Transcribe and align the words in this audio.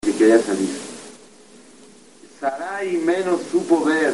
que 0.00 0.12
quería 0.12 0.40
salir. 0.42 0.68
Sarai 2.40 2.96
menos 2.96 3.40
supo 3.50 3.84
ver 3.84 4.12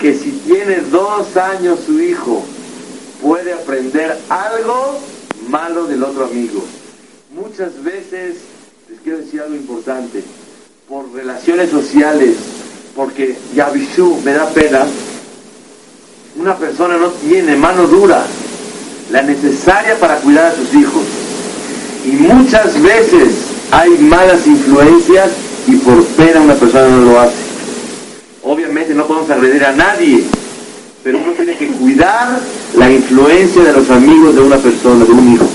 que 0.00 0.14
si 0.14 0.30
tiene 0.46 0.76
dos 0.90 1.36
años 1.36 1.80
su 1.84 2.00
hijo 2.00 2.42
puede 3.20 3.52
aprender 3.52 4.18
algo 4.30 4.98
malo 5.48 5.86
del 5.86 6.02
otro 6.02 6.24
amigo. 6.24 6.64
Muchas 7.34 7.82
veces, 7.82 8.36
les 8.88 9.00
quiero 9.00 9.18
decir 9.18 9.42
algo 9.42 9.54
importante, 9.54 10.24
por 10.88 11.12
relaciones 11.12 11.70
sociales, 11.70 12.36
porque 12.96 13.36
ya 13.54 13.66
avisó, 13.66 14.18
me 14.24 14.32
da 14.32 14.48
pena, 14.48 14.86
una 16.36 16.56
persona 16.56 16.96
no 16.96 17.10
tiene 17.10 17.54
mano 17.56 17.86
dura, 17.86 18.24
la 19.10 19.22
necesaria 19.22 19.94
para 19.98 20.16
cuidar 20.16 20.46
a 20.46 20.56
sus 20.56 20.74
hijos. 20.74 21.04
Y 22.04 22.12
muchas 22.12 22.80
veces 22.82 23.51
hay 23.72 23.90
malas 23.98 24.46
influencias 24.46 25.30
y 25.66 25.76
por 25.76 26.04
pena 26.04 26.42
una 26.42 26.54
persona 26.54 26.88
no 26.88 27.10
lo 27.10 27.20
hace. 27.20 27.32
Obviamente 28.42 28.94
no 28.94 29.06
podemos 29.06 29.30
agredir 29.30 29.64
a 29.64 29.72
nadie, 29.72 30.24
pero 31.02 31.18
uno 31.18 31.32
tiene 31.32 31.56
que 31.56 31.68
cuidar 31.68 32.38
la 32.76 32.90
influencia 32.90 33.62
de 33.62 33.72
los 33.72 33.88
amigos 33.88 34.34
de 34.34 34.42
una 34.42 34.58
persona, 34.58 35.04
de 35.06 35.10
un 35.10 35.34
hijo. 35.34 35.46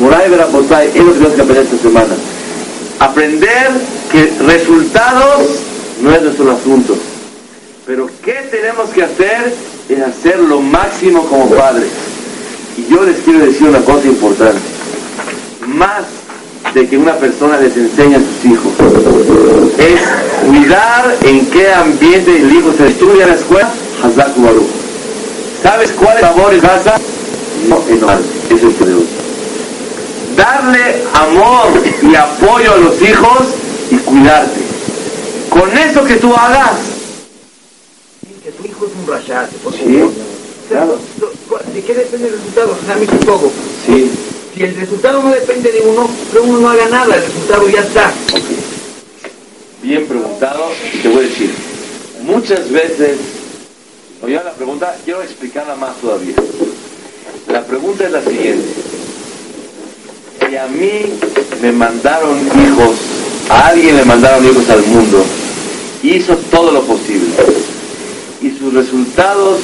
Moray 0.00 0.28
Verapotay 0.30 0.88
es 0.88 0.96
lo 0.96 1.12
que 1.12 1.18
tenemos 1.18 1.34
que 1.34 1.42
aprender 1.42 1.64
esta 1.64 1.88
semana. 1.88 2.14
Aprender 2.98 3.70
que 4.10 4.32
resultados 4.44 5.42
no 6.02 6.12
es 6.12 6.22
nuestro 6.22 6.50
asunto. 6.50 6.96
Pero 7.86 8.10
¿qué 8.24 8.48
tenemos 8.50 8.90
que 8.90 9.04
hacer? 9.04 9.54
Es 9.88 10.00
hacer 10.00 10.40
lo 10.40 10.60
máximo 10.60 11.24
como 11.26 11.48
padres. 11.50 11.88
Y 12.76 12.92
yo 12.92 13.04
les 13.04 13.18
quiero 13.18 13.46
decir 13.46 13.68
una 13.68 13.80
cosa 13.80 14.08
importante. 14.08 14.58
Más 15.66 16.02
de 16.72 16.88
que 16.88 16.96
una 16.96 17.14
persona 17.16 17.58
les 17.58 17.76
enseña 17.76 18.18
a 18.18 18.20
sus 18.20 18.52
hijos. 18.52 18.72
Es 19.78 20.00
cuidar 20.46 21.16
en 21.22 21.46
qué 21.46 21.72
ambiente 21.72 22.36
el 22.36 22.52
hijo 22.52 22.72
se 22.76 22.86
estudia 22.86 23.24
en 23.24 23.30
la 23.30 23.34
escuela, 23.36 23.72
Baruch. 24.36 24.66
¿Sabes 25.62 25.92
cuál 25.92 26.16
es 26.18 26.22
el 26.52 26.60
en? 26.60 27.00
No, 27.68 27.82
mal. 28.06 28.22
Eso 28.50 28.68
es. 28.68 28.74
Darle 30.36 31.02
amor 31.12 31.82
y 32.02 32.14
apoyo 32.14 32.72
a 32.74 32.76
los 32.78 33.00
hijos 33.02 33.38
y 33.90 33.96
cuidarte. 33.96 34.60
Con 35.48 35.76
eso 35.78 36.04
que 36.04 36.16
tú 36.16 36.34
hagas. 36.34 36.72
Que 38.42 38.50
tu 38.50 38.64
hijo 38.64 38.86
es 38.86 38.92
un 39.00 39.06
rachate, 39.06 39.56
por 39.62 39.72
Sí, 39.72 40.02
claro. 40.68 40.98
¿De 41.72 41.82
qué 41.82 41.94
depende 41.94 42.28
el 42.28 42.34
resultado? 42.34 42.76
A 42.92 42.96
mí 42.96 43.06
todo. 43.24 43.50
Sí. 43.86 44.10
Si 44.54 44.62
el 44.62 44.76
resultado 44.76 45.20
no 45.20 45.30
depende 45.30 45.72
de 45.72 45.80
uno, 45.80 46.08
que 46.30 46.38
uno 46.38 46.60
no 46.60 46.68
haga 46.70 46.88
nada, 46.88 47.16
el 47.16 47.22
resultado 47.22 47.68
ya 47.68 47.80
está. 47.80 48.12
Bien 49.82 50.06
preguntado 50.06 50.66
y 50.92 50.98
te 50.98 51.08
voy 51.08 51.24
a 51.24 51.28
decir, 51.28 51.50
muchas 52.22 52.70
veces, 52.70 53.18
oye 54.22 54.34
la 54.34 54.52
pregunta, 54.52 54.96
quiero 55.04 55.22
explicarla 55.22 55.74
más 55.74 55.96
todavía. 55.96 56.36
La 57.48 57.64
pregunta 57.64 58.04
es 58.04 58.12
la 58.12 58.22
siguiente. 58.22 58.68
Si 60.48 60.56
a 60.56 60.66
mí 60.68 61.12
me 61.60 61.72
mandaron 61.72 62.38
hijos, 62.46 62.96
a 63.48 63.68
alguien 63.68 63.96
le 63.96 64.04
mandaron 64.04 64.44
hijos 64.46 64.70
al 64.70 64.82
mundo, 64.82 65.24
hizo 66.04 66.36
todo 66.52 66.70
lo 66.70 66.82
posible 66.82 67.34
y 68.40 68.50
sus 68.50 68.72
resultados 68.72 69.58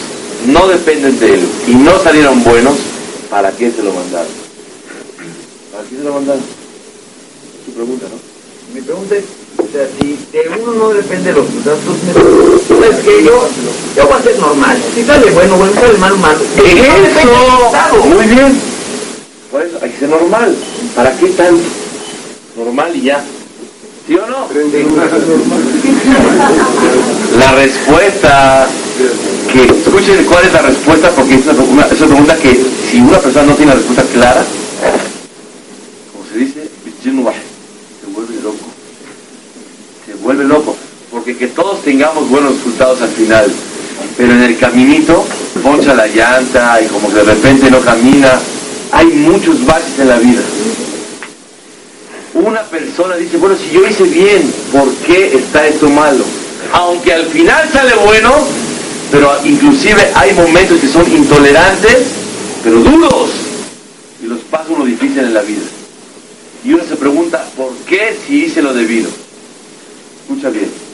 no 0.47 0.67
dependen 0.67 1.19
de 1.21 1.35
él 1.35 1.49
y 1.69 1.75
no 1.77 1.97
salieron 2.03 2.43
buenos, 2.43 2.75
¿para 3.31 3.53
qué 3.53 3.71
se 3.71 3.85
lo 3.85 3.93
mandaron? 3.93 4.40
¿Para 5.81 5.89
qué 5.89 5.97
se 5.97 6.03
lo 6.05 6.13
mandaron? 6.15 6.43
Es 6.43 7.65
tu 7.67 7.73
pregunta, 7.73 8.07
¿no? 8.11 8.75
Mi 8.75 8.81
pregunta 8.83 9.15
es, 9.17 9.25
o 9.59 9.67
sea, 9.73 9.89
si 9.99 10.19
de 10.31 10.61
uno 10.63 10.73
no 10.75 10.89
depende 10.91 11.33
los 11.33 11.47
resultados, 11.47 11.81
pues 12.69 12.97
que 12.99 13.25
yo, 13.25 13.49
yo 13.97 14.07
voy 14.07 14.19
a 14.19 14.23
ser 14.23 14.39
normal. 14.39 14.79
Si 14.95 15.03
sale 15.05 15.31
bueno, 15.31 15.57
bueno, 15.57 15.73
si 15.73 15.81
sale 15.81 15.99
malo, 15.99 16.17
malo. 16.19 16.39
¿De 16.39 16.63
qué 16.63 16.75
depende 16.75 17.23
el 17.23 17.29
resultado? 17.29 18.05
Muy 18.05 18.27
bien. 18.27 18.61
Por 19.51 19.63
eso 19.63 19.79
hay 19.83 19.91
que 19.91 19.99
ser 19.99 20.09
normal. 20.11 20.55
¿Para 20.95 21.17
qué 21.17 21.27
tan 21.31 21.59
normal 22.57 22.95
y 22.95 23.01
ya? 23.03 23.25
¿Sí 24.07 24.15
o 24.17 24.27
no? 24.27 24.47
La 27.39 27.53
respuesta 27.53 28.69
que 29.53 29.63
escuchen 29.63 30.25
cuál 30.27 30.45
es 30.45 30.53
la 30.53 30.63
respuesta 30.63 31.11
porque 31.11 31.35
es 31.37 31.47
una, 31.47 31.63
una- 31.63 31.87
es 31.87 31.99
una 32.01 32.07
pregunta 32.07 32.37
que 32.37 32.61
si 32.91 33.01
una 33.01 33.19
persona 33.19 33.47
no 33.47 33.55
tiene 33.57 33.73
la 33.73 33.79
respuesta 33.79 34.05
clara, 34.13 34.45
como 36.13 36.25
se 36.33 36.39
dice, 36.39 36.69
se 37.03 37.11
vuelve 38.13 38.35
loco. 38.43 38.67
Se 40.07 40.15
vuelve 40.15 40.45
loco. 40.45 40.77
Porque 41.11 41.37
que 41.37 41.47
todos 41.49 41.80
tengamos 41.91 42.31
buenos 42.31 42.55
resultados 42.55 43.03
al 43.03 43.09
final, 43.09 43.51
pero 44.17 44.33
en 44.33 44.43
el 44.43 44.57
caminito 44.57 45.27
poncha 45.61 45.93
la 45.93 46.07
llanta 46.07 46.81
y 46.81 46.87
como 46.87 47.09
que 47.09 47.17
de 47.17 47.25
repente 47.25 47.69
no 47.69 47.81
camina, 47.81 48.39
hay 48.93 49.07
muchos 49.07 49.67
baches 49.67 49.99
en 49.99 50.09
la 50.09 50.19
vida. 50.21 50.41
Una 52.33 52.63
persona 52.63 53.17
dice, 53.17 53.39
bueno, 53.39 53.57
si 53.57 53.75
yo 53.75 53.85
hice 53.85 54.05
bien, 54.05 54.55
¿por 54.71 54.89
qué 55.05 55.35
está 55.37 55.67
esto 55.67 55.91
malo? 55.91 56.25
Aunque 56.75 57.13
al 57.13 57.27
final 57.27 57.69
sale 57.73 57.93
bueno, 58.05 58.35
pero 59.11 59.33
inclusive 59.45 60.13
hay 60.15 60.33
momentos 60.35 60.79
que 60.79 60.87
son 60.87 61.11
intolerantes, 61.11 62.05
pero 62.63 62.77
duros, 62.77 63.31
y 64.23 64.27
los 64.29 64.39
pasa 64.43 64.67
uno 64.69 64.85
difícil 64.85 65.19
en 65.19 65.35
la 65.35 65.43
vida. 65.43 65.67
Y 66.65 66.73
uno 66.73 66.85
se 66.89 66.95
pregunta, 66.95 67.45
¿por 67.57 67.73
qué 67.89 68.17
si 68.25 68.45
hice 68.45 68.63
lo 68.63 68.73
debido? 68.73 69.11
Escucha 70.29 70.51
bien. 70.51 70.90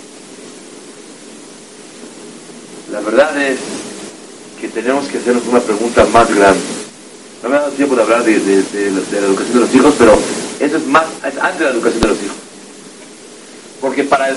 La 2.92 3.00
verdad 3.00 3.36
es 3.42 3.58
que 4.60 4.68
tenemos 4.68 5.06
que 5.08 5.18
hacernos 5.18 5.46
una 5.46 5.60
pregunta 5.60 6.04
más 6.06 6.32
grande. 6.34 6.60
No 7.42 7.48
me 7.48 7.56
ha 7.56 7.60
dado 7.60 7.72
tiempo 7.72 7.94
de 7.96 8.02
hablar 8.02 8.24
de, 8.24 8.38
de- 8.38 8.62
de 8.62 8.90
la- 8.90 9.00
de 9.00 9.18
educación 9.26 9.54
de 9.54 9.60
los 9.60 9.74
hijos, 9.74 9.94
pero 9.98 10.18
eso 10.60 10.76
es 10.76 10.86
más, 10.86 11.04
es 11.26 11.38
antes 11.38 11.58
de 11.58 11.64
la 11.66 11.70
educación 11.72 12.00
de 12.00 12.08
los 12.08 12.22
hijos. 12.22 12.36
Porque 13.80 14.04
para, 14.04 14.30
el- 14.30 14.36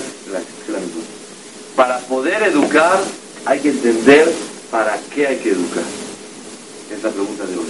para 1.76 2.00
poder 2.00 2.44
educar 2.44 3.00
hay 3.46 3.60
que 3.60 3.70
entender 3.70 4.34
para 4.70 5.00
qué 5.14 5.28
hay 5.28 5.38
que 5.38 5.50
educar. 5.52 5.84
Es 6.96 7.04
la 7.04 7.10
pregunta 7.10 7.46
de 7.46 7.56
hoy. 7.58 7.66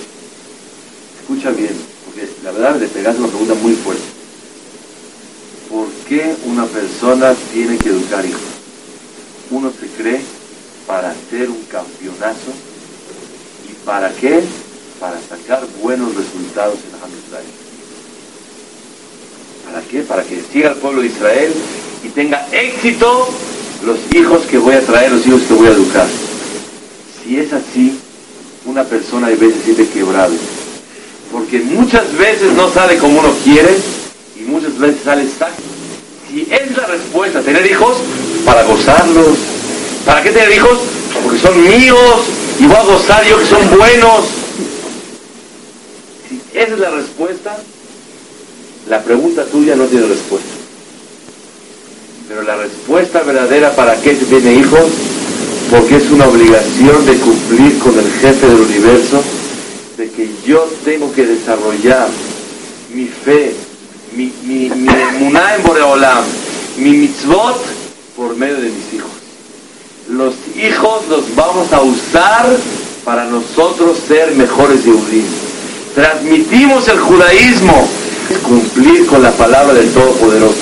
Escucha 1.22 1.51
bien, 1.51 1.75
porque 2.06 2.28
la 2.44 2.51
verdad 2.51 2.79
le 2.79 2.88
pegas 2.88 3.17
una 3.17 3.28
pregunta 3.28 3.53
muy 3.56 3.73
fuerte. 3.73 4.03
¿Por 5.69 5.88
qué 6.07 6.35
una 6.47 6.66
persona 6.66 7.35
tiene 7.53 7.78
que 7.78 7.90
educar 7.90 8.25
hijos? 8.25 8.41
Uno 9.51 9.72
se 9.79 9.88
cree 10.01 10.22
para 10.90 11.12
hacer 11.12 11.52
un 11.52 11.62
campeonazo 11.66 12.52
y 13.70 13.86
para 13.86 14.12
qué? 14.14 14.42
Para 15.00 15.20
sacar 15.22 15.64
buenos 15.84 16.16
resultados 16.16 16.80
en 16.80 16.96
Ham 16.96 17.12
Israel. 17.28 17.46
¿Para 19.66 19.82
qué? 19.82 20.00
Para 20.02 20.24
que 20.24 20.42
siga 20.52 20.72
el 20.72 20.78
pueblo 20.78 21.02
de 21.02 21.08
Israel 21.10 21.54
y 22.03 22.08
tenga 22.09 22.47
éxito 22.52 23.30
los 23.86 24.00
hijos 24.16 24.41
que 24.47 24.58
voy 24.58 24.74
a 24.74 24.82
traer, 24.82 25.12
los 25.12 25.28
hijos 25.28 25.44
que 25.44 25.53
voy 25.53 25.68
a 25.68 25.74
educar. 25.74 26.08
Si 27.24 27.38
es 27.38 27.53
así, 27.53 28.00
una 28.66 28.84
persona 28.84 29.28
a 29.28 29.30
veces 29.30 29.64
siente 29.64 29.88
quebrado. 29.90 30.34
Porque 31.32 31.59
muchas 31.59 32.12
veces 32.18 32.52
no 32.53 32.68
sale 32.72 32.97
como 32.97 33.20
uno 33.20 33.32
quiere 33.44 33.78
y 34.35 34.42
muchas 34.42 34.76
veces 34.80 35.03
sale 35.03 35.22
exacto. 35.22 35.62
Si 36.28 36.47
es 36.50 36.76
la 36.76 36.88
respuesta, 36.88 37.42
tener 37.42 37.64
hijos, 37.68 37.96
para 38.44 38.64
gozarlos. 38.64 39.38
¿Para 40.09 40.23
qué 40.23 40.32
tener 40.32 40.52
hijos? 40.53 40.79
Porque 41.23 41.38
son 41.38 41.61
míos 41.61 42.22
y 42.59 42.66
voy 42.66 42.76
a 42.76 42.82
gozar 42.82 43.23
yo 43.28 43.38
que 43.38 43.46
son 43.46 43.70
buenos. 43.78 44.26
Si 46.28 46.41
esa 46.58 46.73
es 46.73 46.79
la 46.79 46.90
respuesta, 46.90 47.56
la 48.90 49.03
pregunta 49.03 49.46
tuya 49.46 49.76
no 49.76 49.85
tiene 49.85 50.08
respuesta. 50.08 50.50
Pero 52.28 52.41
la 52.41 52.56
respuesta 52.56 53.22
verdadera 53.22 53.76
para 53.76 54.02
qué 54.02 54.16
se 54.16 54.26
tiene 54.26 54.56
hijos, 54.56 54.88
porque 55.70 55.97
es 55.97 56.09
una 56.09 56.28
obligación 56.28 57.06
de 57.06 57.16
cumplir 57.17 57.78
con 57.78 58.00
el 58.00 58.11
jefe 58.14 58.47
del 58.47 58.61
universo, 58.61 59.22
de 59.96 60.09
que 60.09 60.28
yo 60.44 60.67
tengo 60.84 61.14
que 61.14 61.28
desarrollar 61.28 62.08
mi 62.96 63.06
fe 63.06 63.53
mi, 64.16 64.34
mi, 64.44 64.66
en 64.66 65.64
Boreolam, 65.64 66.23
mi 66.78 66.94
mitzvot 66.94 67.64
por 68.16 68.35
medio 68.35 68.56
de 68.56 68.70
mis 68.70 68.94
hijos. 68.96 69.19
Los 70.09 70.34
hijos 70.56 71.08
los 71.08 71.35
vamos 71.35 71.72
a 71.72 71.82
usar 71.82 72.58
para 73.06 73.26
nosotros 73.26 73.96
ser 74.08 74.32
mejores 74.32 74.84
Yehudim. 74.84 75.23
Transmitimos 75.94 76.88
el 76.88 76.97
judaísmo, 76.97 77.88
cumplir 78.41 79.06
con 79.06 79.22
la 79.22 79.29
palabra 79.32 79.76
del 79.76 79.91
Todopoderoso. 79.91 80.58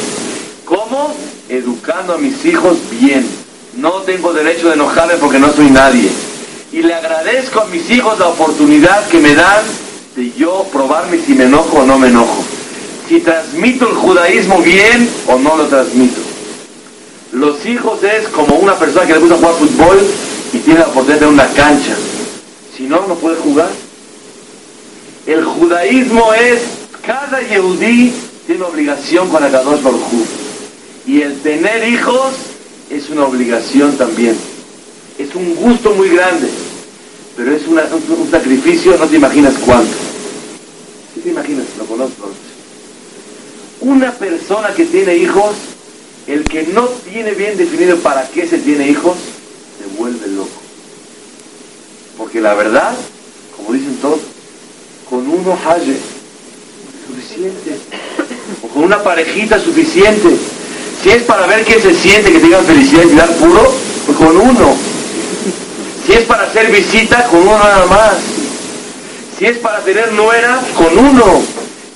¿Cómo? 0.65 1.15
Educando 1.47 2.15
a 2.15 2.17
mis 2.17 2.43
hijos 2.43 2.77
bien. 2.99 3.25
No 3.77 4.01
tengo 4.01 4.33
derecho 4.33 4.67
de 4.67 4.73
enojarme 4.73 5.13
porque 5.13 5.39
no 5.39 5.53
soy 5.53 5.69
nadie. 5.69 6.09
Y 6.73 6.81
le 6.81 6.93
agradezco 6.93 7.61
a 7.61 7.65
mis 7.67 7.89
hijos 7.89 8.19
la 8.19 8.27
oportunidad 8.27 9.07
que 9.07 9.19
me 9.19 9.33
dan 9.33 9.63
de 10.17 10.29
yo 10.33 10.65
probarme 10.73 11.19
si 11.25 11.33
me 11.33 11.45
enojo 11.45 11.77
o 11.77 11.85
no 11.85 11.97
me 11.97 12.09
enojo. 12.09 12.43
Si 13.07 13.21
transmito 13.21 13.87
el 13.87 13.95
judaísmo 13.95 14.61
bien 14.61 15.09
o 15.25 15.39
no 15.39 15.55
lo 15.55 15.67
transmito. 15.67 16.26
Los 17.37 17.63
hijos 17.67 18.03
es 18.03 18.27
como 18.29 18.55
una 18.55 18.75
persona 18.75 19.05
que 19.05 19.13
le 19.13 19.19
gusta 19.19 19.35
jugar 19.35 19.53
fútbol 19.53 19.99
y 20.53 20.57
tiene 20.57 20.79
la 20.79 20.87
oportunidad 20.87 21.19
de 21.19 21.27
una 21.27 21.47
cancha. 21.49 21.95
Si 22.75 22.83
no, 22.83 23.05
no 23.05 23.13
puede 23.13 23.35
jugar. 23.37 23.69
El 25.27 25.45
judaísmo 25.45 26.33
es, 26.33 26.61
cada 27.05 27.39
yehudí 27.41 28.11
tiene 28.47 28.63
obligación 28.63 29.29
con 29.29 29.43
Akadosh 29.43 29.83
Baruj. 29.83 30.01
Y 31.05 31.21
el 31.21 31.39
tener 31.41 31.87
hijos 31.87 32.33
es 32.89 33.07
una 33.11 33.25
obligación 33.25 33.95
también. 33.97 34.35
Es 35.19 35.35
un 35.35 35.53
gusto 35.55 35.91
muy 35.91 36.09
grande, 36.09 36.49
pero 37.35 37.55
es 37.55 37.67
un, 37.67 37.79
sacrificio, 38.31 38.97
no 38.97 39.05
te 39.05 39.17
imaginas 39.17 39.53
cuánto. 39.63 39.93
¿Sí 41.13 41.21
te 41.21 41.29
imaginas? 41.29 41.65
Lo 41.77 41.85
conozco. 41.85 42.31
Una 43.81 44.11
persona 44.11 44.73
que 44.73 44.85
tiene 44.85 45.15
hijos, 45.17 45.53
el 46.27 46.43
que 46.43 46.63
no 46.63 46.85
tiene 47.09 47.31
bien 47.31 47.57
definido 47.57 47.97
para 47.99 48.27
qué 48.27 48.47
se 48.47 48.57
tiene 48.57 48.89
hijos, 48.89 49.15
se 49.79 49.97
vuelve 49.97 50.27
loco. 50.27 50.49
Porque 52.17 52.41
la 52.41 52.53
verdad, 52.53 52.93
como 53.55 53.73
dicen 53.73 53.97
todos, 54.01 54.19
con 55.09 55.27
uno 55.27 55.57
haye 55.65 55.97
suficiente. 57.07 57.77
O 58.61 58.67
con 58.67 58.83
una 58.83 59.01
parejita 59.01 59.59
suficiente. 59.59 60.37
Si 61.01 61.09
es 61.09 61.23
para 61.23 61.47
ver 61.47 61.63
qué 61.63 61.79
se 61.79 61.93
siente, 61.93 62.31
que 62.31 62.39
tengan 62.39 62.65
felicidad 62.65 63.03
y 63.03 63.15
dar 63.15 63.33
puro, 63.35 63.73
pues 64.05 64.17
con 64.17 64.35
uno. 64.35 64.75
Si 66.05 66.13
es 66.13 66.25
para 66.25 66.43
hacer 66.43 66.71
visita, 66.71 67.25
con 67.27 67.41
uno 67.41 67.57
nada 67.57 67.85
más. 67.85 68.15
Si 69.37 69.45
es 69.45 69.57
para 69.59 69.79
tener 69.81 70.11
nuera, 70.13 70.61
con 70.75 70.97
uno. 70.97 71.41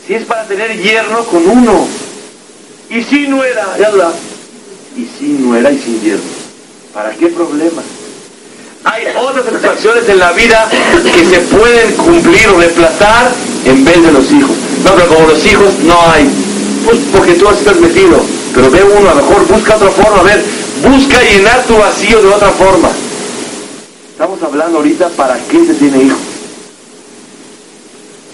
Si 0.06 0.13
es 0.13 0.24
para 0.25 0.48
tener 0.48 0.80
yerno, 0.81 1.25
con 1.25 1.50
uno. 1.50 1.88
Y 2.91 3.01
si 3.03 3.25
ya 3.25 3.89
la. 3.91 4.11
Y 4.97 5.07
si 5.17 5.25
nuera 5.39 5.71
y 5.71 5.79
sin 5.79 6.01
yerno. 6.01 6.23
¿Para 6.93 7.11
qué 7.11 7.27
problema? 7.27 7.81
Hay 8.83 9.05
otras 9.17 9.45
satisfacciones 9.45 10.09
en 10.09 10.19
la 10.19 10.33
vida 10.33 10.69
que 11.15 11.25
se 11.25 11.39
pueden 11.39 11.95
cumplir 11.95 12.49
o 12.49 12.57
reemplazar 12.57 13.31
en 13.63 13.85
vez 13.85 14.03
de 14.03 14.11
los 14.11 14.29
hijos. 14.33 14.51
No, 14.83 14.93
pero 14.95 15.07
como 15.07 15.27
los 15.29 15.45
hijos 15.45 15.73
no 15.83 16.01
hay. 16.11 16.29
Pues 16.83 16.97
porque 17.13 17.35
tú 17.35 17.47
así 17.47 17.59
estás 17.59 17.79
metido. 17.79 18.19
Pero 18.53 18.69
ve 18.69 18.83
uno, 18.83 19.09
a 19.09 19.13
lo 19.13 19.21
mejor 19.21 19.47
busca 19.47 19.77
otra 19.77 19.91
forma. 19.91 20.19
A 20.19 20.23
ver, 20.23 20.43
busca 20.83 21.23
llenar 21.23 21.63
tu 21.63 21.77
vacío 21.77 22.21
de 22.21 22.27
otra 22.27 22.49
forma. 22.49 22.89
Estamos 24.11 24.43
hablando 24.43 24.79
ahorita 24.79 25.07
para 25.09 25.38
qué 25.49 25.65
se 25.65 25.75
tiene 25.75 26.03
hijos. 26.03 26.19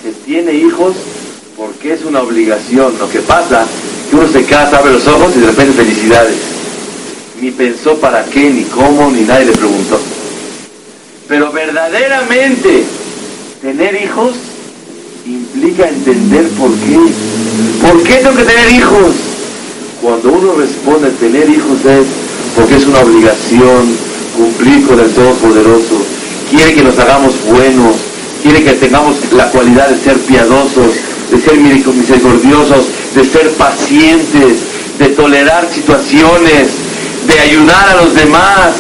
Se 0.02 0.12
tiene 0.26 0.52
hijos 0.54 0.96
porque 1.56 1.94
es 1.94 2.04
una 2.06 2.22
obligación. 2.22 2.98
Lo 2.98 3.08
que 3.08 3.20
pasa 3.20 3.68
que 4.10 4.16
uno 4.16 4.28
se 4.28 4.44
casa, 4.46 4.78
abre 4.78 4.94
los 4.94 5.08
ojos 5.08 5.34
y 5.36 5.40
de 5.40 5.48
repente 5.48 5.74
felicidades. 5.74 6.36
Ni 7.42 7.52
pensó 7.52 7.96
para 7.98 8.24
qué, 8.26 8.50
ni 8.50 8.64
cómo, 8.64 9.12
ni 9.12 9.22
nadie 9.22 9.46
le 9.46 9.52
preguntó. 9.54 10.00
Pero 11.28 11.52
verdaderamente 11.52 12.84
tener 13.62 14.02
hijos 14.02 14.36
implica 15.26 15.88
entender 15.90 16.48
por 16.50 16.72
qué. 16.72 17.00
¿Por 17.82 18.04
qué 18.04 18.16
tengo 18.16 18.36
que 18.36 18.44
tener 18.44 18.72
hijos? 18.72 19.16
Cuando 20.02 20.30
uno 20.32 20.54
responde 20.54 21.10
tener 21.12 21.50
hijos 21.50 21.84
es 21.86 22.06
porque 22.56 22.76
es 22.76 22.86
una 22.86 23.00
obligación 23.00 23.98
cumplir 24.38 24.88
con 24.88 25.00
el 25.00 25.10
Todopoderoso. 25.12 26.06
Quiere 26.50 26.74
que 26.74 26.84
nos 26.84 26.98
hagamos 26.98 27.34
buenos, 27.46 27.96
quiere 28.42 28.64
que 28.64 28.74
tengamos 28.74 29.16
la 29.34 29.50
cualidad 29.52 29.90
de 29.90 29.98
ser 29.98 30.18
piadosos, 30.20 30.94
de 31.32 31.42
ser 31.42 31.58
misericordiosos, 31.60 32.86
de 33.16 33.24
ser 33.24 33.50
pacientes, 33.52 34.60
de 35.00 35.08
tolerar 35.10 35.68
situaciones, 35.72 36.70
de 37.28 37.40
ayudar 37.40 37.90
a 37.90 38.02
los 38.04 38.14
demás. 38.16 38.72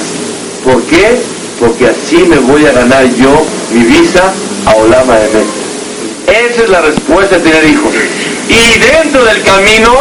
¿Por 0.63 0.81
qué? 0.83 1.19
Porque 1.59 1.87
así 1.87 2.17
me 2.23 2.37
voy 2.37 2.65
a 2.65 2.71
ganar 2.71 3.05
yo 3.15 3.45
mi 3.73 3.83
visa 3.83 4.31
a 4.65 4.75
Olama 4.75 5.15
de. 5.15 5.27
Esa 6.49 6.63
es 6.63 6.69
la 6.69 6.81
respuesta 6.81 7.37
de 7.37 7.41
tener 7.49 7.65
hijos. 7.65 7.93
Y 8.49 8.79
dentro 8.79 9.23
del 9.23 9.41
camino 9.43 9.93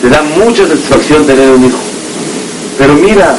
te 0.00 0.08
da 0.10 0.22
mucha 0.22 0.66
satisfacción 0.66 1.26
tener 1.26 1.50
un 1.50 1.64
hijo. 1.64 1.78
Pero 2.78 2.94
mira, 2.94 3.36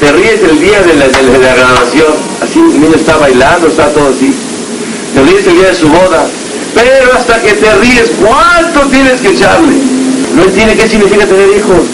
te 0.00 0.12
ríes 0.12 0.42
el 0.42 0.58
día 0.60 0.80
de 0.82 0.94
la, 0.94 1.06
de 1.08 1.22
la- 1.22 1.30
de 1.30 1.38
la 1.38 1.54
graduación, 1.54 2.12
así 2.42 2.58
el 2.58 2.80
niño 2.80 2.96
está 2.96 3.16
bailando, 3.18 3.68
está 3.68 3.88
todo 3.92 4.08
así. 4.08 4.32
Te 5.14 5.22
ríes 5.22 5.46
el 5.46 5.54
día 5.54 5.68
de 5.68 5.74
su 5.74 5.88
boda, 5.88 6.26
pero 6.76 7.14
hasta 7.14 7.40
que 7.40 7.54
te 7.54 7.74
ríes, 7.76 8.10
¿cuánto 8.20 8.80
tienes 8.88 9.18
que 9.22 9.30
echarle? 9.30 9.72
No 10.34 10.42
entiende 10.42 10.76
qué 10.76 10.86
significa 10.86 11.26
tener 11.26 11.56
hijos. 11.56 11.84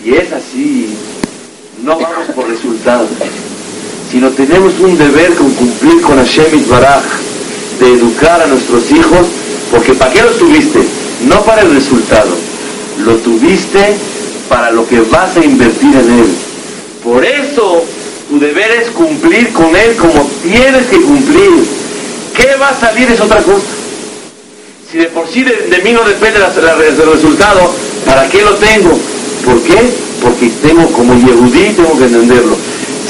Si 0.00 0.14
es 0.14 0.32
así, 0.32 0.94
no 1.82 1.98
vamos 1.98 2.28
por 2.32 2.48
resultados, 2.48 3.08
sino 4.12 4.30
tenemos 4.30 4.78
un 4.78 4.96
deber 4.96 5.34
con 5.34 5.50
cumplir 5.54 6.00
con 6.02 6.18
Hashem 6.18 6.68
Baraj 6.68 7.02
de 7.80 7.94
educar 7.94 8.40
a 8.40 8.46
nuestros 8.46 8.88
hijos, 8.92 9.26
porque 9.72 9.92
¿para 9.94 10.12
qué 10.12 10.22
los 10.22 10.38
tuviste? 10.38 10.78
No 11.26 11.42
para 11.42 11.62
el 11.62 11.74
resultado, 11.74 12.36
lo 13.04 13.16
tuviste 13.16 13.96
para 14.48 14.70
lo 14.70 14.86
que 14.86 15.00
vas 15.00 15.36
a 15.36 15.44
invertir 15.44 15.96
en 15.96 16.18
él. 16.20 16.28
Por 17.02 17.24
eso 17.24 17.82
tu 18.28 18.38
deber 18.38 18.70
es 18.80 18.90
cumplir 18.90 19.52
con 19.52 19.74
él 19.74 19.96
como 19.96 20.30
tienes 20.44 20.86
que 20.86 21.00
cumplir. 21.00 21.75
¿Qué 22.36 22.54
va 22.60 22.68
a 22.68 22.80
salir 22.80 23.10
es 23.10 23.20
otra 23.20 23.42
cosa? 23.42 23.64
Si 24.90 24.98
de 24.98 25.06
por 25.06 25.26
sí 25.28 25.42
de, 25.42 25.52
de 25.68 25.78
mí 25.82 25.92
no 25.92 26.04
depende 26.04 26.38
la- 26.38 26.48
la- 26.54 26.84
el 26.84 26.96
resultado, 26.96 27.72
¿para 28.04 28.28
qué 28.28 28.42
lo 28.42 28.54
tengo? 28.54 28.90
¿Por 29.44 29.62
qué? 29.62 29.90
Porque 30.22 30.50
tengo 30.62 30.86
como 30.92 31.14
Yehudí, 31.14 31.70
tengo 31.74 31.96
que 31.98 32.04
entenderlo. 32.04 32.56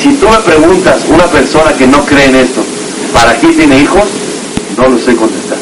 Si 0.00 0.11
tú 0.14 0.28
me 0.28 0.38
preguntas, 0.38 1.02
una 1.09 1.26
persona 1.26 1.73
que 1.73 1.87
no 1.87 2.04
cree 2.04 2.26
en 2.26 2.37
esto, 2.37 2.62
¿para 3.12 3.38
qué 3.38 3.49
tiene 3.49 3.78
hijos? 3.80 4.04
No 4.76 4.88
lo 4.88 4.99
sé 4.99 5.14
contestar. 5.16 5.59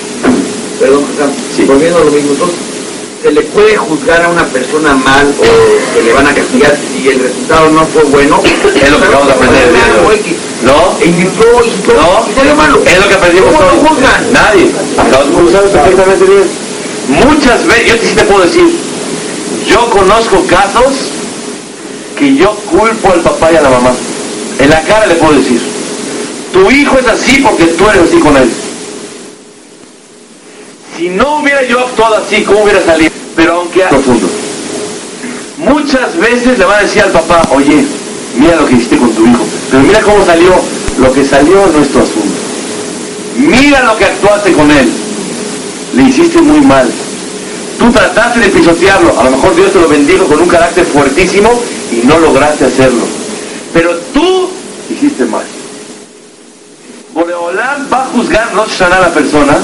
Perdón, 0.81 1.05
Sí. 1.57 1.63
volviendo 1.65 1.99
a 1.99 2.05
lo 2.05 2.11
mismo, 2.11 2.33
entonces, 2.33 2.57
¿se 3.23 3.31
le 3.31 3.43
puede 3.43 3.77
juzgar 3.77 4.23
a 4.23 4.29
una 4.29 4.45
persona 4.47 4.95
mal 4.95 5.33
o 5.39 5.95
que 5.95 6.03
le 6.03 6.13
van 6.13 6.27
a 6.27 6.35
castigar 6.35 6.77
si 6.93 7.09
el 7.09 7.21
resultado 7.21 7.71
no 7.71 7.87
fue 7.87 8.03
bueno? 8.05 8.43
Es 8.45 8.91
lo 8.91 8.99
que 8.99 9.05
acabamos 9.07 9.29
de 9.29 9.33
aprender 9.35 9.69
¿No? 10.63 10.73
No, 11.95 12.55
malo. 12.55 12.83
es 12.87 12.99
lo 12.99 13.09
que 13.09 13.15
aprendimos 13.15 13.55
¿Cómo 13.55 13.69
hoy. 13.69 13.89
juzgan? 13.89 14.33
Nadie. 14.33 14.71
Acabamos 14.97 15.53
de 15.53 15.59
perfectamente 15.59 16.25
bien. 16.25 16.45
Muchas 17.09 17.67
veces, 17.67 17.87
yo 17.87 18.09
sí 18.09 18.15
te 18.15 18.25
puedo 18.25 18.45
decir, 18.45 18.65
yo 19.69 19.91
conozco 19.91 20.45
casos 20.47 21.11
que 22.19 22.35
yo 22.35 22.55
culpo 22.71 23.13
al 23.13 23.21
papá 23.21 23.53
y 23.53 23.57
a 23.57 23.63
la 23.63 23.71
mamá. 23.71 23.91
En 24.59 24.71
la 24.71 24.81
cara 24.83 25.07
le 25.07 25.17
puedo 25.17 25.35
decir, 25.35 25.61
tu 26.53 26.71
hijo 26.71 26.99
es 26.99 27.07
así 27.09 27.41
porque 27.41 27.65
tú 27.67 27.89
eres 27.89 28.03
así 28.09 28.19
con 28.19 28.37
él. 28.37 28.51
Si 30.97 31.09
no 31.09 31.39
hubiera 31.39 31.63
yo 31.65 31.81
actuado 31.81 32.17
así, 32.17 32.43
¿cómo 32.43 32.63
hubiera 32.63 32.85
salido? 32.85 33.11
Pero 33.35 33.57
aunque 33.57 33.81
profundo. 33.81 34.29
Muchas 35.59 36.17
veces 36.19 36.59
le 36.59 36.65
van 36.65 36.79
a 36.79 36.83
decir 36.83 37.03
al 37.03 37.11
papá, 37.11 37.43
oye, 37.51 37.85
mira 38.37 38.57
lo 38.57 38.67
que 38.67 38.75
hiciste 38.75 38.99
con 38.99 39.13
tu 39.13 39.27
hijo, 39.27 39.45
pero 39.71 39.83
mira 39.83 40.01
cómo 40.01 40.25
salió. 40.25 40.55
Lo 40.99 41.13
que 41.13 41.25
salió 41.25 41.67
no 41.67 41.83
es 41.83 41.89
tu 41.89 41.99
asunto. 41.99 42.35
Mira 43.37 43.83
lo 43.83 43.97
que 43.97 44.05
actuaste 44.05 44.53
con 44.53 44.71
él. 44.71 44.89
Le 45.97 46.03
hiciste 46.05 46.41
muy 46.41 46.61
mal. 46.61 46.89
Tú 47.79 47.91
trataste 47.91 48.41
de 48.41 48.49
pisotearlo. 48.49 49.19
A 49.19 49.25
lo 49.25 49.31
mejor 49.33 49.57
Dios 49.57 49.73
te 49.73 49.81
lo 49.81 49.89
bendijo 49.89 50.25
con 50.27 50.41
un 50.41 50.49
carácter 50.49 50.87
fuertísimo 50.87 51.51
y 51.91 52.07
no 52.07 52.19
lograste 52.19 52.67
hacerlo. 52.67 53.03
Pero 53.73 53.97
tú 54.13 54.51
hiciste 54.89 55.25
mal. 55.25 55.45
Boreolán 57.13 57.89
va 57.93 58.05
a 58.05 58.07
juzgar 58.07 58.53
Hashanah 58.53 58.97
a 58.97 59.01
la 59.01 59.13
persona 59.13 59.57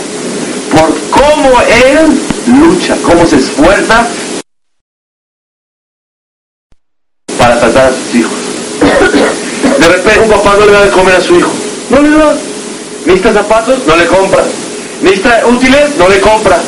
por 0.71 0.93
cómo 1.11 1.61
él 1.61 2.21
lucha, 2.47 2.97
cómo 3.03 3.27
se 3.27 3.37
esfuerza 3.37 4.07
para 7.39 7.59
tratar 7.59 7.87
a 7.87 7.93
sus 7.93 8.15
hijos. 8.15 8.40
Repente 9.91 10.21
un 10.21 10.31
papá 10.31 10.55
no 10.57 10.67
le 10.67 10.73
da 10.73 10.85
de 10.85 10.91
comer 10.91 11.17
a 11.17 11.21
su 11.21 11.35
hijo. 11.35 11.51
No 11.91 12.01
le 12.01 12.11
da. 12.11 12.33
¿Necesita 13.07 13.33
zapatos? 13.33 13.79
No 13.89 13.97
le 13.97 14.07
compra. 14.07 14.45
¿Necesita 15.03 15.45
útiles? 15.47 15.97
No 15.99 16.09
le 16.09 16.21
compra. 16.21 16.59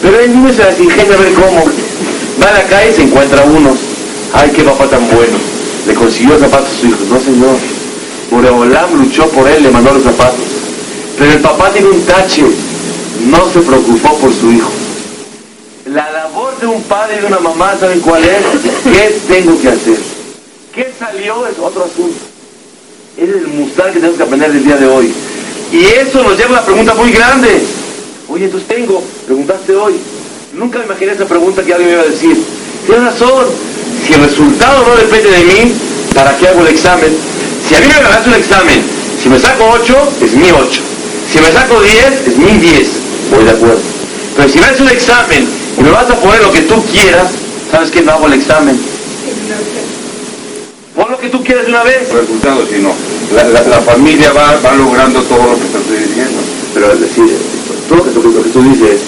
Pero 0.00 0.18
el 0.18 0.32
niño 0.32 0.50
se 0.50 0.64
las 0.64 0.80
ingenia 0.80 1.14
a 1.14 1.18
ver 1.18 1.34
cómo. 1.34 1.64
Va 2.42 2.48
a 2.48 2.52
la 2.54 2.62
calle 2.64 2.90
y 2.90 2.94
se 2.94 3.02
encuentra 3.02 3.44
unos. 3.44 3.76
Ay, 4.32 4.50
qué 4.56 4.62
papá 4.62 4.86
tan 4.86 5.06
bueno. 5.10 5.36
Le 5.86 5.94
consiguió 5.94 6.38
zapatos 6.38 6.70
a 6.70 6.80
su 6.80 6.86
hijo. 6.86 6.98
No, 7.10 7.20
señor. 7.20 7.56
Boreolam 8.30 8.94
luchó 8.94 9.28
por 9.28 9.46
él, 9.46 9.62
le 9.62 9.70
mandó 9.70 9.92
los 9.92 10.02
zapatos. 10.02 10.40
Pero 11.18 11.32
el 11.32 11.40
papá 11.40 11.68
tiene 11.70 11.88
un 11.88 12.02
tache. 12.06 12.44
No 13.26 13.46
se 13.52 13.60
preocupó 13.60 14.16
por 14.16 14.32
su 14.32 14.52
hijo. 14.52 14.70
La 15.84 16.10
labor 16.12 16.58
de 16.58 16.66
un 16.66 16.82
padre 16.84 17.16
y 17.18 17.20
de 17.20 17.26
una 17.26 17.40
mamá, 17.40 17.74
¿saben 17.78 18.00
cuál 18.00 18.24
es? 18.24 18.42
¿Qué 18.84 19.20
tengo 19.28 19.60
que 19.60 19.68
hacer? 19.68 19.98
¿Qué 20.74 20.90
salió? 20.98 21.46
Es 21.46 21.58
otro 21.58 21.84
asunto. 21.84 22.29
Es 23.20 23.28
el 23.28 23.48
musar 23.48 23.88
que 23.88 24.00
tenemos 24.00 24.16
que 24.16 24.22
aprender 24.22 24.50
el 24.50 24.64
día 24.64 24.76
de 24.76 24.86
hoy. 24.86 25.12
Y 25.70 25.84
eso 25.84 26.22
nos 26.22 26.38
lleva 26.38 26.48
a 26.48 26.52
una 26.52 26.62
pregunta 26.62 26.94
muy 26.94 27.12
grande. 27.12 27.60
Oye, 28.30 28.46
entonces 28.46 28.66
tengo, 28.66 29.02
preguntaste 29.26 29.76
hoy. 29.76 29.96
Nunca 30.54 30.78
me 30.78 30.86
imaginé 30.86 31.12
esa 31.12 31.26
pregunta 31.26 31.62
que 31.62 31.74
alguien 31.74 31.90
me 31.90 31.96
iba 31.96 32.02
a 32.02 32.10
decir. 32.10 32.42
Tienes 32.86 33.04
razón. 33.04 33.44
Si 34.06 34.14
el 34.14 34.22
resultado 34.22 34.86
no 34.86 34.96
depende 34.96 35.30
de 35.32 35.44
mí, 35.44 35.72
¿para 36.14 36.34
qué 36.38 36.48
hago 36.48 36.62
el 36.62 36.68
examen? 36.68 37.14
Si 37.68 37.74
a 37.74 37.80
mí 37.80 37.88
me 37.88 38.02
ganas 38.02 38.26
un 38.26 38.32
examen, 38.32 38.82
si 39.22 39.28
me 39.28 39.38
saco 39.38 39.68
8, 39.68 40.12
es 40.24 40.32
mi 40.32 40.50
8. 40.50 40.80
Si 41.30 41.40
me 41.40 41.52
saco 41.52 41.78
10, 41.78 42.26
es 42.26 42.38
mi 42.38 42.56
10. 42.56 42.88
Voy 43.32 43.44
de 43.44 43.50
acuerdo. 43.50 43.80
Pero 44.34 44.48
si 44.48 44.58
me 44.60 44.64
haces 44.64 44.80
un 44.80 44.88
examen 44.88 45.46
y 45.76 45.82
me 45.82 45.90
vas 45.90 46.08
a 46.08 46.16
poner 46.16 46.40
lo 46.40 46.50
que 46.52 46.62
tú 46.62 46.82
quieras, 46.86 47.32
¿sabes 47.70 47.90
qué? 47.90 48.00
No 48.00 48.12
hago 48.12 48.28
el 48.28 48.32
examen. 48.32 48.80
Pon 50.96 51.10
lo 51.10 51.18
que 51.18 51.28
tú 51.28 51.44
quieras 51.44 51.66
de 51.66 51.70
una 51.70 51.82
vez. 51.82 52.10
resultados, 52.10 52.68
sino 52.70 53.09
la, 53.34 53.44
la, 53.44 53.62
la 53.62 53.80
familia 53.80 54.32
va, 54.32 54.58
va 54.60 54.74
logrando 54.74 55.22
todo 55.22 55.38
lo 55.52 55.58
que 55.58 55.66
estoy 55.66 55.98
diciendo. 56.08 56.38
Pero 56.74 56.92
es 56.92 57.00
decir, 57.00 57.24
todo 57.88 57.98
lo 57.98 58.04
que, 58.04 58.10
tú- 58.10 58.22
lo 58.32 58.42
que 58.42 58.50
tú 58.50 58.62
dices, 58.62 59.00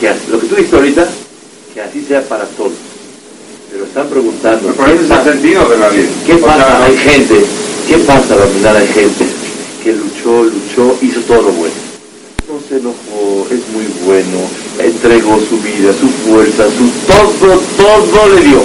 que 0.00 0.14
lo 0.30 0.40
que 0.40 0.46
tú 0.46 0.54
dices 0.56 0.72
ahorita, 0.74 1.08
que 1.74 1.80
así 1.80 2.04
sea 2.06 2.22
para 2.28 2.44
todos. 2.56 2.72
Pero 3.70 3.84
están 3.84 4.08
preguntando, 4.08 4.72
Pero 4.76 4.86
ese 4.86 4.94
es 4.96 5.00
el 5.02 5.06
pasa? 5.08 5.24
sentido 5.32 5.68
de 5.68 5.78
la 5.78 5.88
vida. 5.88 6.08
¿Qué 6.26 6.34
O 6.34 6.38
sea, 6.38 6.46
pasa? 6.46 6.84
Hay 6.84 6.96
gente, 6.96 7.44
¿qué 7.88 7.98
pasa 7.98 8.34
al 8.34 8.48
final 8.48 8.76
hay 8.76 8.88
gente 8.88 9.24
que 9.84 9.92
luchó, 9.92 10.44
luchó, 10.44 10.96
hizo 11.02 11.20
todo 11.20 11.42
lo 11.42 11.52
bueno? 11.52 11.74
No 12.48 12.58
se 12.68 12.76
enojó, 12.78 13.46
es 13.50 13.60
muy 13.72 13.86
bueno, 14.04 14.38
entregó 14.78 15.38
su 15.48 15.56
vida, 15.58 15.92
su 15.92 16.08
fuerza, 16.28 16.64
su 16.64 16.90
todo, 17.06 17.60
todo 18.10 18.28
le 18.34 18.40
dio. 18.42 18.60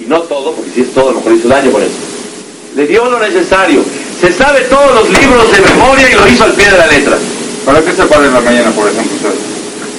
Y 0.00 0.04
no 0.06 0.20
todo, 0.22 0.52
porque 0.54 0.70
si 0.74 0.80
es 0.82 0.92
todo, 0.94 1.10
a 1.10 1.12
lo 1.12 1.18
mejor 1.18 1.32
hizo 1.34 1.48
daño 1.48 1.70
con 1.70 1.82
eso. 1.82 1.92
Le 2.74 2.86
dio 2.86 3.04
lo 3.08 3.18
necesario. 3.20 3.82
Se 4.20 4.32
sabe 4.32 4.60
todos 4.62 4.94
los 4.94 5.08
libros 5.10 5.50
de 5.52 5.60
memoria 5.60 6.10
y 6.10 6.14
lo 6.14 6.26
hizo 6.26 6.44
al 6.44 6.52
pie 6.52 6.70
de 6.70 6.78
la 6.78 6.86
letra. 6.86 7.16
¿Para 7.64 7.80
qué 7.80 7.92
se 7.92 8.04
para 8.04 8.26
en 8.26 8.34
la 8.34 8.40
mañana, 8.40 8.70
por 8.72 8.88
ejemplo, 8.88 9.14
usted? 9.14 9.34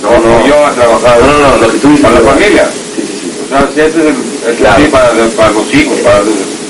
No, 0.03 0.19
no. 0.19 0.45
Yo 0.45 0.65
a 0.65 0.71
trabajar. 0.71 1.19
No, 1.19 1.27
no, 1.27 1.39
no, 1.39 1.57
lo 1.65 1.71
que 1.71 1.77
tú 1.79 1.87
dices. 1.89 2.01
Para 2.01 2.15
la 2.15 2.19
¿verdad? 2.21 2.33
familia. 2.33 2.69
Sí, 2.95 3.01
sí, 3.01 3.17
sí. 3.21 3.31
O 3.45 3.47
sea, 3.49 3.69
si 3.73 3.79
ese 3.79 3.87
es 3.87 4.05
el, 4.05 4.15
el 4.49 4.55
Claro. 4.57 4.83
sí, 4.83 4.87
para, 4.91 5.09
para 5.37 5.51
los 5.51 5.73
hijos, 5.73 5.99
para 5.99 6.19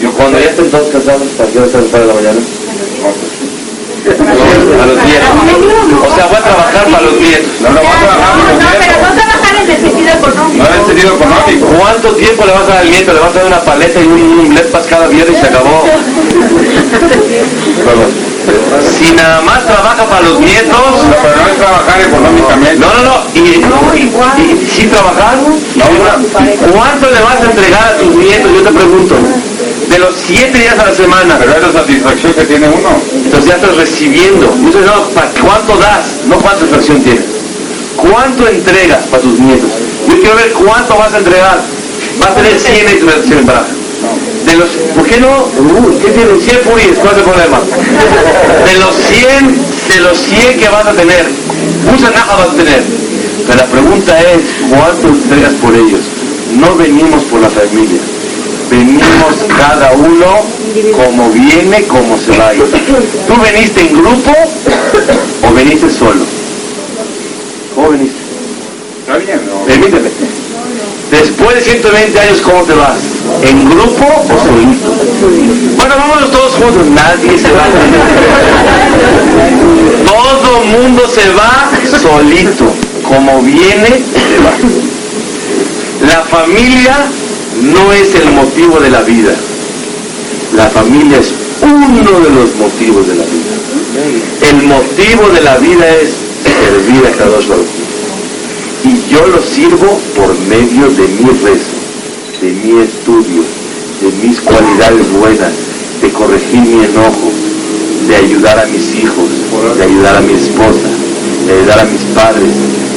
yo 0.02 0.12
Cuando 0.12 0.40
ya 0.40 0.50
estén 0.50 0.70
todos 0.70 0.88
casados, 0.90 1.24
¿para 1.38 1.50
qué 1.50 1.60
vas 1.60 1.74
a 1.74 1.80
estar 1.80 2.02
de 2.02 2.08
la 2.08 2.14
mañana? 2.14 2.40
A 4.06 4.86
los 4.86 5.04
nietos. 5.04 5.30
O 6.06 6.16
sea, 6.16 6.26
voy 6.28 6.38
a 6.38 6.44
trabajar 6.44 6.86
para 6.86 7.02
los 7.02 7.20
nietos. 7.20 7.62
No, 7.62 7.70
no, 7.70 7.82
vas 7.82 7.96
a 7.96 8.00
trabajar 8.00 8.38
no, 8.38 8.44
los 8.46 8.62
nietos. 8.62 9.35
Trabajar 9.66 9.70
en 9.70 9.72
el 9.72 9.82
sentido 9.82 10.10
económico. 10.14 10.64
No 10.64 10.70
en 10.70 10.80
el 10.80 10.86
sentido 10.86 11.16
económico. 11.16 11.66
¿Cuánto 11.80 12.16
tiempo 12.16 12.46
le 12.46 12.52
vas 12.52 12.64
a 12.64 12.68
dar 12.68 12.78
al 12.80 12.90
nieto? 12.92 13.14
¿Le 13.14 13.20
vas 13.20 13.32
a 13.32 13.38
dar 13.40 13.46
una 13.48 13.62
paleta 13.62 14.00
y 14.02 14.06
un, 14.08 14.22
un 14.40 14.50
blepas 14.50 14.86
cada 14.88 15.08
viernes 15.08 15.38
y 15.38 15.42
se 15.42 15.48
acabó? 15.48 15.84
Si 19.00 19.12
nada 19.14 19.42
más 19.42 19.66
trabaja 19.66 20.06
para 20.06 20.22
los 20.22 20.40
nietos, 20.40 20.70
No, 20.72 21.16
pero 21.24 21.36
no 21.36 21.48
es 21.50 21.58
trabajar 21.58 22.00
económicamente. 22.02 22.76
no, 22.80 22.94
no, 22.94 23.02
no, 23.04 23.24
y, 23.34 23.40
y, 23.40 24.52
y- 24.52 24.66
sin 24.68 24.90
trabajar, 24.92 25.38
¿cuánto 26.72 27.10
le 27.10 27.22
vas 27.22 27.42
a 27.42 27.46
entregar 27.46 27.84
a 27.88 27.98
tus 27.98 28.16
nietos? 28.16 28.52
Yo 28.54 28.62
te 28.62 28.72
pregunto, 28.72 29.16
de 29.90 29.98
los 30.00 30.14
siete 30.16 30.60
días 30.60 30.78
a 30.78 30.86
la 30.86 30.94
semana, 30.94 31.38
Pero 31.40 31.54
es 31.54 31.62
la 31.64 31.72
satisfacción 31.72 32.34
que 32.34 32.44
tiene 32.46 32.68
uno. 32.68 32.90
entonces 33.16 33.50
ya 33.50 33.56
estás 33.56 33.76
recibiendo. 33.78 34.46
Entonces, 34.54 34.86
no, 34.86 35.04
¿pa- 35.10 35.28
¿cuánto 35.44 35.78
das? 35.78 36.06
No 36.28 36.38
cuánta 36.38 36.60
satisfacción 36.60 37.02
tienes. 37.02 37.26
¿Cuánto 38.10 38.48
entregas 38.48 39.04
para 39.08 39.24
tus 39.24 39.40
nietos? 39.40 39.70
Yo 40.08 40.20
quiero 40.20 40.36
ver 40.36 40.52
cuánto 40.54 40.96
vas 40.96 41.14
a 41.14 41.18
entregar. 41.18 41.62
Vas 42.20 42.30
a 42.30 42.36
tener 42.36 42.60
100 42.60 42.98
y 42.98 43.00
tu 43.00 43.08
relación 43.08 43.40
en 43.40 43.46
baraja. 43.46 43.68
De 44.46 44.56
los, 44.58 44.70
¿Por 44.96 45.06
qué 45.06 45.20
no? 45.20 45.50
¿Qué 46.02 46.12
tienen? 46.12 46.40
100 46.40 46.60
puris, 46.62 46.98
¿cuál 47.00 47.14
es 47.14 47.18
el 47.18 47.24
problema? 47.24 47.60
De 47.60 48.80
los 48.80 48.96
100, 48.96 49.58
de 49.90 50.00
los 50.02 50.18
100 50.20 50.60
que 50.60 50.70
vas 50.70 50.86
a 50.86 50.94
tener, 50.94 51.26
mucha 51.90 52.12
naja 52.12 52.36
vas 52.36 52.50
a 52.50 52.54
tener. 52.54 52.84
Pero 53.48 53.58
la 53.58 53.66
pregunta 53.66 54.22
es, 54.22 54.42
¿cuánto 54.70 55.08
entregas 55.08 55.54
por 55.56 55.76
ellos? 55.76 56.02
No 56.54 56.76
venimos 56.76 57.24
por 57.24 57.42
la 57.42 57.50
familia. 57.50 58.02
Venimos 58.70 59.46
cada 59.58 59.92
uno 59.94 60.44
como 60.96 61.30
viene, 61.32 61.84
como 61.84 62.18
se 62.18 62.38
va. 62.38 62.52
¿Tú 62.52 63.42
veniste 63.42 63.82
en 63.82 63.94
grupo 63.94 64.32
o 65.48 65.54
veniste 65.54 65.90
solo? 65.90 66.35
¿Cómo 67.86 67.98
veniste? 67.98 68.18
Está 69.02 69.18
bien, 69.18 69.40
¿no? 69.46 69.64
Permíteme. 69.66 70.10
Después 71.12 71.56
de 71.56 71.62
120 71.62 72.20
años, 72.20 72.42
¿cómo 72.42 72.64
te 72.64 72.74
vas? 72.74 72.98
¿En 73.44 73.70
grupo 73.70 74.06
o 74.06 74.44
solito? 74.44 74.92
Bueno, 75.78 75.96
vámonos 75.96 76.32
todos 76.32 76.54
juntos. 76.54 76.88
Nadie 76.88 77.38
se 77.38 77.52
va. 77.52 77.64
Todo 80.04 80.64
mundo 80.64 81.08
se 81.08 81.30
va 81.34 81.70
solito. 82.02 82.74
Como 83.04 83.44
viene, 83.44 83.88
se 83.88 84.40
va. 84.44 84.52
La 86.12 86.22
familia 86.22 87.06
no 87.62 87.94
es 87.94 88.16
el 88.16 88.32
motivo 88.32 88.80
de 88.80 88.90
la 88.90 89.02
vida. 89.04 89.36
La 90.56 90.70
familia 90.70 91.20
es 91.20 91.36
uno 91.62 92.20
de 92.20 92.30
los 92.32 92.56
motivos 92.56 93.08
de 93.08 93.16
la 93.16 93.26
vida. 93.26 94.50
El 94.50 94.64
motivo 94.64 95.30
de 95.30 95.42
la 95.42 95.58
vida 95.58 95.88
es 96.02 96.25
servir 96.62 97.06
a 97.06 97.12
Kadosh 97.12 97.48
Baruj 97.48 97.66
Hu. 97.66 98.90
Y 98.90 99.10
yo 99.10 99.26
lo 99.28 99.42
sirvo 99.42 100.00
por 100.16 100.38
medio 100.48 100.90
de 100.90 101.08
mi 101.08 101.30
rezo, 101.44 101.78
de 102.42 102.52
mi 102.52 102.82
estudio, 102.82 103.44
de 104.02 104.28
mis 104.28 104.40
cualidades 104.42 105.12
buenas, 105.12 105.54
de 106.02 106.10
corregir 106.12 106.62
mi 106.62 106.84
enojo, 106.84 107.32
de 108.08 108.16
ayudar 108.16 108.60
a 108.60 108.66
mis 108.68 108.96
hijos, 108.96 109.30
de 109.78 109.84
ayudar 109.84 110.18
a 110.18 110.22
mi 110.22 110.34
esposa, 110.34 110.90
de 111.46 111.54
ayudar 111.54 111.80
a 111.80 111.84
mis 111.86 112.02
padres, 112.16 112.54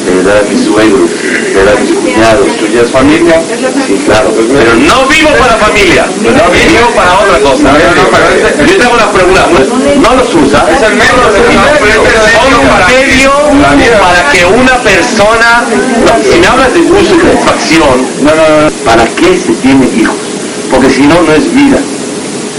de 0.06 0.12
ayudar 0.12 0.36
a 0.38 0.42
mis 0.48 0.64
suegros, 0.64 1.10
de 1.52 1.60
ayudar 1.60 1.76
a 1.76 1.80
mis 1.80 1.92
cuñados. 1.92 2.46
¿Tú 2.58 2.66
ya 2.72 2.80
es 2.82 2.90
familia? 2.90 3.40
Sí, 3.86 3.94
claro. 4.06 4.30
Pero 4.34 4.74
no 4.74 5.06
vivo 5.08 5.30
para 5.38 5.56
familia, 5.56 6.06
no 6.22 6.50
vivo 6.50 6.88
para 6.96 7.18
otra 7.20 7.38
cosa. 7.40 7.68
Yo 8.66 8.76
te 8.76 8.82
hago 8.84 8.94
una 8.94 9.10
pregunta, 9.12 9.46
no 10.00 10.14
los 10.16 10.34
usa. 10.34 10.66
Es 10.70 10.82
el 10.82 10.94
medio, 10.96 11.14
medio 11.82 12.00
un 13.50 13.58
para- 13.58 13.76
medio 13.76 13.98
para 14.00 14.30
que 14.32 14.44
una 14.46 14.76
persona, 14.82 15.64
si 16.30 16.38
me 16.40 16.46
hablas 16.46 16.72
de 16.74 16.80
gusto 16.80 17.14
y 17.14 17.20
satisfacción, 17.20 18.06
No, 18.22 18.30
no, 18.34 18.64
no. 18.64 18.70
¿para 18.84 19.04
qué 19.16 19.36
se 19.36 19.52
tiene 19.54 19.86
hijos? 19.96 20.16
Porque 20.70 20.90
si 20.90 21.02
no, 21.02 21.20
no 21.22 21.32
es 21.32 21.52
vida. 21.54 21.78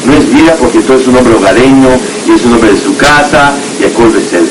No 0.06 0.14
es 0.14 0.32
vida 0.34 0.56
porque 0.60 0.80
tú 0.80 0.94
eres 0.94 1.08
un 1.08 1.18
hombre 1.18 1.36
hogareño 1.36 1.90
y 2.28 2.32
es 2.32 2.46
un 2.46 2.54
hombre 2.54 2.72
de 2.72 2.78
su 2.80 2.96
casa 2.96 3.52
y 3.80 3.86
acuerde 3.86 4.20
celos. 4.22 4.50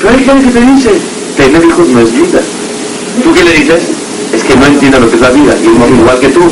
Pero 0.00 0.10
hay 0.10 0.24
gente 0.24 0.46
que 0.46 0.52
te 0.52 0.60
dice, 0.60 0.90
tener 1.36 1.64
hijos 1.64 1.88
no 1.88 2.00
es 2.00 2.12
vida. 2.12 2.40
¿Tú 3.22 3.32
qué 3.32 3.44
le 3.44 3.52
dices? 3.52 3.82
Es 4.32 4.42
que 4.44 4.56
no 4.56 4.66
entiende 4.66 5.00
lo 5.00 5.08
que 5.08 5.16
es 5.16 5.22
la 5.22 5.30
vida 5.30 5.54
y 5.62 5.66
es 5.66 5.98
igual 5.98 6.20
que 6.20 6.28
tú. 6.28 6.42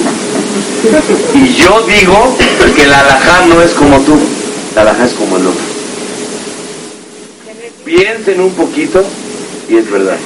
Y 1.34 1.54
yo 1.54 1.84
digo 1.86 2.36
que 2.74 2.86
la 2.86 3.00
alajá 3.00 3.46
no 3.46 3.60
es 3.62 3.72
como 3.72 3.98
tú, 4.00 4.18
la 4.74 4.82
alajá 4.82 5.06
es 5.06 5.12
como 5.14 5.36
el 5.36 5.46
otro. 5.46 5.60
Piensen 7.84 8.40
un 8.40 8.50
poquito 8.52 9.04
y 9.68 9.76
es 9.76 9.90
verdad. 9.90 10.16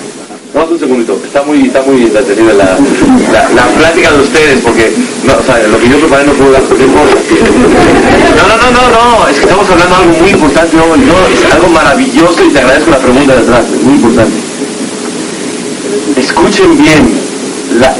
Vamos 0.54 0.70
un 0.72 0.78
segundito, 0.78 1.20
está 1.24 1.42
muy, 1.42 1.66
está 1.66 1.82
muy 1.82 2.02
entretenida 2.02 2.54
la, 2.54 2.78
la, 3.32 3.48
la 3.50 3.66
plática 3.76 4.10
de 4.12 4.22
ustedes 4.22 4.60
porque 4.62 4.92
no, 5.24 5.34
o 5.34 5.68
lo 5.68 5.78
que 5.78 5.88
yo 5.88 5.98
preparé 6.00 6.24
no 6.24 6.32
puedo 6.32 6.52
dar 6.52 6.62
tiempo. 6.62 6.98
No, 8.36 8.48
no, 8.48 8.56
no, 8.56 8.70
no, 8.72 9.18
no, 9.20 9.28
es 9.28 9.36
que 9.36 9.44
estamos 9.44 9.68
hablando 9.68 9.94
de 9.96 10.02
algo 10.02 10.18
muy 10.20 10.30
importante, 10.30 10.76
no, 10.76 10.86
no, 10.96 11.26
es 11.28 11.52
algo 11.52 11.68
maravilloso 11.68 12.44
y 12.44 12.50
te 12.50 12.58
agradezco 12.60 12.90
la 12.90 12.98
pregunta 12.98 13.34
de 13.34 13.42
atrás, 13.42 13.64
es 13.74 13.82
muy 13.82 13.94
importante. 13.94 14.36
Escuchen 16.16 16.76
bien, 16.78 17.20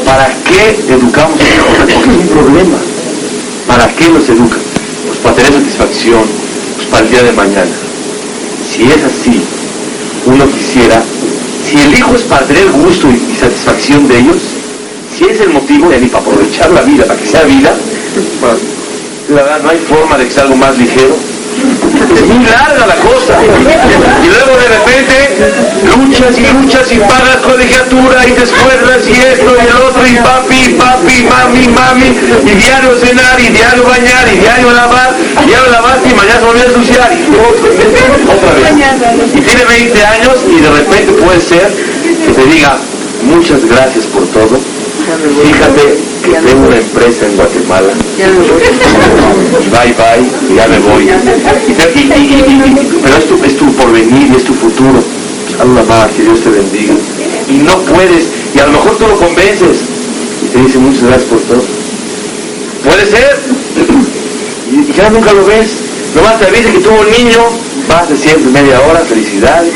¿para 0.05 0.28
qué 0.45 0.93
educamos 0.93 1.38
a 1.38 1.45
los 1.45 1.55
hijos? 1.55 1.69
Porque 1.76 1.93
es 1.93 2.07
un 2.07 2.28
problema. 2.28 2.78
¿Para 3.67 3.87
qué 3.95 4.09
los 4.09 4.26
educan? 4.28 4.59
Pues 5.07 5.19
para 5.19 5.37
tener 5.37 5.52
satisfacción, 5.52 6.23
pues 6.76 6.88
para 6.88 7.05
el 7.05 7.11
día 7.11 7.23
de 7.23 7.33
mañana. 7.33 7.71
Si 8.64 8.85
es 8.85 9.05
así, 9.05 9.43
uno 10.26 10.49
quisiera, 10.49 11.02
si 11.68 11.76
el 11.76 11.94
hijo 11.94 12.14
es 12.14 12.22
para 12.22 12.46
tener 12.46 12.70
gusto 12.70 13.08
y, 13.10 13.37
satisfacción 13.37 14.08
de 14.08 14.18
ellos, 14.18 14.37
si 15.16 15.25
es 15.25 15.40
el 15.40 15.50
motivo, 15.50 15.90
ni 15.90 16.08
para 16.08 16.25
aprovechar 16.25 16.70
la 16.70 16.82
vida, 16.82 17.04
para 17.04 17.20
que 17.20 17.26
sea 17.26 17.42
vida, 17.44 17.75
pues, 18.40 18.54
la 19.28 19.42
verdad 19.42 19.62
no 19.62 19.70
hay 19.70 19.78
forma 19.78 20.16
de 20.16 20.25
que 20.25 20.30
sea 20.30 20.44
algo 20.44 20.56
más 20.56 20.76
ligero. 20.78 21.16
Es 21.88 22.26
muy 22.26 22.45
larga 22.45 22.87
la 22.87 22.97
cosa. 22.97 23.35
Y 23.42 24.26
luego 24.26 24.57
de 24.59 24.68
repente 24.68 25.28
luchas 25.97 26.38
y 26.38 26.47
luchas 26.52 26.92
y 26.92 26.99
pagas 26.99 27.37
colegiatura 27.45 28.26
y 28.26 28.33
te 28.33 28.42
escuelas 28.42 29.09
y 29.09 29.12
esto 29.12 29.57
y 29.57 29.66
el 29.66 29.76
otro 29.83 30.07
y 30.07 30.16
papi, 30.16 30.76
papi, 30.78 31.25
mami, 31.25 31.68
mami 31.68 32.09
y 32.45 32.54
diario 32.54 32.97
cenar 32.97 33.40
y 33.40 33.49
diario 33.50 33.85
bañar 33.85 34.28
y 34.33 34.38
diario 34.38 34.73
lavar, 34.73 35.14
y 35.42 35.47
diario 35.47 35.71
lavar 35.71 35.99
y 36.04 36.14
mañana 36.14 36.40
se 36.40 36.47
volvió 36.47 36.62
a 36.62 36.66
ensuciar 36.66 37.12
y 37.12 37.23
otra 38.28 38.52
vez. 38.54 39.35
Y 39.35 39.40
tiene 39.40 39.64
20 39.64 40.07
años 40.07 40.37
y 40.49 40.61
de 40.61 40.71
repente 40.71 41.12
puede 41.12 41.40
ser 41.40 41.73
que 42.26 42.33
te 42.33 42.47
diga 42.47 42.76
muchas 43.23 43.64
gracias 43.64 44.07
por 44.07 44.26
todo. 44.28 44.77
Fíjate 45.08 45.96
que 46.22 46.32
tengo 46.46 46.66
una 46.66 46.76
empresa 46.76 47.26
en 47.26 47.36
Guatemala. 47.36 47.94
Bye 49.70 49.94
bye, 49.94 50.54
ya 50.54 50.68
me 50.68 50.78
voy. 50.80 51.08
pero 53.02 53.16
es 53.16 53.26
tu, 53.26 53.44
es 53.44 53.56
tu 53.56 53.72
porvenir 53.72 54.30
y 54.30 54.36
es 54.36 54.44
tu 54.44 54.52
futuro. 54.52 55.02
Allah 55.58 55.82
más, 55.84 56.10
que 56.12 56.22
Dios 56.24 56.40
te 56.40 56.50
bendiga. 56.50 56.94
Y 57.48 57.58
no 57.58 57.78
puedes, 57.84 58.28
y 58.54 58.58
a 58.58 58.66
lo 58.66 58.72
mejor 58.72 58.96
tú 58.98 59.06
lo 59.08 59.16
convences. 59.16 59.78
Y 60.44 60.48
te 60.48 60.58
dice 60.62 60.78
muchas 60.78 61.04
gracias 61.04 61.24
por 61.30 61.40
todo. 61.40 61.62
Puede 62.84 63.06
ser. 63.06 63.38
Y 64.70 64.92
ya 64.92 65.08
nunca 65.08 65.32
lo 65.32 65.46
ves. 65.46 65.70
Nomás 66.14 66.38
te 66.38 66.46
avisa 66.46 66.70
que 66.70 66.80
tuvo 66.80 67.00
un 67.00 67.10
niño, 67.10 67.38
vas 67.88 68.08
de 68.10 68.16
siempre 68.16 68.50
media 68.50 68.80
hora, 68.82 69.00
felicidades, 69.00 69.72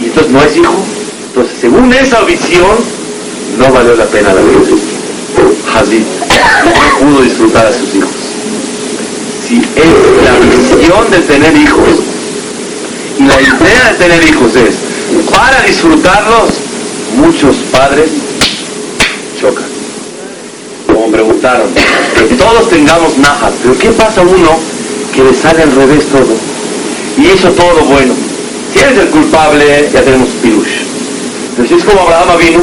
Y 0.00 0.06
entonces 0.06 0.32
no 0.32 0.42
es 0.42 0.56
hijo. 0.56 0.74
Entonces, 1.28 1.56
según 1.60 1.92
esa 1.92 2.22
visión, 2.22 2.97
no 3.56 3.72
valió 3.72 3.94
la 3.94 4.04
pena 4.06 4.34
la 4.34 4.40
vida. 4.40 4.58
Hazid 5.74 6.02
no 6.64 7.06
pudo 7.06 7.22
disfrutar 7.22 7.66
a 7.66 7.72
sus 7.72 7.94
hijos. 7.94 8.10
Si 9.46 9.56
es 9.56 9.86
la 10.24 10.38
visión 10.40 11.10
de 11.10 11.18
tener 11.20 11.56
hijos 11.56 11.88
y 13.18 13.22
la 13.24 13.40
idea 13.40 13.92
de 13.92 13.98
tener 13.98 14.22
hijos 14.28 14.56
es 14.56 14.74
para 15.30 15.62
disfrutarlos, 15.62 16.50
muchos 17.16 17.56
padres 17.72 18.10
chocan. 19.40 19.64
Como 20.86 21.10
preguntaron, 21.10 21.68
que 22.28 22.34
todos 22.34 22.68
tengamos 22.68 23.16
najas, 23.18 23.52
pero 23.62 23.78
¿qué 23.78 23.90
pasa 23.90 24.22
uno 24.22 24.58
que 25.14 25.24
le 25.24 25.34
sale 25.34 25.62
al 25.62 25.72
revés 25.72 26.06
todo? 26.06 26.34
Y 27.16 27.32
hizo 27.32 27.50
todo 27.50 27.84
bueno. 27.84 28.14
Si 28.72 28.80
eres 28.80 28.98
el 28.98 29.08
culpable, 29.08 29.88
ya 29.92 30.02
tenemos 30.02 30.28
pirush. 30.42 31.66
Si 31.66 31.74
es 31.74 31.84
como 31.84 32.00
Abraham 32.02 32.38
vino, 32.38 32.62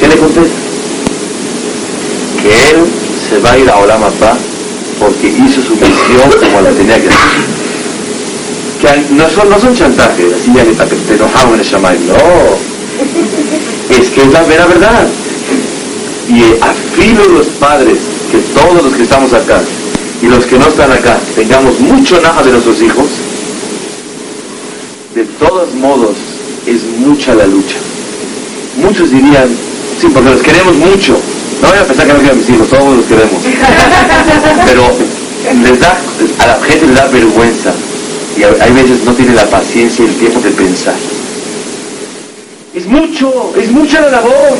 ¿qué 0.00 0.08
le 0.08 0.16
contesta? 0.16 0.58
Que 2.42 2.70
él 2.70 2.86
se 3.28 3.38
va 3.38 3.52
a 3.52 3.58
ir 3.58 3.68
a 3.70 3.76
Olamapá 3.76 4.36
porque 4.98 5.28
hizo 5.28 5.62
su 5.62 5.74
misión 5.74 6.30
como 6.40 6.60
la 6.62 6.70
tenía 6.70 7.00
que 7.00 7.08
hacer 7.08 7.60
que 8.80 9.14
no 9.14 9.28
son, 9.28 9.50
no 9.50 9.60
son 9.60 9.74
chantajes, 9.74 10.32
así 10.32 10.52
ya 10.54 10.64
te, 10.64 10.96
te 10.96 11.14
enojamos 11.14 11.54
en 11.54 11.60
el 11.60 11.66
Shamay, 11.66 11.98
no. 12.06 12.14
Es 13.94 14.08
que 14.10 14.22
es 14.22 14.32
la 14.32 14.42
vera 14.44 14.66
verdad. 14.66 15.06
Y 16.28 16.42
afilo 16.62 17.24
los 17.28 17.46
padres, 17.48 17.98
que 18.32 18.38
todos 18.58 18.82
los 18.82 18.94
que 18.94 19.02
estamos 19.02 19.32
acá 19.34 19.60
y 20.22 20.26
los 20.26 20.46
que 20.46 20.58
no 20.58 20.66
están 20.66 20.90
acá, 20.92 21.18
tengamos 21.34 21.78
mucho 21.80 22.18
naja 22.22 22.42
de 22.42 22.52
nuestros 22.52 22.80
hijos, 22.80 23.06
de 25.14 25.24
todos 25.38 25.74
modos 25.74 26.16
es 26.66 26.82
mucha 26.98 27.34
la 27.34 27.46
lucha. 27.46 27.76
Muchos 28.76 29.10
dirían, 29.10 29.48
sí, 30.00 30.08
porque 30.12 30.30
los 30.30 30.42
queremos 30.42 30.76
mucho. 30.76 31.16
No 31.60 31.68
voy 31.68 31.78
a 31.78 31.84
pensar 31.84 32.06
que 32.06 32.12
no 32.14 32.18
quiero 32.20 32.32
a 32.32 32.36
mis 32.36 32.48
hijos, 32.48 32.68
todos 32.68 32.96
los 32.96 33.06
queremos. 33.06 33.42
Pero 34.64 34.90
les 35.62 35.80
da, 35.80 35.98
a 36.38 36.46
la 36.46 36.60
gente 36.62 36.86
le 36.86 36.94
da 36.94 37.06
vergüenza 37.08 37.72
y 38.36 38.42
hay 38.42 38.72
veces 38.72 39.04
no 39.04 39.12
tiene 39.12 39.34
la 39.34 39.44
paciencia 39.46 40.04
y 40.04 40.08
el 40.08 40.14
tiempo 40.14 40.40
de 40.40 40.50
pensar. 40.50 40.94
Es 42.74 42.86
mucho, 42.86 43.52
es 43.60 43.70
mucha 43.70 44.00
la 44.00 44.10
labor. 44.10 44.56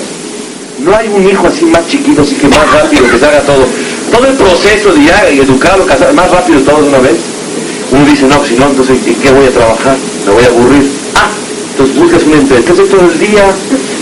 No 0.85 0.97
hay 0.97 1.09
un 1.09 1.29
hijo 1.29 1.47
así 1.47 1.65
más 1.67 1.87
chiquito, 1.87 2.23
así 2.23 2.35
que 2.35 2.49
más 2.49 2.71
rápido, 2.73 3.09
que 3.09 3.19
se 3.19 3.27
haga 3.27 3.41
todo. 3.41 3.65
Todo 4.11 4.27
el 4.27 4.35
proceso 4.35 4.93
de 4.93 5.05
ya 5.05 5.29
educarlo, 5.29 5.87
casar, 5.87 6.13
más 6.13 6.31
rápido 6.31 6.61
todo 6.61 6.83
de 6.83 6.89
una 6.89 6.99
vez. 6.99 7.17
Uno 7.93 8.05
dice, 8.05 8.27
no, 8.27 8.45
si 8.45 8.55
no, 8.55 8.67
entonces 8.67 8.99
¿en 9.07 9.15
qué 9.15 9.31
voy 9.31 9.47
a 9.47 9.51
trabajar? 9.51 9.97
Me 10.27 10.33
voy 10.33 10.45
a 10.45 10.49
aburrir. 10.49 10.91
Ah, 11.15 11.29
entonces 11.71 11.97
buscas 11.97 12.23
un 12.25 12.35
entretenimiento. 12.35 12.97
todo 12.97 13.11
el 13.11 13.19
día? 13.19 13.45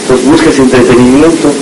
Entonces 0.08 0.26
buscas 0.26 0.58
entretenimiento. 0.58 1.52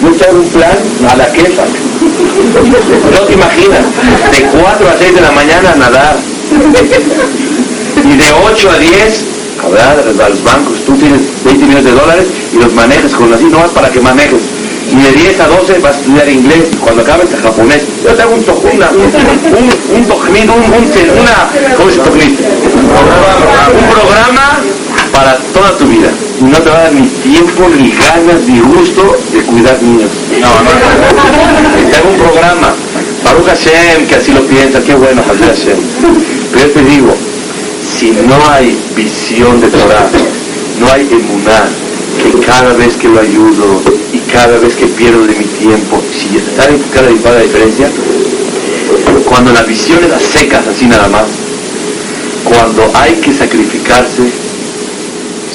Buscas 0.00 0.32
un 0.32 0.48
plan 0.48 0.78
a 1.06 1.16
la 1.16 1.30
quefa. 1.32 1.64
No 1.64 3.20
te 3.26 3.32
imaginas, 3.34 3.84
de 4.32 4.42
4 4.58 4.88
a 4.88 4.96
6 4.96 5.14
de 5.14 5.20
la 5.20 5.30
mañana 5.32 5.72
a 5.72 5.76
nadar, 5.76 6.16
y 6.50 8.16
de 8.16 8.24
8 8.42 8.70
a 8.70 8.78
10, 8.78 9.24
a 9.60 10.28
los 10.30 10.42
bancos, 10.42 10.78
tú 10.86 10.96
tienes 10.96 11.20
20 11.44 11.66
millones 11.66 11.84
de 11.84 11.92
dólares 11.92 12.26
y 12.54 12.56
los 12.56 12.72
manejas 12.72 13.12
con 13.12 13.30
así, 13.34 13.44
no 13.44 13.62
es 13.62 13.70
para 13.72 13.90
que 13.90 14.00
manejes. 14.00 14.40
Y 14.90 14.96
de 14.96 15.12
10 15.12 15.40
a 15.40 15.48
12 15.48 15.78
vas 15.80 15.96
a 15.96 15.98
estudiar 16.00 16.28
inglés, 16.30 16.70
cuando 16.80 17.02
acabes 17.02 17.34
a 17.34 17.36
japonés. 17.36 17.82
Yo 18.02 18.14
te 18.14 18.22
hago 18.22 18.34
un 18.34 18.44
tojuna, 18.44 18.90
un, 18.92 18.96
un, 18.96 19.10
un, 19.52 19.68
un, 19.92 20.50
un, 20.50 20.88
una, 21.20 21.50
¿cómo 21.76 21.90
se 21.90 22.00
Un 22.00 22.06
programa 23.90 24.60
para 25.14 25.38
toda 25.54 25.78
tu 25.78 25.86
vida. 25.86 26.10
No 26.40 26.58
te 26.58 26.68
va 26.68 26.78
a 26.78 26.82
dar 26.84 26.92
ni 26.92 27.06
tiempo, 27.22 27.70
ni 27.78 27.90
ganas, 27.90 28.42
ni 28.48 28.58
gusto 28.58 29.16
de 29.32 29.40
cuidar 29.42 29.80
niños. 29.80 30.10
No, 30.40 30.48
no. 30.48 31.90
Te 31.90 31.96
hago 31.96 32.10
un 32.10 32.18
programa 32.18 32.74
Baruch 33.24 33.46
Hashem, 33.46 34.06
que 34.06 34.16
así 34.16 34.32
lo 34.32 34.42
piensa, 34.42 34.82
qué 34.82 34.94
bueno, 34.94 35.22
Hashem. 35.22 35.78
Pero 36.52 36.66
yo 36.66 36.72
te 36.72 36.82
digo, 36.84 37.14
si 37.96 38.10
no 38.10 38.36
hay 38.50 38.76
visión 38.96 39.60
de 39.60 39.68
Torah, 39.68 40.10
no 40.80 40.92
hay 40.92 41.08
emuná, 41.10 41.64
que 42.20 42.46
cada 42.46 42.72
vez 42.74 42.96
que 42.96 43.08
lo 43.08 43.20
ayudo 43.20 43.82
y 44.12 44.18
cada 44.32 44.58
vez 44.58 44.74
que 44.74 44.86
pierdo 44.86 45.26
de 45.26 45.34
mi 45.34 45.44
tiempo, 45.44 46.02
si 46.12 46.36
está 46.36 46.68
enfocada 46.68 47.10
y 47.10 47.18
la 47.18 47.40
diferencia, 47.40 47.88
cuando 49.26 49.52
la 49.52 49.62
visión 49.62 50.00
es 50.04 50.12
a 50.12 50.20
secas, 50.20 50.66
así 50.66 50.86
nada 50.86 51.08
más, 51.08 51.24
cuando 52.44 52.90
hay 52.94 53.14
que 53.14 53.32
sacrificarse, 53.32 54.43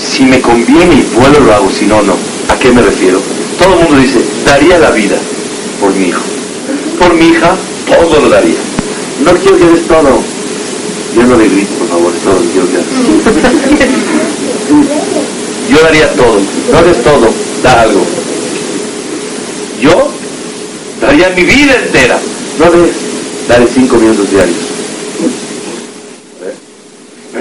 si 0.02 0.24
me 0.26 0.42
conviene 0.42 0.96
y 0.96 1.02
puedo 1.04 1.40
lo 1.40 1.54
hago, 1.54 1.70
si 1.70 1.86
no, 1.86 2.02
no. 2.02 2.16
¿A 2.50 2.58
qué 2.58 2.72
me 2.72 2.82
refiero? 2.82 3.22
Todo 3.58 3.74
el 3.74 3.80
mundo 3.84 3.98
dice, 3.98 4.20
daría 4.46 4.80
la 4.80 4.92
vida 4.92 5.18
por 5.80 5.94
mi 5.94 6.08
hijo 6.08 6.22
por 7.00 7.14
mi 7.16 7.30
hija, 7.30 7.56
todo 7.88 8.20
lo 8.20 8.30
daría. 8.30 8.60
No 9.24 9.34
quiero 9.34 9.58
que 9.58 9.66
des 9.66 9.88
todo. 9.88 10.22
Yo 11.16 11.24
no 11.24 11.36
le 11.38 11.48
grito, 11.48 11.74
por 11.80 11.88
favor, 11.88 12.14
todo 12.24 12.34
lo 12.34 12.42
quiero 12.52 12.68
que. 12.68 12.78
Yo 15.74 15.82
daría 15.82 16.14
todo. 16.14 16.40
No 16.72 16.84
des 16.84 17.04
todo, 17.04 17.34
da 17.64 17.82
algo. 17.82 18.06
Yo 19.82 20.12
daría 21.02 21.30
mi 21.30 21.44
vida 21.44 21.76
entera. 21.86 22.20
No 22.60 22.70
des, 22.72 22.92
dale 23.48 23.68
cinco 23.74 23.96
minutos 23.98 24.30
diarios. 24.30 24.69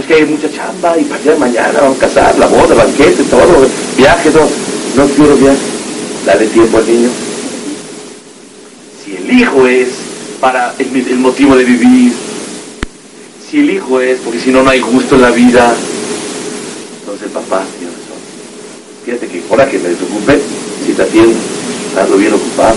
Que 0.08 0.14
hay 0.14 0.24
mucha 0.24 0.50
chamba 0.50 0.98
y 0.98 1.04
para 1.04 1.20
allá 1.20 1.36
mañana 1.36 1.80
vamos 1.80 1.98
a 1.98 2.00
casar, 2.00 2.38
la 2.38 2.46
boda, 2.46 2.74
banquete, 2.74 3.22
todo, 3.24 3.68
viaje, 3.96 4.30
todo. 4.30 4.48
No 4.96 5.06
quiero 5.06 5.36
viaje. 5.36 5.58
Dale 6.24 6.46
tiempo 6.46 6.78
al 6.78 6.86
niño 6.86 7.10
el 9.28 9.38
hijo 9.38 9.66
es 9.66 9.88
para 10.40 10.74
el, 10.78 11.18
motivo 11.18 11.56
de 11.56 11.64
vivir, 11.64 12.12
si 13.48 13.60
el 13.60 13.70
hijo 13.70 14.00
es 14.00 14.18
porque 14.20 14.38
si 14.38 14.50
no, 14.50 14.62
no 14.62 14.70
hay 14.70 14.80
gusto 14.80 15.16
en 15.16 15.22
la 15.22 15.30
vida, 15.30 15.74
entonces 17.00 17.26
el 17.26 17.32
papá 17.32 17.64
tiene 17.78 17.92
razón. 17.92 18.18
Fíjate 19.04 19.26
que 19.26 19.42
ahora 19.50 19.68
que 19.68 19.78
me 19.78 19.88
desocupé, 19.88 20.40
si 20.86 20.92
te 20.92 21.02
atiendo, 21.02 21.36
estando 21.88 22.16
bien 22.16 22.34
ocupado. 22.34 22.76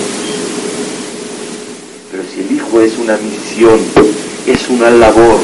Pero 2.11 2.23
si 2.33 2.41
el 2.41 2.51
hijo 2.51 2.81
es 2.81 2.97
una 2.97 3.17
misión, 3.17 3.79
es 4.45 4.69
una 4.69 4.89
labor, 4.89 5.39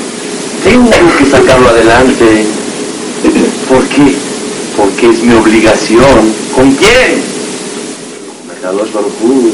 tengo 0.73 1.17
que 1.17 1.25
sacarlo 1.25 1.69
adelante. 1.69 2.45
¿Por 3.69 3.83
qué? 3.87 4.15
Porque 4.75 5.09
es 5.09 5.23
mi 5.23 5.33
obligación. 5.33 6.33
¿Con 6.55 6.71
quién? 6.73 7.21
Con 8.61 8.93
Baruj 8.93 9.53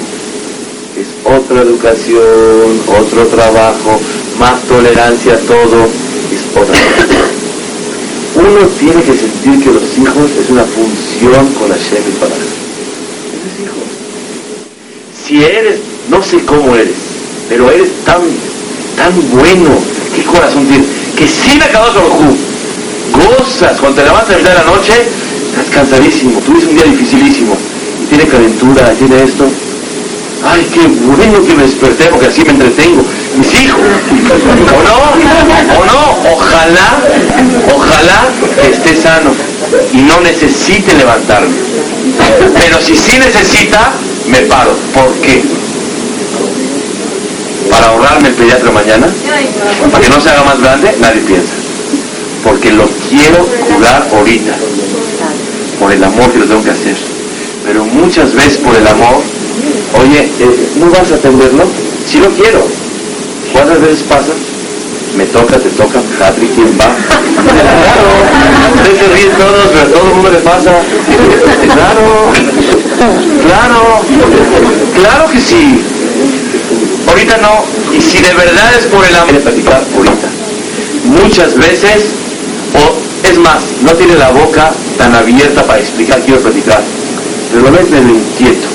es 0.99 1.07
otra 1.25 1.61
educación, 1.61 2.81
otro 2.87 3.27
trabajo, 3.27 3.99
más 4.39 4.61
tolerancia 4.63 5.33
a 5.33 5.37
todo, 5.39 5.85
es 6.31 6.45
otra 6.55 6.75
cosa. 6.75 7.23
Uno 8.35 8.67
tiene 8.79 9.01
que 9.03 9.13
sentir 9.13 9.63
que 9.63 9.71
los 9.71 9.97
hijos 9.97 10.31
es 10.39 10.49
una 10.49 10.63
función 10.63 11.47
con 11.53 11.69
Hashem 11.69 12.03
y 12.07 12.19
para 12.19 12.35
es 12.35 12.41
hijo. 13.61 13.81
Si 15.25 15.43
eres, 15.43 15.79
no 16.09 16.21
sé 16.21 16.39
cómo 16.45 16.75
eres, 16.75 16.95
pero 17.49 17.69
eres 17.71 17.89
tan, 18.05 18.21
tan 18.95 19.13
bueno, 19.31 19.69
qué 20.15 20.23
corazón 20.23 20.65
tienes, 20.67 20.87
que 21.15 21.27
sin 21.27 21.61
acabar 21.61 21.93
con 21.93 22.35
gozas, 23.11 23.79
cuando 23.79 24.01
te 24.01 24.03
levantas 24.07 24.37
de 24.43 24.53
la 24.53 24.63
noche, 24.63 24.93
estás 25.49 25.69
cansadísimo, 25.71 26.39
tuviste 26.39 26.69
un 26.69 26.75
día 26.75 26.85
dificilísimo, 26.85 27.55
y 28.03 28.05
tiene 28.07 28.27
calentura, 28.27 28.91
tiene 28.93 29.23
esto, 29.23 29.47
ay, 30.45 30.67
qué 30.73 30.87
bueno 30.87 31.43
que 31.45 31.55
me 31.55 31.63
desperté 31.63 32.05
porque 32.05 32.27
así 32.27 32.43
me 32.43 32.51
entretengo. 32.51 33.03
mis 33.37 33.53
hijos. 33.61 33.79
¿O 33.79 34.83
no? 34.83 35.79
¿O 35.79 35.85
no? 35.85 36.33
Ojalá, 36.33 36.99
ojalá 37.73 38.27
esté 38.69 38.95
sano 38.95 39.31
y 39.91 39.97
no 40.01 40.19
necesite 40.21 40.95
levantarme. 40.95 41.55
Pero 42.59 42.81
si 42.81 42.95
sí 42.95 43.17
necesita, 43.17 43.91
me 44.27 44.39
paro. 44.41 44.75
¿Por 44.93 45.13
qué? 45.21 45.43
Para 47.73 47.87
ahorrarme 47.87 48.29
el 48.29 48.35
pediatra 48.35 48.69
mañana, 48.69 49.07
para 49.91 50.03
que 50.03 50.09
no 50.09 50.21
se 50.21 50.29
haga 50.29 50.43
más 50.43 50.61
grande, 50.61 50.95
nadie 51.01 51.21
piensa. 51.21 51.53
Porque 52.43 52.71
lo 52.71 52.87
quiero 53.09 53.47
curar 53.47 54.07
ahorita, 54.13 54.53
por 55.79 55.91
el 55.91 56.03
amor 56.03 56.31
que 56.31 56.37
lo 56.37 56.45
tengo 56.45 56.63
que 56.63 56.69
hacer. 56.69 56.95
Pero 57.65 57.83
muchas 57.85 58.31
veces 58.35 58.57
por 58.57 58.75
el 58.75 58.85
amor, 58.85 59.21
oye, 59.99 60.29
eh, 60.39 60.69
¿no 60.79 60.91
vas 60.91 61.11
a 61.13 61.15
atenderlo? 61.15 61.63
Si 62.05 62.19
lo 62.19 62.29
quiero. 62.29 62.63
¿Cuántas 63.51 63.81
veces 63.81 64.03
pasa? 64.03 64.33
Me 65.17 65.25
toca, 65.25 65.57
te 65.57 65.69
toca, 65.69 65.99
Patrick, 66.19 66.53
¿quién 66.53 66.77
va? 66.79 66.93
Claro, 67.43 68.07
ustedes 68.75 68.99
se 68.99 69.07
ríen 69.15 69.31
todos, 69.37 69.67
pero 69.71 69.81
a 69.81 69.87
todo 69.87 70.07
el 70.09 70.13
mundo 70.13 70.29
le 70.31 70.39
pasa. 70.39 70.71
Claro, 71.73 72.31
claro, 73.47 74.01
claro 74.95 75.31
que 75.31 75.39
sí. 75.41 75.83
Ahorita 77.07 77.37
no, 77.37 77.63
y 77.95 78.01
si 78.01 78.19
de 78.19 78.33
verdad 78.33 78.73
es 78.77 78.85
por 78.85 79.05
el 79.05 79.15
amor, 79.15 79.33
de 79.33 79.39
platicar 79.39 79.83
ahorita. 79.95 80.27
Muchas 81.05 81.55
veces, 81.55 82.05
o 82.73 83.27
es 83.27 83.37
más, 83.39 83.63
no 83.81 83.91
tiene 83.93 84.15
la 84.15 84.31
boca 84.31 84.71
tan 84.97 85.13
abierta 85.13 85.63
para 85.63 85.79
explicar, 85.79 86.21
quiero 86.21 86.39
platicar, 86.41 86.81
pero 87.51 87.63
lo 87.63 87.71
ves 87.71 87.89
medio 87.89 88.15
inquieto. 88.15 88.67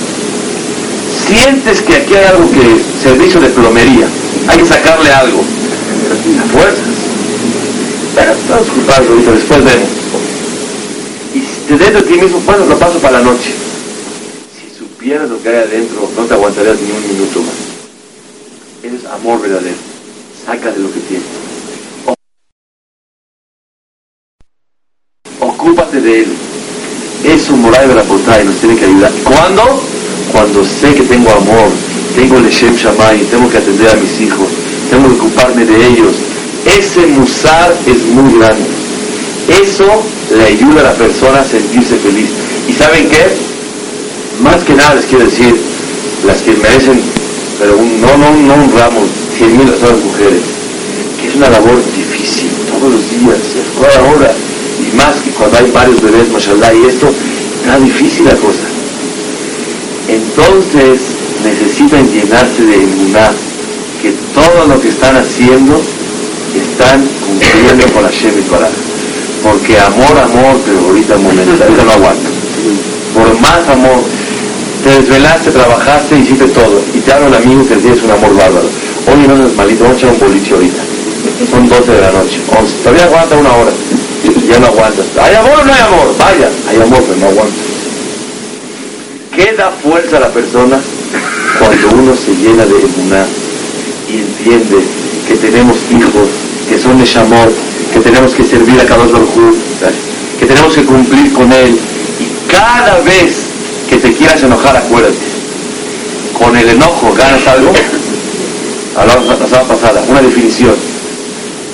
Sientes 1.27 1.83
que 1.83 1.97
aquí 1.97 2.15
hay 2.15 2.25
algo 2.27 2.51
que, 2.51 2.81
servicio 3.03 3.41
de 3.41 3.49
plomería, 3.49 4.07
hay 4.47 4.59
que 4.59 4.67
sacarle 4.67 5.11
algo. 5.13 5.43
Fuerzas. 6.53 6.79
Pero 8.15 8.35
vamos 8.49 8.69
culpables 8.69 9.11
ahorita, 9.11 9.31
después 9.33 9.65
vemos. 9.65 9.89
Y 11.35 11.41
si 11.41 11.61
te 11.69 11.77
dentro 11.77 12.01
de 12.01 12.07
ti 12.07 12.21
mismo, 12.21 12.41
bueno, 12.47 12.65
lo 12.67 12.79
paso 12.79 12.99
para 12.99 13.19
la 13.19 13.25
noche. 13.25 13.53
Si 14.55 14.79
supieras 14.79 15.29
lo 15.29 15.43
que 15.43 15.49
hay 15.49 15.57
adentro, 15.57 16.09
no 16.17 16.25
te 16.25 16.35
aguantarías 16.35 16.77
ni 16.81 16.91
un 16.91 17.09
minuto 17.15 17.41
más. 17.41 17.68
Amor 19.13 19.41
verdadero. 19.41 19.77
Sácale 20.45 20.79
lo 20.79 20.93
que 20.93 21.01
tienes. 21.01 21.27
Ocúpate 25.41 26.01
de 26.01 26.21
él. 26.21 26.27
Eso 27.25 27.57
moral 27.57 27.89
de 27.89 27.95
la 27.95 28.03
y 28.03 28.45
nos 28.45 28.57
tiene 28.57 28.77
que 28.77 28.85
ayudar. 28.85 29.13
¿Cuándo? 29.25 29.81
Cuando 30.33 30.63
sé 30.63 30.95
que 30.95 31.03
tengo 31.03 31.31
amor, 31.31 31.69
tengo 32.15 32.39
el 32.39 32.49
Shem 32.49 32.75
Shammai, 32.75 33.19
tengo 33.25 33.51
que 33.51 33.59
atender 33.59 33.91
a 33.91 33.95
mis 33.95 34.21
hijos, 34.21 34.49
tengo 34.91 35.09
que 35.09 35.15
ocuparme 35.15 35.65
de 35.65 35.87
ellos. 35.87 36.15
Ese 36.67 37.07
musar 37.07 37.75
es 37.87 38.05
muy 38.05 38.39
grande. 38.39 38.67
Eso 39.49 39.87
le 40.37 40.45
ayuda 40.45 40.81
a 40.81 40.85
la 40.85 40.95
persona 40.95 41.41
a 41.41 41.45
sentirse 41.45 41.97
feliz. 41.97 42.29
¿Y 42.69 42.73
saben 42.73 43.09
qué? 43.09 43.27
Más 44.43 44.63
que 44.63 44.75
nada 44.75 44.95
les 44.95 45.07
quiero 45.07 45.25
decir, 45.25 45.57
las 46.27 46.43
que 46.43 46.53
merecen, 46.55 47.01
pero 47.59 47.77
no, 47.77 48.17
no, 48.17 48.31
no 48.37 48.55
un 48.55 48.73
ramo, 48.73 49.01
cien 49.37 49.57
mil 49.57 49.67
las 49.67 50.05
mujeres, 50.05 50.43
que 51.21 51.29
es 51.29 51.35
una 51.35 51.51
labor 51.51 51.77
difícil, 51.97 52.51
todos 52.71 52.93
los 52.93 53.11
días, 53.11 53.39
cada 53.81 54.03
hora, 54.11 54.33
y 54.79 54.97
más 54.97 55.17
que 55.21 55.31
cuando 55.31 55.59
hay 55.59 55.71
varios 55.73 56.01
bebés, 56.01 56.31
mashallah, 56.31 56.73
y 56.75 56.85
esto, 56.87 57.09
está 57.61 57.79
difícil 57.81 58.25
la 58.25 58.37
cosa. 58.37 58.69
Entonces 60.09 61.01
necesitan 61.45 62.09
llenarse 62.09 62.63
de 62.65 62.77
emuná, 62.77 63.31
que 64.01 64.13
todo 64.33 64.67
lo 64.69 64.81
que 64.81 64.89
están 64.89 65.17
haciendo 65.17 65.81
están 66.55 67.05
cumpliendo 67.27 67.93
con 67.93 68.03
la 68.05 68.11
Shem 68.11 68.35
Porque 69.43 69.79
amor, 69.79 70.19
amor, 70.19 70.57
pero 70.65 70.79
ahorita 70.87 71.17
momento, 71.19 71.65
ahorita 71.65 71.85
no 71.85 71.93
aguanta. 71.93 72.31
Por 73.15 73.41
más 73.41 73.69
amor, 73.69 74.03
te 74.83 74.91
desvelaste, 74.91 75.51
trabajaste, 75.51 76.19
hiciste 76.19 76.47
todo. 76.49 76.81
Y 76.95 76.99
te 77.01 77.13
habla 77.13 77.29
el 77.29 77.35
amigo 77.35 77.67
que 77.67 77.77
tienes 77.77 78.03
un 78.03 78.11
amor 78.11 78.35
bárbaro. 78.37 78.69
Oye, 79.13 79.27
no 79.27 79.47
es 79.47 79.55
malito, 79.57 79.85
vamos 79.85 79.97
a 79.97 79.99
echar 79.99 80.13
un 80.13 80.21
boliche 80.21 80.55
ahorita. 80.55 80.83
Son 81.51 81.69
12 81.69 81.93
de 81.93 82.01
la 82.01 82.13
noche, 82.13 82.41
11. 82.59 82.75
Todavía 82.83 83.05
aguanta 83.05 83.37
una 83.37 83.53
hora. 83.53 83.71
Ya 84.49 84.59
no 84.59 84.67
aguantas. 84.67 85.07
¿Hay 85.21 85.35
amor 85.35 85.61
o 85.61 85.65
no 85.65 85.73
hay 85.73 85.81
amor? 85.81 86.15
Vaya, 86.19 86.49
hay 86.69 86.77
amor, 86.77 87.03
pero 87.07 87.17
no 87.21 87.27
aguanta. 87.27 87.55
¿Qué 89.35 89.53
da 89.53 89.71
fuerza 89.71 90.17
a 90.17 90.21
la 90.21 90.29
persona 90.29 90.81
cuando 91.59 91.89
uno 91.97 92.15
se 92.17 92.35
llena 92.35 92.65
de 92.65 92.75
emuná 92.75 93.25
y 94.09 94.19
entiende 94.19 94.83
que 95.29 95.37
tenemos 95.37 95.77
hijos, 95.91 96.29
que 96.69 96.79
son 96.79 96.99
de 96.99 97.19
amor, 97.19 97.53
que 97.93 98.01
tenemos 98.01 98.35
que 98.35 98.45
servir 98.45 98.81
a 98.81 98.87
cada 98.87 99.05
uno 99.05 99.21
que 100.39 100.47
tenemos 100.47 100.75
que 100.75 100.85
cumplir 100.85 101.33
con 101.33 101.53
él 101.53 101.79
y 102.21 102.53
cada 102.53 103.01
vez 103.01 103.48
que 103.89 103.97
te 103.97 104.13
quieras 104.13 104.43
enojar, 104.43 104.77
acuérdate, 104.77 105.17
con 106.39 106.57
el 106.57 106.69
enojo 106.69 107.13
ganas 107.15 107.47
algo, 107.47 107.73
hablamos 108.97 109.29
la 109.29 109.37
pasada 109.37 109.63
pasada, 109.65 110.03
una 110.09 110.23
definición, 110.23 110.75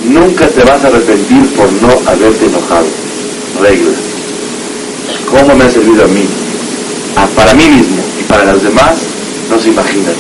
nunca 0.05 0.47
te 0.49 0.65
vas 0.65 0.85
a 0.85 0.89
arrepentir 0.89 1.47
por 1.55 1.71
no 1.73 1.89
haberte 2.07 2.47
enojado, 2.47 2.87
regla, 3.61 3.93
¿cómo 5.31 5.55
me 5.57 5.65
ha 5.65 5.71
servido 5.71 6.05
a 6.05 6.09
mí? 6.09 6.27
Ah, 7.17 7.29
para 7.37 7.55
mí 7.55 7.69
mismo 7.69 8.03
y 8.21 8.23
para 8.25 8.53
los 8.53 8.63
demás, 8.63 8.97
no 9.51 9.59
se 9.59 9.69
imaginan. 9.69 10.15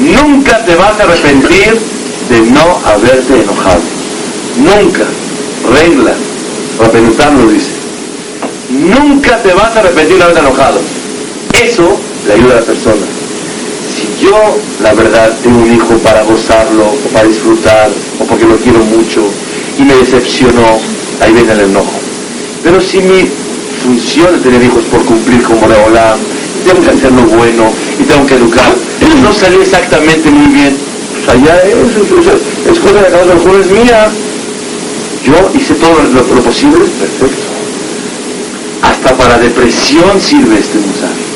Nunca 0.00 0.64
te 0.64 0.74
vas 0.76 0.98
a 1.00 1.02
arrepentir 1.02 1.76
de 2.28 2.40
no 2.52 2.80
haberte 2.84 3.40
enojado. 3.40 3.80
Nunca. 4.56 5.04
Regla. 5.72 6.12
Rapenután 6.78 7.38
lo 7.38 7.50
dice. 7.50 7.72
Nunca 8.70 9.42
te 9.42 9.52
vas 9.52 9.74
a 9.76 9.80
arrepentir 9.80 10.16
de 10.16 10.22
haberte 10.22 10.40
enojado. 10.40 10.80
Eso 11.62 11.98
le 12.26 12.34
ayuda 12.34 12.52
a 12.52 12.60
la 12.60 12.66
persona. 12.66 13.06
Si 13.94 14.24
yo, 14.24 14.58
la 14.82 14.94
verdad, 14.94 15.36
tengo 15.42 15.58
un 15.62 15.74
hijo 15.74 15.96
para 15.98 16.22
gozarlo, 16.22 16.86
o 16.86 17.08
para 17.12 17.26
disfrutar, 17.26 17.90
o 18.20 18.24
porque 18.24 18.44
lo 18.44 18.56
quiero 18.56 18.78
mucho, 18.84 19.22
y 19.78 19.82
me 19.82 19.94
decepcionó, 19.94 20.78
ahí 21.20 21.32
viene 21.32 21.52
el 21.52 21.60
enojo. 21.60 21.98
Pero 22.62 22.80
si 22.80 22.98
mi 22.98 23.28
función 23.82 24.32
de 24.34 24.38
tener 24.40 24.62
hijos 24.62 24.84
por 24.84 25.04
cumplir 25.04 25.42
como 25.42 25.66
Reolam, 25.66 26.18
tengo 26.64 26.82
que 26.82 26.90
hacer 26.90 27.12
lo 27.12 27.22
bueno 27.22 27.72
y 27.98 28.04
tengo 28.04 28.26
que 28.26 28.34
educar. 28.34 28.74
No 29.22 29.32
salió 29.32 29.62
exactamente 29.62 30.30
muy 30.30 30.52
bien. 30.52 30.76
Sea, 31.24 31.34
ya 31.36 31.56
es, 31.62 31.74
es, 31.74 32.78
cosa 32.78 33.02
de 33.02 33.10
cada 33.10 33.24
uno, 33.24 33.58
es 33.58 33.70
mía. 33.70 34.08
Yo 35.24 35.50
hice 35.54 35.74
todo 35.74 35.94
lo, 36.14 36.42
posible, 36.42 36.78
perfecto. 36.78 37.42
Hasta 38.82 39.16
para 39.16 39.38
depresión 39.38 40.20
sirve 40.20 40.58
este 40.58 40.78
musar. 40.78 41.27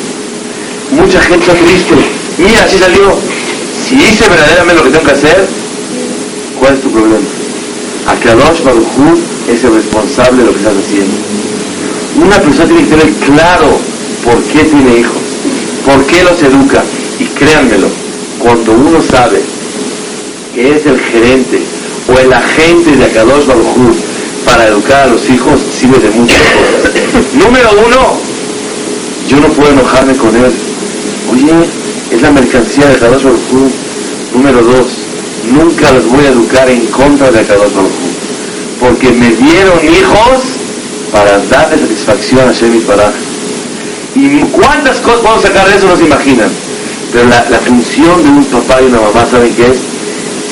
Mucha 0.92 1.20
gente 1.22 1.52
triste. 1.52 1.94
Mira, 2.38 2.64
así 2.64 2.78
salió. 2.78 3.16
Si 3.88 3.96
hice 3.96 4.28
verdaderamente 4.28 4.74
lo 4.74 4.84
que 4.84 4.90
tengo 4.90 5.04
que 5.04 5.12
hacer, 5.12 5.48
¿cuál 6.60 6.74
es 6.74 6.80
tu 6.80 6.90
problema? 6.90 7.18
Akadosh 8.06 8.62
Baruj 8.62 9.18
es 9.48 9.64
el 9.64 9.74
responsable 9.74 10.38
de 10.38 10.44
lo 10.44 10.52
que 10.52 10.58
estás 10.58 10.74
haciendo. 10.76 11.14
Una 12.22 12.40
persona 12.40 12.66
tiene 12.66 12.82
que 12.82 12.90
tener 12.90 13.12
claro 13.26 13.78
por 14.24 14.42
qué 14.44 14.64
tiene 14.64 14.98
hijos, 14.98 15.22
por 15.84 16.04
qué 16.06 16.22
los 16.24 16.42
educa. 16.42 16.82
Y 17.18 17.24
créanmelo, 17.24 17.88
cuando 18.38 18.72
uno 18.72 19.00
sabe 19.00 19.40
que 20.54 20.76
es 20.76 20.86
el 20.86 21.00
gerente 21.00 21.62
o 22.08 22.18
el 22.18 22.32
agente 22.32 22.96
de 22.96 23.04
Akadosh 23.06 23.46
Baruj 23.46 23.96
para 24.44 24.66
educar 24.68 25.04
a 25.04 25.06
los 25.06 25.28
hijos, 25.30 25.60
sirve 25.78 25.98
de 25.98 26.10
muchas 26.10 26.38
cosas. 26.38 26.92
Número 27.34 27.70
uno, 27.86 28.18
yo 29.28 29.36
no 29.40 29.48
puedo 29.48 29.70
enojarme 29.70 30.14
con 30.16 30.36
él. 30.36 30.52
Oye, 31.32 31.52
es 32.10 32.22
la 32.22 32.30
mercancía 32.30 32.88
de 32.88 32.94
Akadosh 32.96 33.24
Baruj 33.24 33.40
Número 34.34 34.62
dos, 34.62 34.86
nunca 35.50 35.92
los 35.92 36.06
voy 36.06 36.24
a 36.24 36.28
educar 36.28 36.68
en 36.68 36.86
contra 36.86 37.30
de 37.30 37.40
Akadosh 37.40 37.72
Baruj 37.74 38.12
porque 38.82 39.12
me 39.12 39.30
dieron 39.30 39.78
hijos 39.84 40.42
para 41.12 41.38
darle 41.46 41.78
satisfacción 41.78 42.48
a 42.48 42.52
Shemit 42.52 42.84
Baraj. 42.84 43.14
Y 44.16 44.40
cuántas 44.50 44.98
cosas 44.98 45.20
podemos 45.20 45.42
sacar 45.42 45.68
de 45.68 45.76
eso 45.76 45.86
no 45.86 45.96
se 45.96 46.04
imaginan. 46.04 46.50
Pero 47.12 47.28
la, 47.28 47.58
función 47.60 48.22
de 48.24 48.28
un 48.28 48.44
papá 48.46 48.82
y 48.82 48.86
una 48.86 49.00
mamá, 49.00 49.24
¿saben 49.30 49.54
qué 49.54 49.70
es? 49.70 49.78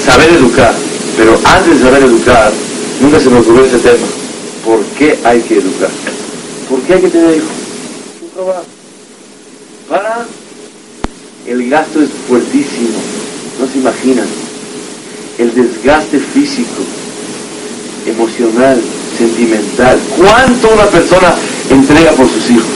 Saber 0.07 0.31
educar. 0.31 0.73
Pero 1.17 1.37
antes 1.43 1.81
de 1.81 1.85
saber 1.85 2.05
educar, 2.05 2.53
nunca 3.01 3.19
se 3.19 3.31
me 3.31 3.41
ocurrió 3.41 3.65
ese 3.65 3.79
tema. 3.79 4.07
¿Por 4.65 4.81
qué 4.97 5.19
hay 5.25 5.41
que 5.41 5.55
educar? 5.55 5.91
¿Por 6.69 6.81
qué 6.83 6.95
hay 6.95 7.01
que 7.01 7.09
tener 7.09 7.37
hijos? 7.37 8.80
Gasto 11.71 12.03
es 12.03 12.09
fuertísimo, 12.27 12.99
no 13.61 13.67
se 13.71 13.79
imaginan. 13.79 14.27
El 15.39 15.55
desgaste 15.55 16.19
físico, 16.19 16.83
emocional, 18.07 18.77
sentimental. 19.17 19.97
¿Cuánto 20.19 20.69
una 20.75 20.87
persona 20.87 21.33
entrega 21.71 22.11
por 22.11 22.27
sus 22.27 22.51
hijos? 22.51 22.75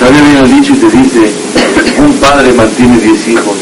También 0.00 0.24
viene 0.24 0.40
el 0.40 0.50
dicho 0.50 0.72
y 0.72 0.76
te 0.76 0.96
dice, 0.96 1.30
un 1.98 2.14
padre 2.14 2.50
mantiene 2.54 2.98
diez 2.98 3.28
hijos 3.28 3.56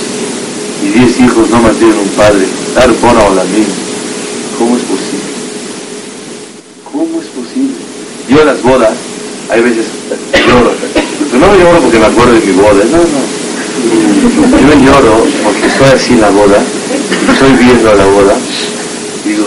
y 0.85 0.97
diez 0.97 1.19
hijos 1.19 1.51
no 1.51 1.63
mantienen 1.63 1.99
un 1.99 2.09
padre. 2.11 2.47
Dar 2.77 2.93
bona 3.03 3.25
o 3.25 3.35
la 3.35 3.43
misma. 3.43 3.75
¿Cómo 4.61 4.77
es 4.77 4.83
posible? 4.83 5.27
¿Cómo 6.93 7.21
es 7.21 7.27
posible? 7.35 7.75
Yo 8.29 8.41
en 8.43 8.47
las 8.47 8.63
bodas, 8.63 8.95
hay 9.51 9.61
veces 9.61 9.87
lloro. 10.47 10.71
Pero 11.33 11.47
no 11.47 11.59
lloro 11.59 11.81
porque 11.81 11.99
me 11.99 12.07
acuerdo 12.07 12.35
de 12.35 12.47
mi 12.47 12.53
boda. 12.53 12.85
No, 12.93 12.99
no. 12.99 13.46
Yo 14.27 14.75
lloro 14.85 15.25
porque 15.45 15.67
estoy 15.67 15.87
así 15.89 16.13
en 16.15 16.21
la 16.21 16.31
boda, 16.31 16.59
estoy 17.33 17.53
viendo 17.53 17.91
a 17.91 17.95
la 17.95 18.07
boda, 18.07 18.35
digo, 19.25 19.47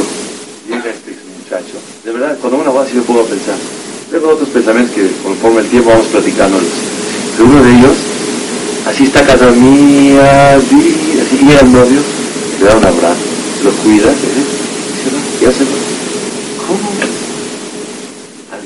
llega 0.68 0.90
este 0.90 1.18
muchacho. 1.38 1.76
De 2.06 2.12
verdad, 2.12 2.38
cuando 2.40 2.60
una 2.60 2.70
boda 2.70 2.88
sí 2.88 2.96
me 2.96 3.02
pongo 3.02 3.22
a 3.22 3.26
pensar. 3.26 3.56
Tengo 4.10 4.30
otros 4.30 4.50
pensamientos 4.50 4.96
que 4.96 5.12
conforme 5.24 5.62
el 5.62 5.68
tiempo 5.68 5.90
vamos 5.90 6.08
platicando. 6.08 6.58
Pero 7.38 7.50
uno 7.50 7.64
de 7.64 7.72
ellos, 7.72 7.98
así 8.88 9.04
está 9.04 9.26
casa 9.26 9.52
mía, 9.52 10.56
así 10.56 11.46
llega 11.46 11.60
el 11.62 11.72
novio, 11.72 12.00
le 12.60 12.66
da 12.66 12.76
un 12.76 12.86
abrazo, 12.86 13.16
lo 13.64 13.72
cuida, 13.72 14.12
y 14.12 15.44
se 15.44 15.46
va, 15.46 15.52
¿Cómo? 16.68 16.90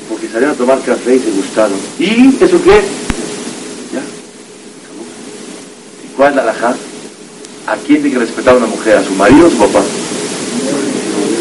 Porque 0.08 0.28
salieron 0.28 0.54
a 0.54 0.58
tomar 0.58 0.80
café 0.82 1.16
y 1.16 1.18
se 1.18 1.30
gustaron. 1.30 1.78
¿Y 1.98 2.36
eso 2.42 2.62
qué? 2.62 2.82
Ya, 3.92 4.02
¿Y 6.02 6.03
cuál 6.16 6.30
es 6.30 6.36
la 6.36 6.42
alhaja? 6.42 6.74
¿A 7.66 7.76
quién 7.76 8.02
tiene 8.02 8.12
que 8.12 8.18
respetar 8.18 8.54
a 8.54 8.58
una 8.58 8.66
mujer? 8.66 8.96
¿A 8.96 9.04
su 9.04 9.12
marido 9.14 9.44
o 9.44 9.48
a 9.48 9.50
su 9.50 9.58
papá? 9.58 9.82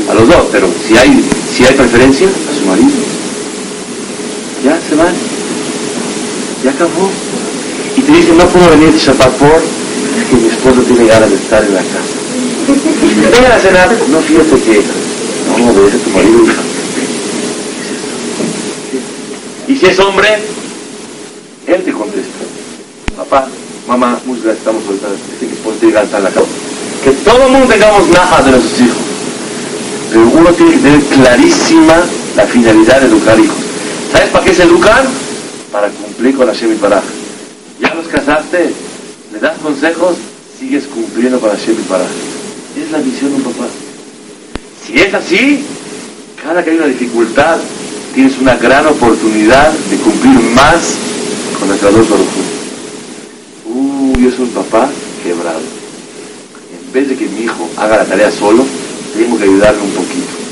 A 0.10 0.14
los 0.14 0.28
dos, 0.28 0.48
pero 0.52 0.68
si 0.88 0.98
hay, 0.98 1.24
si 1.56 1.66
hay 1.66 1.74
preferencia, 1.74 2.28
a 2.28 2.60
su 2.60 2.66
marido. 2.66 2.92
Ya 4.64 4.80
se 4.88 4.96
van. 4.96 5.14
Ya 6.64 6.72
acabó. 6.72 7.10
Y 7.98 8.02
te 8.02 8.12
dicen, 8.12 8.38
no 8.38 8.48
puedo 8.48 8.70
venir 8.70 8.96
Shabbat 8.96 9.32
por, 9.34 9.62
es 10.18 10.30
que 10.30 10.36
mi 10.36 10.48
esposo 10.48 10.82
tiene 10.82 11.06
ganas 11.08 11.30
de 11.30 11.36
estar 11.36 11.64
en 11.64 11.76
la 11.76 11.82
casa. 11.82 12.24
Vengan 13.32 13.52
a 13.52 13.60
cenar. 13.60 13.90
No, 14.10 14.20
fíjate 14.20 14.62
que, 14.62 14.82
no, 15.48 15.72
obedece 15.72 15.98
a 15.98 16.00
tu 16.00 16.10
marido, 16.12 16.44
hija. 16.44 16.62
Y 19.68 19.76
si 19.76 19.86
es 19.86 20.00
hombre, 20.00 20.30
él 21.68 21.84
te 21.84 21.92
contesta. 21.92 22.44
Papá, 23.18 23.48
mamá, 23.98 24.20
muchas 24.26 24.46
gracias, 24.46 24.66
estamos 24.66 24.84
ahorita, 24.88 25.08
dice 25.12 25.48
que 25.48 25.54
esposo 25.54 25.78
tiene 25.78 25.94
ganas 25.94 26.12
de 26.12 26.18
estar 26.18 26.20
en 26.20 26.26
la 26.26 26.42
casa. 26.42 26.54
Que 27.04 27.12
todo 27.12 27.46
el 27.46 27.52
mundo 27.52 27.68
tengamos 27.68 28.10
najas 28.10 28.46
de 28.46 28.52
nuestros 28.52 28.82
hijos. 28.82 28.98
Pero 30.10 30.30
uno 30.30 30.50
tiene 30.54 30.72
que 30.72 30.78
tener 30.78 31.02
clarísima 31.04 31.96
la 32.36 32.46
finalidad 32.46 33.02
de 33.02 33.08
educar 33.08 33.40
hijos. 33.40 33.58
¿Sabes 34.12 34.30
para 34.30 34.46
qué 34.46 34.54
se 34.54 34.64
educan? 34.64 35.06
Para 35.72 35.90
cumplir 35.90 36.36
con 36.36 36.48
la 36.48 36.54
Shem 36.54 36.76
Paraj. 36.78 37.04
Ya 37.80 37.94
los 37.94 38.08
casaste, 38.08 38.74
le 39.32 39.40
das 39.40 39.58
consejos, 39.60 40.16
sigues 40.60 40.86
cumpliendo 40.86 41.40
con 41.40 41.50
la 41.50 41.56
Shem 41.56 41.76
Paraj. 41.88 42.08
Es 42.76 42.92
la 42.92 42.98
misión 42.98 43.30
de 43.32 43.36
un 43.38 43.44
papá. 43.44 43.68
Si 44.86 45.00
es 45.00 45.14
así, 45.14 45.64
cada 46.42 46.64
que 46.64 46.72
hay 46.72 46.78
una 46.78 46.88
dificultad, 46.88 47.58
tienes 48.16 48.40
una 48.40 48.56
gran 48.56 48.88
oportunidad 48.88 49.72
de 49.72 49.98
cumplir 49.98 50.40
más 50.56 50.96
con 51.60 51.72
el 51.72 51.78
Creador 51.78 52.02
Uy, 52.02 52.53
yo 54.24 54.32
soy 54.32 54.46
un 54.46 54.52
papá 54.52 54.90
quebrado. 55.24 55.60
En 55.60 56.94
vez 56.94 57.10
de 57.10 57.16
que 57.16 57.28
mi 57.28 57.44
hijo 57.44 57.70
haga 57.78 57.98
la 57.98 58.06
tarea 58.06 58.32
solo, 58.32 58.64
tengo 59.18 59.38
que 59.38 59.44
ayudarle 59.44 59.82
un 59.82 59.92
poquito 59.92 60.44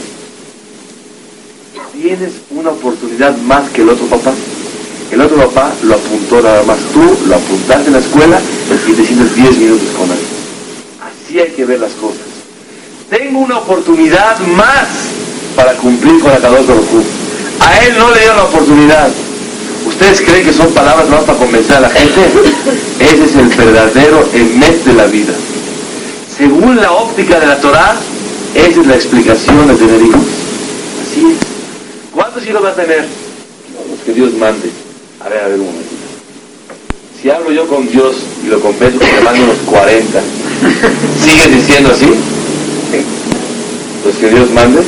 tienes 2.01 2.31
una 2.49 2.71
oportunidad 2.71 3.37
más 3.37 3.69
que 3.69 3.81
el 3.83 3.89
otro 3.89 4.05
papá. 4.07 4.33
El 5.11 5.21
otro 5.21 5.37
papá 5.37 5.71
lo 5.83 5.95
apuntó 5.95 6.41
nada 6.41 6.63
más. 6.63 6.77
Tú 6.93 7.01
lo 7.27 7.35
apuntaste 7.35 7.87
en 7.87 7.93
la 7.93 7.99
escuela 7.99 8.39
y 8.87 8.93
te 8.93 9.05
sientes 9.05 9.35
10 9.35 9.57
minutos 9.57 9.87
con 9.97 10.09
él. 10.09 10.17
Así 11.01 11.39
hay 11.39 11.51
que 11.51 11.65
ver 11.65 11.79
las 11.79 11.91
cosas. 11.93 12.21
Tengo 13.09 13.39
una 13.39 13.59
oportunidad 13.59 14.39
más 14.39 14.87
para 15.55 15.73
cumplir 15.73 16.19
con 16.21 16.31
la 16.31 16.39
Kadosh 16.39 16.65
A 17.59 17.85
él 17.85 17.95
no 17.97 18.11
le 18.11 18.21
dio 18.21 18.33
la 18.35 18.43
oportunidad. 18.45 19.09
¿Ustedes 19.85 20.21
creen 20.21 20.45
que 20.45 20.53
son 20.53 20.71
palabras 20.73 21.09
más 21.09 21.23
para 21.23 21.37
convencer 21.37 21.77
a 21.77 21.79
la 21.81 21.89
gente? 21.89 22.21
Ese 22.99 23.23
es 23.23 23.35
el 23.35 23.47
verdadero 23.47 24.27
emet 24.33 24.83
de 24.83 24.93
la 24.93 25.05
vida. 25.07 25.33
Según 26.37 26.75
la 26.77 26.91
óptica 26.91 27.39
de 27.39 27.47
la 27.47 27.59
Torah, 27.59 27.95
esa 28.55 28.81
es 28.81 28.87
la 28.87 28.95
explicación 28.95 29.67
de 29.67 29.75
tener 29.75 30.01
hijos. 30.01 30.21
Así 31.01 31.25
es. 31.31 31.37
¿Cuántos 32.13 32.45
hijos 32.45 32.63
va 32.63 32.69
a 32.69 32.75
tener? 32.75 33.07
Los 33.89 33.99
que 34.05 34.13
Dios 34.13 34.33
mande. 34.33 34.69
A 35.23 35.29
ver, 35.29 35.39
a 35.39 35.47
ver 35.47 35.59
un. 35.59 36.01
Si 37.21 37.29
hablo 37.29 37.51
yo 37.51 37.67
con 37.67 37.87
Dios 37.89 38.15
y 38.43 38.47
lo 38.47 38.59
convenzo 38.59 38.99
que 38.99 39.11
me 39.11 39.21
mande 39.21 39.43
unos 39.43 39.57
40, 39.67 40.21
¿sigues 41.23 41.53
diciendo 41.53 41.91
así? 41.93 42.07
Los 44.03 44.15
que 44.15 44.29
Dios 44.29 44.49
mande, 44.49 44.81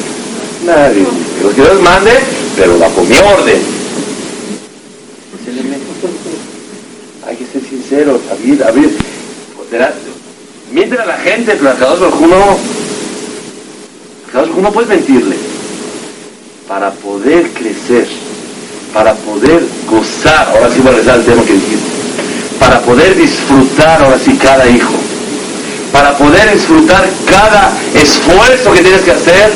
nadie. 0.65 1.05
Los 1.43 1.53
que 1.53 1.61
Dios 1.61 1.81
mande, 1.81 2.11
pero 2.57 2.79
bajo 2.79 3.03
mi 3.03 3.15
orden. 3.15 3.61
Hay 7.27 7.35
que 7.37 7.45
ser 7.45 7.61
abrir. 8.67 8.97
Mienten 10.71 10.99
a 10.99 11.05
la 11.05 11.17
gente, 11.17 11.55
pero 11.55 11.69
a 11.69 11.75
cada 11.75 11.93
uno 11.93 12.57
no. 14.63 14.71
Puedes 14.71 14.89
mentirle 14.89 15.35
para 16.67 16.91
poder 16.91 17.49
crecer, 17.49 18.07
para 18.93 19.13
poder 19.13 19.61
gozar, 19.87 20.47
ahora 20.49 20.69
sí 20.73 20.79
voy 20.79 20.87
a 20.87 20.91
regresar 20.95 21.15
al 21.15 21.25
tema 21.25 21.43
que 21.43 21.53
dijiste, 21.53 21.89
para 22.59 22.81
poder 22.81 23.15
disfrutar 23.15 24.01
ahora 24.01 24.17
sí 24.17 24.35
cada 24.41 24.67
hijo, 24.67 24.93
para 25.91 26.17
poder 26.17 26.53
disfrutar 26.53 27.07
cada 27.29 27.71
esfuerzo 27.93 28.71
que 28.73 28.81
tienes 28.81 29.01
que 29.01 29.11
hacer, 29.11 29.51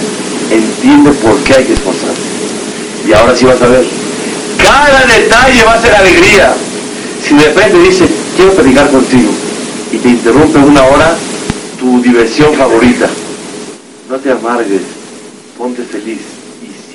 entiende 0.52 1.12
por 1.14 1.36
qué 1.40 1.56
hay 1.56 1.64
que 1.66 1.74
esforzarse. 1.74 2.22
Y 3.08 3.14
ahora 3.14 3.36
sí 3.36 3.46
vas 3.46 3.62
a 3.62 3.68
ver, 3.68 3.86
cada 4.62 5.06
detalle 5.06 5.64
va 5.64 5.74
a 5.74 5.82
ser 5.82 5.96
alegría. 5.96 6.54
Si 7.28 7.34
de 7.34 7.46
repente 7.46 7.80
dice, 7.80 8.06
quiero 8.38 8.54
platicar 8.54 8.90
contigo, 8.90 9.32
y 9.92 9.98
te 9.98 10.10
interrumpe 10.10 10.60
una 10.60 10.84
hora 10.86 11.18
tu 11.78 12.02
diversión 12.02 12.54
favorita, 12.56 13.10
no 14.10 14.16
te 14.18 14.32
amargues, 14.32 14.82
ponte 15.58 15.84
feliz 15.84 16.20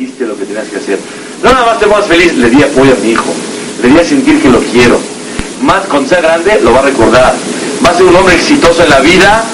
hiciste 0.03 0.27
lo 0.27 0.37
que 0.37 0.45
tenías 0.45 0.69
que 0.69 0.77
hacer. 0.77 0.99
No 1.43 1.53
nada 1.53 1.67
más 1.67 1.79
te 1.79 1.87
más 1.87 2.07
feliz, 2.07 2.35
le 2.37 2.51
di 2.51 2.63
apoyo 2.63 2.93
a 2.93 3.05
mi 3.05 3.11
hijo, 3.11 3.33
le 3.83 3.89
di 3.89 3.99
a 3.99 4.05
sentir 4.05 4.41
que 4.41 4.49
lo 4.49 4.61
quiero. 4.61 4.99
Más 5.63 5.87
cuando 5.87 6.09
sea 6.09 6.21
grande 6.21 6.61
lo 6.63 6.73
va 6.73 6.81
a 6.81 6.83
recordar. 6.83 7.35
Va 7.85 7.91
a 7.91 7.95
ser 7.95 8.07
un 8.07 8.17
hombre 8.17 8.35
exitoso 8.35 8.83
en 8.83 8.91
la 8.91 9.01
vida. 9.01 9.45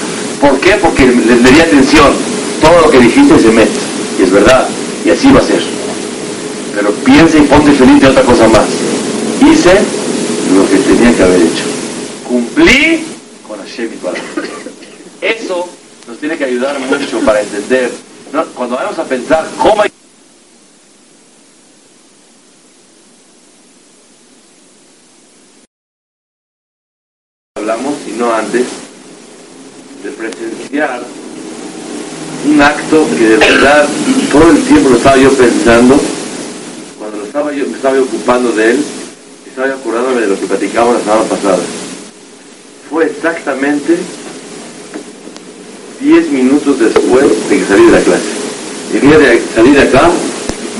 ¿Por 0.41 0.59
qué? 0.59 0.71
Porque 0.75 1.05
le, 1.05 1.51
di 1.51 1.59
atención. 1.59 2.13
Todo 2.61 2.81
lo 2.81 2.89
que 2.89 2.99
dijiste 2.99 3.39
se 3.39 3.49
mete. 3.49 3.79
Y 4.19 4.23
es 4.23 4.31
verdad. 4.31 4.67
Y 5.05 5.09
así 5.09 5.31
va 5.31 5.39
a 5.39 5.43
ser. 5.43 5.61
Pero 6.75 6.91
piensa 7.05 7.37
y 7.37 7.41
ponte 7.41 7.71
feliz 7.71 8.01
de 8.01 8.07
otra 8.07 8.23
cosa 8.23 8.47
más. 8.47 8.65
Hice 9.41 9.73
lo 10.55 10.69
que 10.69 10.77
tenía 10.77 11.15
que 11.15 11.23
haber 11.23 11.41
hecho. 11.41 11.78
Cumplí 12.29 13.03
con 13.47 13.57
Hashem 13.57 13.89
y 13.91 15.25
Eso 15.25 15.67
nos 16.07 16.19
tiene 16.19 16.37
que 16.37 16.45
ayudar 16.45 16.79
mucho 16.79 17.19
para 17.21 17.41
entender. 17.41 17.91
Cuando 18.53 18.75
vamos 18.75 18.99
a 18.99 19.03
pensar 19.03 19.47
cómo 19.57 19.81
hay 19.81 19.89
no 28.19 28.33
antes, 28.33 28.65
de 30.03 30.11
presenciar 30.11 31.01
un 32.45 32.61
acto 32.61 33.07
que 33.17 33.25
de 33.29 33.37
verdad 33.37 33.87
todo 34.31 34.51
el 34.51 34.61
tiempo 34.65 34.89
lo 34.89 34.97
estaba 34.97 35.17
yo 35.17 35.31
pensando, 35.33 35.99
cuando 36.99 37.17
lo 37.17 37.25
estaba 37.25 37.53
yo, 37.53 37.65
me 37.65 37.77
estaba 37.77 37.99
ocupando 37.99 38.51
de 38.51 38.71
él, 38.71 38.83
estaba 39.47 39.67
yo 39.67 39.75
acordándome 39.75 40.21
de 40.21 40.27
lo 40.27 40.39
que 40.39 40.47
platicamos 40.47 40.95
la 40.95 40.99
semana 40.99 41.23
pasada. 41.23 41.59
Fue 42.89 43.05
exactamente 43.05 43.97
10 46.01 46.31
minutos 46.31 46.79
después 46.79 47.25
de 47.49 47.57
que 47.57 47.65
salí 47.65 47.85
de 47.85 47.91
la 47.91 48.01
clase. 48.01 48.23
Llegué 48.91 49.17
de 49.17 49.41
salir 49.53 49.75
de 49.75 49.81
acá, 49.81 50.09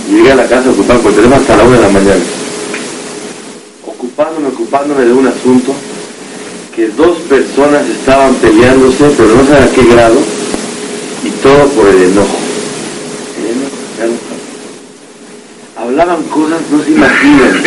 llegué 0.09 0.31
a 0.31 0.35
la 0.35 0.47
casa 0.47 0.71
ocupado 0.71 1.01
por 1.01 1.13
teléfono 1.13 1.35
hasta 1.35 1.57
la 1.57 1.63
una 1.63 1.75
de 1.75 1.81
la 1.83 1.89
mañana. 1.89 2.23
Ocupándome, 3.85 4.47
ocupándome 4.47 5.05
de 5.05 5.13
un 5.13 5.27
asunto 5.27 5.73
que 6.75 6.87
dos 6.87 7.17
personas 7.29 7.87
estaban 7.87 8.33
peleándose, 8.35 9.11
pero 9.15 9.35
no 9.35 9.45
sé 9.45 9.53
a 9.53 9.69
qué 9.69 9.83
grado, 9.83 10.17
y 11.23 11.29
todo 11.43 11.67
por 11.67 11.89
el 11.89 12.03
enojo. 12.03 12.37
Hablaban 15.77 16.23
cosas, 16.23 16.59
no 16.71 16.83
se 16.83 16.91
imaginan. 16.91 17.63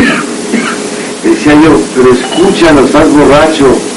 Decía 1.22 1.54
yo, 1.62 1.80
pero 1.94 2.12
escúchalo, 2.12 2.86
estás 2.86 3.08
borracho. 3.12 3.91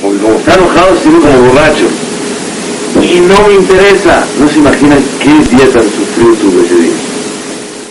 Porque 0.00 0.18
como 0.18 0.34
está 0.36 0.54
enojado, 0.54 0.96
sigue 1.02 1.18
como 1.18 1.48
borracho. 1.48 1.86
Y 3.02 3.20
no 3.20 3.48
me 3.48 3.54
interesa. 3.54 4.24
No 4.38 4.48
se 4.48 4.58
imaginan 4.58 4.98
qué 5.20 5.28
día 5.54 5.70
tan 5.72 5.84
sufrido 5.84 6.34
tuve 6.40 6.64
ese 6.64 6.74
día. 6.74 6.92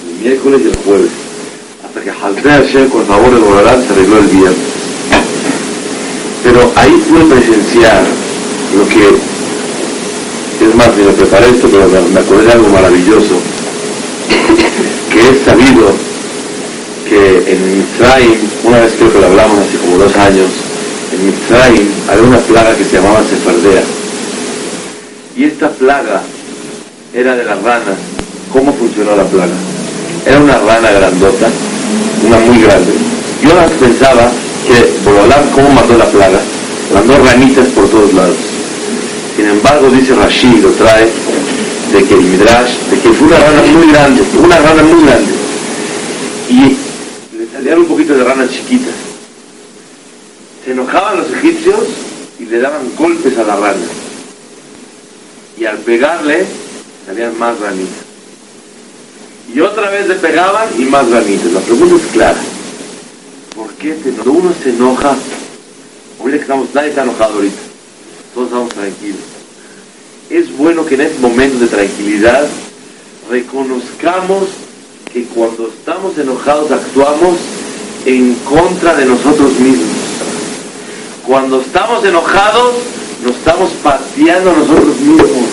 El 0.09 0.29
miércoles 0.29 0.61
y 0.63 0.67
el 0.67 0.75
jueves. 0.83 1.11
Hasta 1.85 2.01
que 2.01 2.11
Jaltea 2.11 2.57
ayer 2.57 2.87
con 2.89 3.05
favor 3.05 3.33
de 3.33 3.39
Borarán 3.39 3.83
se 3.83 3.93
arregló 3.93 4.17
el 4.19 4.27
viernes. 4.27 4.57
Pero 6.43 6.71
ahí 6.75 6.91
pude 7.09 7.25
presenciar 7.25 8.03
lo 8.77 8.87
que, 8.87 9.09
es 10.65 10.75
más, 10.75 10.95
ni 10.95 11.03
lo 11.03 11.11
preparé 11.11 11.49
esto, 11.49 11.67
pero 11.69 11.87
me 12.13 12.19
acordé 12.19 12.45
de 12.45 12.51
algo 12.53 12.69
maravilloso, 12.69 13.35
que 15.11 15.19
es 15.19 15.43
sabido 15.43 15.91
que 17.07 17.51
en 17.51 17.79
Mitzrayim, 17.79 18.37
una 18.63 18.79
vez 18.79 18.93
creo 18.97 19.11
que 19.11 19.19
lo 19.19 19.27
hablamos 19.27 19.59
hace 19.59 19.77
como 19.77 19.97
dos 19.97 20.15
años, 20.15 20.47
en 21.11 21.25
Mitzrayim 21.25 21.87
había 22.09 22.23
una 22.23 22.37
plaga 22.37 22.75
que 22.75 22.83
se 22.83 22.97
llamaba 22.97 23.21
Sefardea. 23.23 23.83
Y 25.35 25.43
esta 25.45 25.69
plaga 25.69 26.21
era 27.13 27.35
de 27.35 27.45
las 27.45 27.61
ranas. 27.61 27.97
¿Cómo 28.51 28.73
funcionó 28.73 29.15
la 29.15 29.23
plaga? 29.23 29.53
Era 30.25 30.39
una 30.39 30.57
rana 30.57 30.91
grandota, 30.91 31.47
una 32.25 32.37
muy 32.39 32.61
grande. 32.61 32.93
Yo 33.41 33.49
pensaba 33.79 34.31
que 34.67 35.09
hablar 35.09 35.43
¿cómo 35.53 35.69
mató 35.69 35.97
la 35.97 36.05
plaga? 36.05 36.39
Mandó 36.93 37.17
ranitas 37.23 37.67
por 37.67 37.87
todos 37.89 38.13
lados. 38.13 38.35
Sin 39.35 39.47
embargo, 39.47 39.89
dice 39.89 40.13
Rashid, 40.15 40.61
lo 40.61 40.69
trae, 40.71 41.07
de 41.93 42.03
que 42.03 42.13
el 42.13 42.21
Midrash, 42.21 42.71
de 42.91 42.99
que 42.99 43.09
fue 43.13 43.27
una 43.27 43.37
rana 43.37 43.61
muy 43.71 43.91
grande, 43.91 44.23
una 44.37 44.57
rana 44.59 44.83
muy 44.83 45.03
grande. 45.03 45.31
Y 46.49 47.37
le 47.37 47.47
salían 47.51 47.79
un 47.79 47.85
poquito 47.85 48.15
de 48.15 48.23
ranas 48.23 48.49
chiquitas. 48.49 49.08
Se 50.69 50.73
enojaban 50.73 51.17
los 51.17 51.31
egipcios 51.31 51.79
y 52.37 52.45
le 52.45 52.59
daban 52.59 52.95
golpes 52.95 53.35
a 53.39 53.43
la 53.43 53.55
rana. 53.55 53.87
Y 55.57 55.65
al 55.65 55.79
pegarle, 55.79 56.45
salían 57.07 57.39
más 57.39 57.59
ranitas. 57.59 58.03
Y 59.51 59.61
otra 59.61 59.89
vez 59.89 60.07
le 60.07 60.13
pegaban 60.13 60.67
y 60.77 60.83
más 60.83 61.09
ranitas. 61.09 61.51
La 61.53 61.61
pregunta 61.61 61.95
es 61.95 62.11
clara. 62.11 62.37
¿Por 63.55 63.71
qué 63.79 63.95
cuando 63.95 64.31
uno 64.31 64.53
se 64.63 64.69
enoja, 64.69 65.15
ahorita 66.19 66.37
que 66.37 66.41
estamos, 66.43 66.67
nadie 66.75 66.89
está 66.89 67.01
enojado 67.01 67.33
ahorita, 67.33 67.61
todos 68.35 68.47
estamos 68.49 68.69
tranquilos. 68.69 69.21
Es 70.29 70.55
bueno 70.55 70.85
que 70.85 70.93
en 70.93 71.01
este 71.01 71.17
momento 71.17 71.57
de 71.57 71.65
tranquilidad 71.65 72.47
reconozcamos 73.27 74.43
que 75.11 75.23
cuando 75.23 75.69
estamos 75.69 76.15
enojados 76.15 76.69
actuamos 76.69 77.39
en 78.05 78.35
contra 78.47 78.93
de 78.93 79.07
nosotros 79.07 79.51
mismos. 79.59 79.98
Cuando 81.29 81.61
estamos 81.61 82.03
enojados, 82.03 82.73
nos 83.23 83.35
estamos 83.35 83.69
pateando 83.83 84.49
a 84.49 84.53
nosotros 84.55 84.99
mismos. 84.99 85.45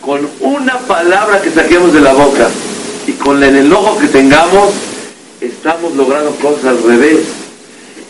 Con 0.00 0.28
una 0.40 0.76
palabra 0.80 1.40
que 1.40 1.52
saquemos 1.52 1.92
de 1.92 2.00
la 2.00 2.12
boca 2.12 2.48
y 3.06 3.12
con 3.12 3.40
el 3.44 3.58
enojo 3.58 3.96
que 3.96 4.08
tengamos, 4.08 4.74
estamos 5.40 5.94
logrando 5.94 6.32
cosas 6.42 6.64
al 6.64 6.82
revés. 6.82 7.26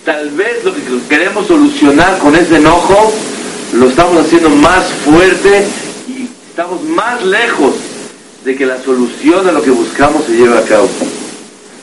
Tal 0.07 0.31
vez 0.31 0.64
lo 0.64 0.73
que 0.73 0.81
queremos 1.11 1.47
solucionar 1.47 2.16
con 2.21 2.35
ese 2.35 2.57
enojo 2.57 3.12
lo 3.75 3.90
estamos 3.90 4.25
haciendo 4.25 4.49
más 4.49 4.87
fuerte 5.05 5.62
y 6.09 6.27
estamos 6.49 6.83
más 6.85 7.23
lejos 7.23 7.75
de 8.47 8.57
que 8.57 8.64
la 8.64 8.83
solución 8.83 9.47
a 9.47 9.53
lo 9.53 9.61
que 9.61 9.73
buscamos 9.73 10.25
se 10.25 10.33
lleve 10.33 10.57
a 10.57 10.62
cabo. 10.62 10.88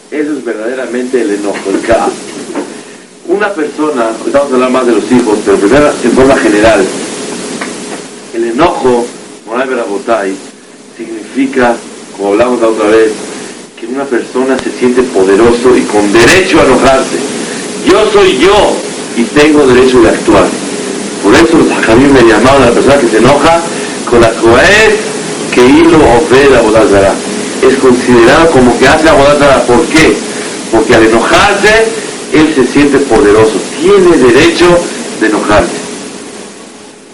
Eso 0.09 0.33
es 0.33 0.43
verdaderamente 0.43 1.21
el 1.21 1.29
enojo, 1.29 1.69
el 1.69 1.81
caos. 1.81 2.32
Una 3.27 3.53
persona, 3.53 4.11
vamos 4.31 4.51
a 4.51 4.53
hablar 4.53 4.69
más 4.69 4.85
de 4.85 4.93
los 4.93 5.11
hijos, 5.11 5.39
pero 5.45 5.57
primero 5.57 5.91
en 6.03 6.11
forma 6.11 6.37
general, 6.37 6.85
el 8.33 8.43
enojo, 8.43 9.05
Moray 9.45 9.67
Berabotay, 9.67 10.35
significa, 10.97 11.75
como 12.17 12.29
hablamos 12.29 12.61
la 12.61 12.67
otra 12.67 12.87
vez, 12.87 13.11
una 13.93 14.05
persona 14.05 14.57
se 14.57 14.71
siente 14.71 15.03
poderoso 15.03 15.75
y 15.75 15.81
con 15.81 16.11
derecho 16.11 16.59
a 16.59 16.65
enojarse. 16.65 17.17
Yo 17.85 18.09
soy 18.11 18.37
yo 18.37 18.73
y 19.17 19.23
tengo 19.23 19.67
derecho 19.67 20.01
de 20.01 20.09
actuar. 20.09 20.47
Por 21.23 21.33
eso 21.35 21.57
los 21.57 21.69
hajamim 21.71 22.11
me 22.11 22.21
llamaban 22.21 22.63
a 22.63 22.65
la 22.67 22.71
persona 22.71 22.97
que 22.97 23.07
se 23.07 23.17
enoja 23.17 23.61
con 24.09 24.21
la 24.21 24.29
coez 24.31 24.95
que 25.53 25.65
hilo 25.65 25.99
ofrece 26.17 26.49
la 26.49 26.61
bodazara. 26.61 27.13
Es 27.61 27.75
considerado 27.77 28.49
como 28.51 28.77
que 28.79 28.87
hace 28.87 29.05
la 29.05 29.13
bodazara. 29.13 29.63
¿Por 29.65 29.85
qué? 29.85 30.15
Porque 30.71 30.95
al 30.95 31.03
enojarse, 31.03 31.85
él 32.33 32.53
se 32.55 32.65
siente 32.65 32.97
poderoso. 32.99 33.53
Tiene 33.81 34.17
derecho 34.17 34.65
de 35.21 35.27
enojarse. 35.27 35.83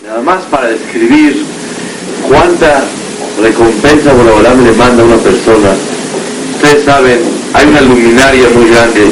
Nada 0.06 0.22
más 0.22 0.42
para 0.50 0.70
describir 0.70 1.44
cuánta 2.28 2.84
recompensa 3.42 4.14
Boraholam 4.14 4.66
le 4.66 4.72
manda 4.74 5.04
a 5.04 5.06
una 5.06 5.18
persona 5.18 5.70
ustedes 6.62 6.84
saben, 6.84 7.20
hay 7.54 7.68
una 7.68 7.82
luminaria 7.82 8.50
muy 8.54 8.70
grande 8.70 9.06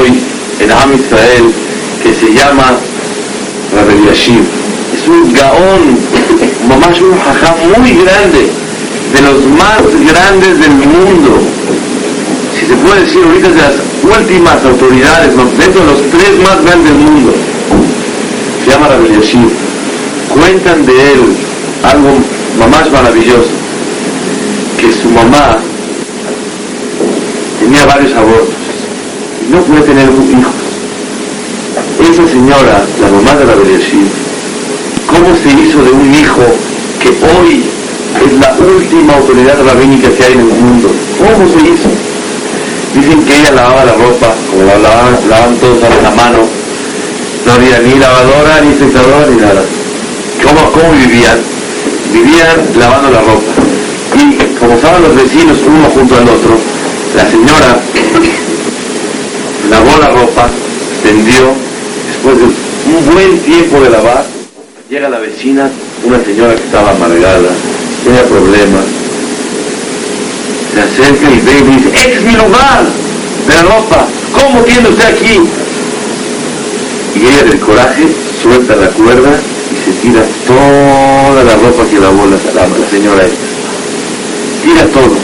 hoy 0.00 0.18
en 0.60 0.72
Am 0.72 0.94
Israel 0.94 1.52
que 2.02 2.14
se 2.14 2.32
llama 2.32 2.72
Rabbi 3.74 4.06
Yashiv. 4.06 4.42
Es 4.94 5.06
un 5.06 5.30
gaón, 5.34 5.98
mamás 6.66 6.98
un 7.02 7.18
jajam 7.18 7.54
muy 7.76 7.92
grande, 8.02 8.48
de 9.12 9.20
los 9.20 9.44
más 9.58 9.82
grandes 10.10 10.58
del 10.58 10.72
mundo. 10.88 11.38
Si 12.58 12.64
se 12.64 12.74
puede 12.76 13.02
decir 13.02 13.22
ahorita 13.24 13.48
de 13.50 13.56
las 13.56 13.74
últimas 14.06 14.64
autoridades, 14.64 15.34
dentro 15.58 15.80
de 15.80 15.86
los 15.86 16.00
tres 16.10 16.38
más 16.42 16.62
grandes 16.64 16.92
del 16.92 17.02
mundo. 17.02 17.32
Se 18.64 18.70
llama 18.70 18.88
Rabbi 18.88 19.14
Yashiv. 19.14 19.50
Cuentan 20.28 20.84
de 20.84 20.92
él 20.92 21.20
algo 21.82 22.10
más 22.70 22.90
maravilloso, 22.90 23.50
que 24.78 24.92
su 24.92 25.08
mamá 25.10 25.58
tenía 27.60 27.84
varios 27.86 28.12
abortos 28.14 28.54
y 29.46 29.52
no 29.52 29.62
puede 29.62 29.82
tener 29.82 30.08
hijos. 30.08 30.54
Esa 32.00 32.26
señora, 32.26 32.84
la 33.00 33.08
mamá 33.08 33.34
de 33.36 33.44
la 33.46 33.54
Bereshit, 33.54 34.08
¿cómo 35.06 35.34
se 35.36 35.48
hizo 35.60 35.82
de 35.82 35.90
un 35.90 36.14
hijo 36.14 36.42
que 37.00 37.08
hoy 37.08 37.62
es 38.24 38.32
la 38.40 38.56
última 38.58 39.14
autoridad 39.14 39.58
rabínica 39.64 40.08
que 40.10 40.24
hay 40.24 40.32
en 40.34 40.40
el 40.40 40.46
mundo? 40.46 40.90
¿Cómo 41.18 41.48
se 41.48 41.58
hizo? 41.68 42.15
Dicen 42.96 43.22
que 43.26 43.40
ella 43.40 43.52
lavaba 43.52 43.84
la 43.84 43.92
ropa, 43.92 44.32
como 44.50 44.64
la 44.64 44.78
lavaban, 44.78 45.18
lavaban 45.28 45.56
todos 45.56 45.84
a 45.84 46.02
la 46.02 46.10
mano, 46.12 46.38
no 47.44 47.52
había 47.52 47.78
ni 47.80 47.94
lavadora, 47.98 48.62
ni 48.62 48.72
secadora, 48.72 49.26
ni 49.28 49.36
nada. 49.36 49.62
¿Cómo, 50.42 50.72
¿Cómo 50.72 50.92
vivían? 50.92 51.38
Vivían 52.10 52.56
lavando 52.78 53.10
la 53.10 53.20
ropa. 53.20 53.52
Y 54.16 54.58
como 54.58 54.76
estaban 54.76 55.02
los 55.02 55.14
vecinos 55.14 55.58
uno 55.66 55.90
junto 55.90 56.14
al 56.16 56.22
otro, 56.22 56.56
la 57.14 57.30
señora 57.30 57.78
lavó 59.68 59.98
la 60.00 60.08
ropa, 60.08 60.48
tendió, 61.02 61.52
después 62.08 62.38
de 62.38 62.44
un 62.44 63.12
buen 63.12 63.38
tiempo 63.40 63.78
de 63.78 63.90
lavar, 63.90 64.24
llega 64.88 65.10
la 65.10 65.18
vecina, 65.18 65.68
una 66.02 66.24
señora 66.24 66.54
que 66.54 66.62
estaba 66.62 66.92
amargada, 66.92 67.50
tenía 68.04 68.24
problemas, 68.24 68.84
se 70.76 70.82
acerca 70.82 71.30
y 71.30 71.40
ve 71.40 71.52
y 71.58 71.76
dice, 71.76 71.90
es 71.94 72.22
mi 72.22 72.32
lugar 72.32 72.84
de 73.46 73.54
la 73.54 73.62
ropa, 73.62 74.06
¿cómo 74.32 74.60
tiene 74.62 74.88
usted 74.90 75.04
aquí? 75.06 75.40
Y 77.14 77.26
ella 77.26 77.44
del 77.44 77.60
coraje 77.60 78.08
suelta 78.42 78.76
la 78.76 78.88
cuerda 78.88 79.30
y 79.72 79.84
se 79.84 79.92
tira 80.02 80.22
toda 80.46 81.44
la 81.44 81.54
ropa 81.56 81.88
que 81.88 81.98
lavó 81.98 82.26
la, 82.26 82.36
señora 82.90 83.24
esta. 83.24 83.46
Tira 84.62 84.86
todo. 84.88 85.16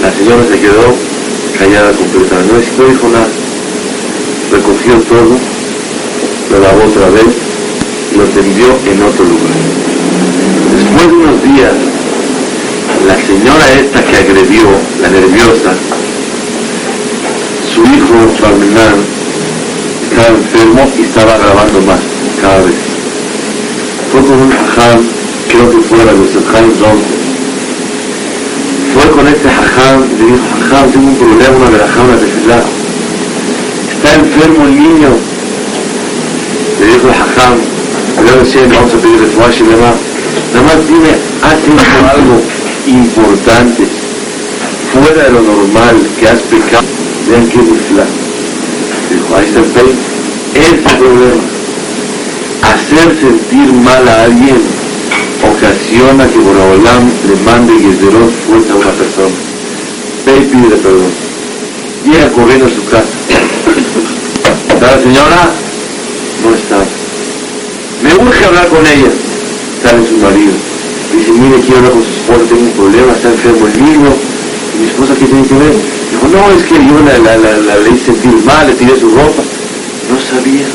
La 0.00 0.10
señora 0.10 0.42
se 0.48 0.58
quedó 0.58 0.94
callada 1.58 1.92
completamente. 1.92 2.54
No, 2.78 2.84
no 2.84 2.90
dijo 2.90 3.08
nada. 3.08 3.28
Recogió 4.50 4.94
todo, 5.02 5.36
lo 6.50 6.60
lavó 6.60 6.84
otra 6.88 7.10
vez 7.10 7.48
lo 8.16 8.24
tendió 8.24 8.66
en 8.86 9.02
otro 9.02 9.24
lugar. 9.24 9.54
Después 10.72 11.06
de 11.06 11.12
unos 11.12 11.42
días, 11.42 11.74
la 13.06 13.14
señora 13.14 13.72
esta 13.80 14.04
que 14.04 14.16
agredió, 14.16 14.66
la 15.00 15.08
nerviosa, 15.08 15.72
su 17.72 17.82
hijo, 17.82 18.14
Parmenán, 18.40 18.96
estaba 20.10 20.28
enfermo 20.28 20.90
y 20.98 21.02
estaba 21.02 21.36
grabando 21.38 21.80
más 21.82 22.00
cada 22.40 22.58
vez. 22.58 22.74
Fue 24.10 24.20
con 24.22 24.40
un 24.40 24.50
jajam, 24.50 25.00
creo 25.48 25.70
que 25.70 25.78
fue 25.78 25.98
la 25.98 26.12
de 26.12 26.18
los 26.18 26.36
fue 28.94 29.10
con 29.10 29.28
este 29.28 29.48
jajam 29.48 30.00
le 30.18 30.24
dijo, 30.24 30.44
jajam, 30.60 30.90
tengo 30.90 31.08
un 31.08 31.16
problema, 31.16 31.56
una 31.56 31.70
verajá, 31.70 32.02
una 32.02 32.16
tefilá. 32.16 32.60
Está 33.92 34.14
enfermo 34.14 34.64
el 34.64 34.74
niño. 34.74 35.10
Le 36.80 36.86
dijo 36.86 37.08
el 37.08 37.14
jajam, 37.14 37.58
le 38.24 38.66
vamos 38.66 38.94
a 38.94 38.96
pedir 38.96 39.20
el 39.22 39.30
y 39.30 39.70
demás. 39.70 39.94
Nada 40.54 40.66
más 40.66 40.86
dime, 40.88 41.10
hecho 41.52 41.70
algo 42.10 42.57
importante, 42.90 43.84
fuera 44.92 45.24
de 45.24 45.30
lo 45.32 45.42
normal, 45.42 45.96
que 46.18 46.28
has 46.28 46.40
pecado. 46.40 46.86
Vean 47.28 47.46
qué 47.48 47.58
tefilá. 47.58 48.06
Dijo, 49.10 49.36
ahí 49.36 49.44
está 49.46 49.80
el. 49.80 49.94
Ese 50.54 50.96
problema. 50.96 51.42
Hacer 52.62 53.14
sentir 53.20 53.72
mal 53.72 54.08
a 54.08 54.24
alguien 54.24 54.58
ocasiona 55.44 56.26
que 56.26 56.38
Boraholam 56.38 57.10
le 57.28 57.36
mande 57.44 57.72
Gezerot 57.78 58.30
fuerza 58.46 58.72
a 58.72 58.76
una 58.76 58.90
persona. 58.90 59.34
Ve 60.26 60.36
y 60.38 60.44
pide 60.46 60.76
perdón. 60.76 61.12
Llega 62.04 62.32
corriendo 62.32 62.66
a 62.66 62.68
su 62.68 62.84
casa. 62.86 63.08
¿Está 64.68 64.96
la 64.96 65.02
señora? 65.02 65.50
No 66.44 66.54
está. 66.54 66.78
me 68.02 68.24
urge 68.24 68.44
hablar 68.44 68.68
con 68.68 68.86
ella. 68.86 69.10
Sale 69.82 70.06
su 70.06 70.16
marido. 70.16 70.77
Dice, 71.18 71.32
mire, 71.32 71.58
quiero 71.60 71.78
hablar 71.78 71.92
con 71.92 72.02
su 72.04 72.10
esposa, 72.14 72.42
tengo 72.48 72.62
un 72.62 72.70
problema, 72.78 73.12
está 73.12 73.28
enfermo 73.28 73.66
el 73.66 73.82
niño. 73.82 74.10
¿Y 74.14 74.78
mi 74.78 74.86
esposa 74.86 75.14
qué 75.18 75.26
tiene 75.26 75.42
que 75.42 75.54
ver? 75.54 75.74
Dijo, 75.74 76.28
no, 76.30 76.40
es 76.54 76.62
que 76.62 76.74
yo 76.78 76.94
la, 77.02 77.18
la, 77.18 77.36
la, 77.42 77.58
la 77.58 77.76
leí 77.82 77.98
sentir 77.98 78.38
mal, 78.46 78.66
le 78.68 78.74
tiré 78.74 78.94
su 78.94 79.08
ropa. 79.10 79.42
No 80.06 80.16
sabía, 80.22 80.68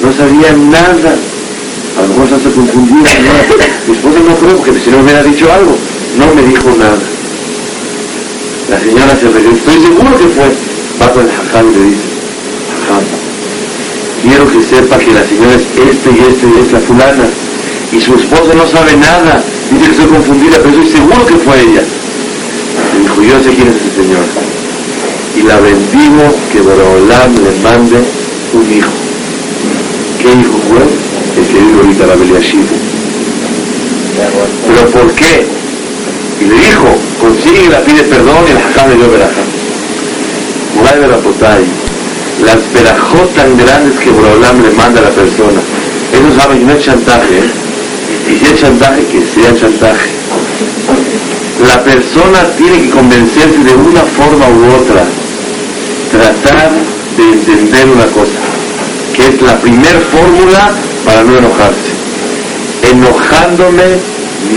no 0.00 0.08
sabía 0.10 0.52
nada. 0.56 1.12
A 1.12 2.02
lo 2.02 2.08
mejor 2.08 2.40
se 2.40 2.50
confundida. 2.50 3.10
Mi 3.86 3.92
esposa 3.92 4.18
no 4.24 4.34
creo, 4.36 4.56
porque 4.56 4.80
si 4.80 4.90
no 4.90 4.96
me 4.98 5.02
hubiera 5.04 5.22
dicho 5.22 5.52
algo, 5.52 5.76
no 6.16 6.34
me 6.34 6.42
dijo 6.42 6.72
nada. 6.78 6.98
La 8.70 8.80
señora 8.80 9.14
se 9.20 9.28
regresa, 9.28 9.52
estoy 9.52 9.80
seguro 9.84 10.16
que 10.16 10.28
fue. 10.32 10.48
Va 11.00 11.12
con 11.12 11.24
el 11.24 11.30
jajam 11.30 11.70
y 11.70 11.74
le 11.76 11.84
dice, 11.92 12.08
jajam, 12.88 13.04
quiero 14.22 14.44
que 14.50 14.62
sepa 14.64 14.96
que 14.96 15.12
la 15.12 15.24
señora 15.28 15.54
es 15.54 15.66
este 15.76 16.10
y 16.10 16.18
este 16.24 16.46
y 16.48 16.60
esta 16.64 16.80
fulana. 16.80 17.28
Y 17.92 18.00
su 18.00 18.14
esposa 18.14 18.54
no 18.54 18.66
sabe 18.66 18.96
nada. 18.96 19.42
Dice 19.70 19.84
que 19.84 19.90
estoy 19.92 20.06
confundida, 20.06 20.56
pero 20.58 20.70
estoy 20.70 20.86
seguro 20.86 21.26
que 21.26 21.36
fue 21.36 21.60
ella. 21.60 21.82
Me 22.94 23.00
dijo, 23.00 23.22
yo 23.22 23.42
sé 23.42 23.50
quién 23.54 23.68
es 23.68 23.76
ese 23.76 24.02
señor. 24.02 24.24
Y 25.36 25.42
la 25.42 25.60
bendigo 25.60 26.34
que 26.52 26.60
Borolam 26.60 27.34
le 27.34 27.52
mande 27.62 27.98
un 28.54 28.72
hijo. 28.72 28.92
¿Qué 30.20 30.28
hijo 30.28 30.58
fue? 30.68 30.82
El 31.36 31.46
que 31.48 31.58
vive 31.60 31.80
ahorita 31.82 32.06
la 32.06 32.14
Beliashib. 32.16 32.64
¿Pero 34.66 34.90
por 34.90 35.12
qué? 35.12 35.46
Y 36.40 36.44
le 36.44 36.54
dijo, 36.54 36.88
consigue 37.20 37.68
la 37.68 37.80
pide 37.80 38.02
perdón 38.04 38.44
y 38.48 38.50
el 38.50 38.58
jajam 38.58 38.90
le 38.90 38.96
dio 38.96 39.10
verajá. 39.10 39.42
Muray 40.74 41.00
Berapotay, 41.00 41.64
las 42.44 42.72
verajot 42.72 43.34
tan 43.34 43.56
grandes 43.56 43.98
que 43.98 44.10
Borolam 44.10 44.62
le 44.62 44.70
manda 44.70 45.00
a 45.00 45.04
la 45.04 45.10
persona. 45.10 45.60
Ellos 46.12 46.34
saben 46.34 46.66
no 46.66 46.72
es 46.72 46.84
chantaje, 46.84 47.38
¿eh? 47.38 47.65
Y 48.28 48.38
si 48.38 48.44
es 48.44 48.60
chantaje, 48.60 49.04
que 49.06 49.20
sea 49.22 49.54
chantaje. 49.54 50.10
La 51.68 51.82
persona 51.84 52.42
tiene 52.56 52.82
que 52.82 52.90
convencerse 52.90 53.58
de 53.58 53.74
una 53.74 54.02
forma 54.02 54.48
u 54.48 54.74
otra, 54.74 55.04
tratar 56.10 56.70
de 57.16 57.24
entender 57.24 57.88
una 57.88 58.06
cosa, 58.06 58.38
que 59.14 59.26
es 59.26 59.40
la 59.42 59.58
primer 59.60 59.98
fórmula 60.00 60.70
para 61.04 61.22
no 61.24 61.38
enojarse. 61.38 61.92
Enojándome 62.82 63.98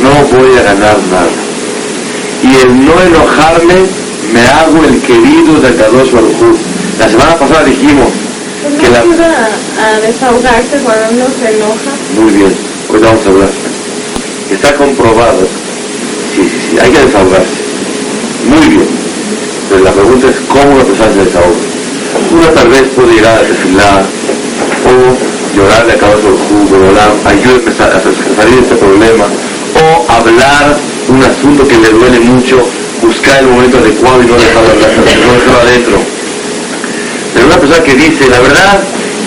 no 0.04 0.38
voy 0.38 0.58
a 0.58 0.64
ganar 0.64 0.98
nada. 1.10 1.30
Y 2.44 2.56
el 2.62 2.86
no 2.86 3.02
enojarme 3.02 3.76
me 4.34 4.42
hago 4.48 4.84
el 4.86 5.02
querido 5.02 5.60
de 5.60 5.76
Kadosh 5.76 6.12
Baruj 6.12 6.56
La 7.00 7.10
semana 7.10 7.36
pasada 7.36 7.64
dijimos 7.64 8.08
¿No 8.64 8.78
que 8.78 8.90
la... 8.90 9.00
ayuda 9.00 9.50
a 9.84 10.00
desahogarse 10.00 10.78
cuando 10.84 11.06
uno 11.12 11.26
se 11.40 11.56
enoja? 11.56 11.92
Muy 12.22 12.32
bien, 12.34 12.56
hoy 12.92 13.00
vamos 13.00 13.26
a 13.26 13.30
hablar. 13.30 13.50
Está 14.52 14.76
comprobado. 14.76 15.48
Sí, 16.36 16.44
sí, 16.44 16.58
sí, 16.72 16.78
hay 16.82 16.92
que 16.92 17.00
desahogarse. 17.00 17.62
Muy 18.48 18.68
bien. 18.68 18.88
Pero 19.70 19.84
la 19.84 19.92
pregunta 19.92 20.28
es 20.30 20.38
cómo 20.48 20.76
una 20.76 20.84
persona 20.84 21.14
se 21.14 21.26
desahoga. 21.26 21.58
Una 22.32 22.50
tal 22.54 22.70
vez 22.70 22.84
puede 22.96 23.14
llegar 23.14 23.38
a 23.38 23.44
desfilar 23.44 24.04
o 24.86 25.56
llorarle 25.56 25.94
a 25.94 25.98
cabo 25.98 26.14
del 26.14 26.34
jugo, 26.34 26.86
llorar, 26.86 27.12
ayúdeme 27.26 27.70
a 27.70 28.36
salir 28.36 28.56
de 28.56 28.62
este 28.62 28.76
problema, 28.76 29.26
o 29.26 30.12
hablar 30.12 30.78
un 31.08 31.24
asunto 31.24 31.68
que 31.68 31.78
le 31.78 31.90
duele 31.90 32.20
mucho, 32.22 32.58
buscar 33.02 33.40
el 33.40 33.48
momento 33.48 33.78
adecuado 33.78 34.24
y 34.24 34.26
no 34.26 34.34
dejarlo, 34.36 34.70
no 34.74 35.34
dejarlo 35.34 35.60
adentro. 35.62 35.98
Pero 37.34 37.46
una 37.46 37.58
persona 37.58 37.84
que 37.84 37.96
dice, 37.96 38.30
la 38.30 38.40
verdad, 38.40 38.80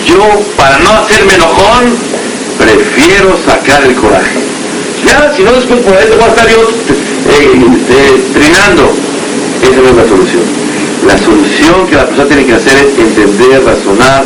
yo 0.05 0.19
para 0.57 0.79
no 0.79 0.91
hacerme 0.91 1.35
enojón, 1.35 2.12
prefiero 2.63 3.35
sacar 3.37 3.83
el 3.83 3.95
coraje. 3.95 4.39
Ya, 5.05 5.31
si 5.35 5.43
no 5.43 5.51
después 5.51 5.81
por 5.81 5.95
eso 5.95 6.17
va 6.17 6.25
a 6.25 6.29
estar 6.29 6.47
yo 6.47 6.61
eh, 6.61 7.51
eh, 7.89 8.23
trinando. 8.33 8.91
Esa 9.61 9.81
no 9.81 9.89
es 9.89 9.95
la 9.95 10.07
solución. 10.07 10.43
La 11.05 11.17
solución 11.17 11.87
que 11.89 11.95
la 11.95 12.07
persona 12.07 12.27
tiene 12.27 12.45
que 12.45 12.53
hacer 12.53 12.77
es 12.77 12.97
entender, 12.97 13.63
razonar, 13.63 14.23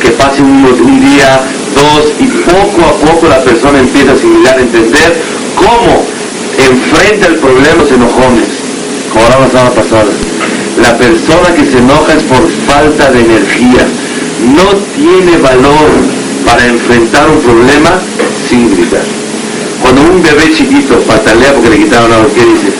que 0.00 0.10
pase 0.10 0.42
un, 0.42 0.64
un 0.64 1.00
día, 1.00 1.40
dos, 1.74 2.12
y 2.18 2.26
poco 2.26 2.82
a 2.84 2.92
poco 3.06 3.28
la 3.28 3.40
persona 3.42 3.78
empieza 3.78 4.10
a 4.10 4.14
asimilar, 4.14 4.58
entender 4.58 5.16
cómo 5.54 6.04
enfrenta 6.58 7.28
el 7.28 7.36
problema 7.36 7.82
los 7.82 7.92
enojones, 7.92 8.48
como 9.12 9.28
la 9.28 9.48
semana 9.48 9.70
pasada. 9.70 10.10
La 10.82 10.96
persona 10.98 11.54
que 11.54 11.64
se 11.64 11.78
enoja 11.78 12.14
es 12.14 12.22
por 12.24 12.46
falta 12.66 13.10
de 13.10 13.20
energía. 13.20 13.86
No 14.54 14.76
tiene 14.94 15.38
valor 15.38 16.25
para 16.46 16.64
enfrentar 16.64 17.28
un 17.28 17.40
problema 17.42 17.90
sin 18.48 18.70
gritar. 18.70 19.02
Cuando 19.82 20.02
un 20.02 20.22
bebé 20.22 20.54
chiquito 20.54 20.94
patalea 21.00 21.52
porque 21.52 21.70
le 21.70 21.78
quitaron 21.78 22.10
algo, 22.12 22.32
¿qué 22.32 22.46
dices? 22.46 22.74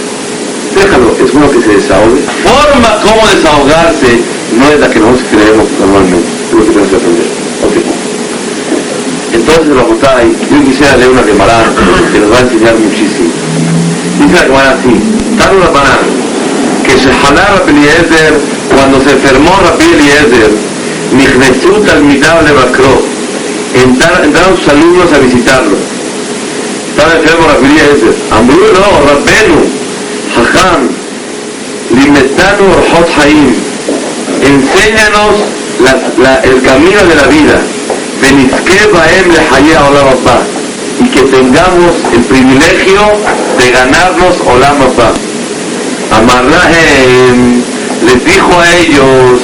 Déjalo, 0.74 1.10
es 1.18 1.32
bueno 1.32 1.50
que 1.50 1.60
se 1.60 1.74
desahogue. 1.74 2.22
Forma 2.46 3.00
como 3.02 3.26
desahogarse 3.26 4.22
no 4.56 4.70
es 4.70 4.78
la 4.80 4.88
que 4.88 5.00
nosotros 5.00 5.26
creemos 5.32 5.66
normalmente. 5.80 6.28
Lo 6.54 6.64
que 6.64 6.70
tenemos 6.70 6.90
que 6.90 6.96
aprender. 6.96 7.28
Ok. 7.66 7.76
Entonces, 9.34 9.76
Rabotai, 9.76 10.26
yo 10.30 10.64
quisiera 10.64 10.96
leer 10.96 11.10
una 11.10 11.22
Gemara 11.22 11.64
que 12.12 12.20
nos 12.20 12.32
va 12.32 12.38
a 12.38 12.40
enseñar 12.40 12.74
muchísimo. 12.78 13.30
Dice 14.20 14.32
la 14.32 14.44
Gemara 14.46 14.70
así, 14.78 14.94
Tanu 15.38 15.58
Rabbanan, 15.60 16.06
que 16.84 16.94
Shehaná 16.96 17.44
Rabbi 17.58 17.72
Eliezer, 17.72 18.34
cuando 18.74 19.00
se 19.02 19.10
enfermó 19.10 19.50
Rabbi 19.60 19.84
Eliezer, 19.84 20.50
Nichnesu 21.12 21.80
Talmidab 21.84 22.44
Levakro, 22.44 23.15
entraron, 23.82 24.24
entraron 24.24 24.56
sus 24.56 24.68
alumnos 24.68 25.12
a 25.12 25.18
visitarlo. 25.18 25.76
Estaba 26.90 27.14
enfermo 27.14 27.46
Rabbi 27.46 27.66
Eliezer. 27.66 28.14
Amru 28.30 28.56
no, 28.56 28.86
Rabbenu, 29.06 29.60
Jajam, 30.34 30.88
Limetanu 31.90 32.64
Orhot 32.72 33.08
Haim, 33.18 33.54
enséñanos 34.42 35.34
la- 35.84 36.22
la- 36.24 36.40
el 36.40 36.62
camino 36.62 37.02
de 37.08 37.14
la 37.14 37.26
vida. 37.28 37.60
Y 40.98 41.08
que 41.10 41.20
tengamos 41.22 41.92
el 42.14 42.22
privilegio 42.24 43.00
de 43.58 43.70
ganarnos 43.70 44.36
Olam 44.46 44.80
Abba. 44.82 45.12
Amarrahem 46.10 47.60
les 48.06 48.24
dijo 48.24 48.50
a 48.58 48.74
ellos 48.76 49.40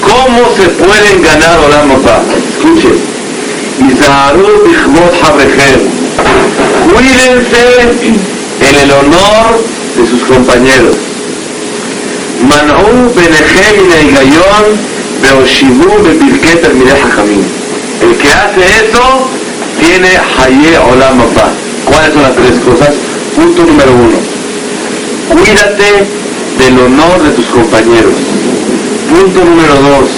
cómo 0.00 0.48
se 0.56 0.68
pueden 0.68 1.22
ganar 1.22 1.58
Olam 1.66 1.90
Abba. 1.90 2.22
Escuchen. 2.56 3.15
Isaharu 3.78 4.64
Bichmot 4.64 5.12
Habrejem. 5.22 5.80
Cuídense 6.88 8.16
en 8.60 8.74
el 8.82 8.90
honor 8.90 9.60
de 9.96 10.06
sus 10.06 10.22
compañeros. 10.22 10.96
Manú 12.48 13.12
Benejem 13.14 13.84
y 13.84 13.88
Neigayón 13.88 14.64
Beoshimu 15.22 16.02
Bepirke 16.02 16.56
Termine 16.56 16.92
Hajamim. 16.92 17.42
El 18.00 18.16
que 18.16 18.28
hace 18.28 18.60
eso 18.86 19.28
tiene 19.80 20.08
Haye 20.08 20.78
Olam 20.78 21.20
Abba. 21.20 21.50
¿Cuáles 21.84 22.12
son 22.14 22.22
las 22.22 22.34
tres 22.34 22.58
cosas? 22.60 22.94
Punto 23.34 23.64
número 23.64 23.92
uno. 23.92 24.18
Cuídate 25.28 26.06
del 26.58 26.78
honor 26.78 27.22
de 27.22 27.30
tus 27.30 27.46
compañeros. 27.46 28.14
Punto 29.10 29.44
número 29.44 29.74
dos. 29.74 30.08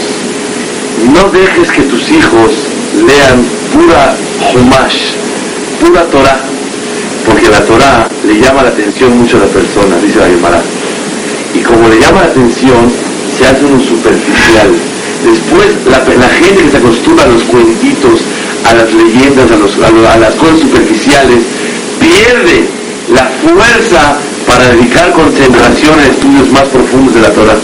No 1.12 1.28
dejes 1.30 1.70
que 1.70 1.82
tus 1.82 2.10
hijos 2.10 2.67
lean 3.02 3.44
pura 3.72 4.14
Humash, 4.54 5.14
pura 5.80 6.02
Torah, 6.04 6.40
porque 7.24 7.48
la 7.48 7.60
Torah 7.64 8.08
le 8.26 8.40
llama 8.40 8.62
la 8.62 8.70
atención 8.70 9.16
mucho 9.18 9.36
a 9.36 9.40
la 9.40 9.46
persona, 9.46 9.96
dice 10.02 10.18
la 10.18 10.26
Gemara 10.26 10.62
y 11.54 11.60
como 11.60 11.88
le 11.88 11.98
llama 12.00 12.20
la 12.22 12.26
atención, 12.26 12.90
se 13.36 13.46
hace 13.46 13.64
uno 13.64 13.80
superficial. 13.80 14.68
Después, 15.24 15.66
la, 15.86 16.28
gente 16.28 16.62
que 16.64 16.70
se 16.70 16.76
acostumbra 16.76 17.24
a 17.24 17.28
los 17.28 17.42
cuentitos, 17.44 18.20
a 18.64 18.74
las 18.74 18.92
leyendas, 18.92 19.50
a, 19.50 19.56
los- 19.56 19.78
a 19.78 20.12
a 20.12 20.16
las 20.18 20.34
cosas 20.36 20.60
superficiales, 20.60 21.42
pierde 21.98 22.68
la 23.12 23.24
fuerza 23.42 24.16
para 24.46 24.68
dedicar 24.74 25.12
concentración 25.12 25.98
a 25.98 26.06
estudios 26.06 26.50
más 26.50 26.68
profundos 26.68 27.14
de 27.14 27.20
la. 27.20 27.30
Torah. 27.30 27.58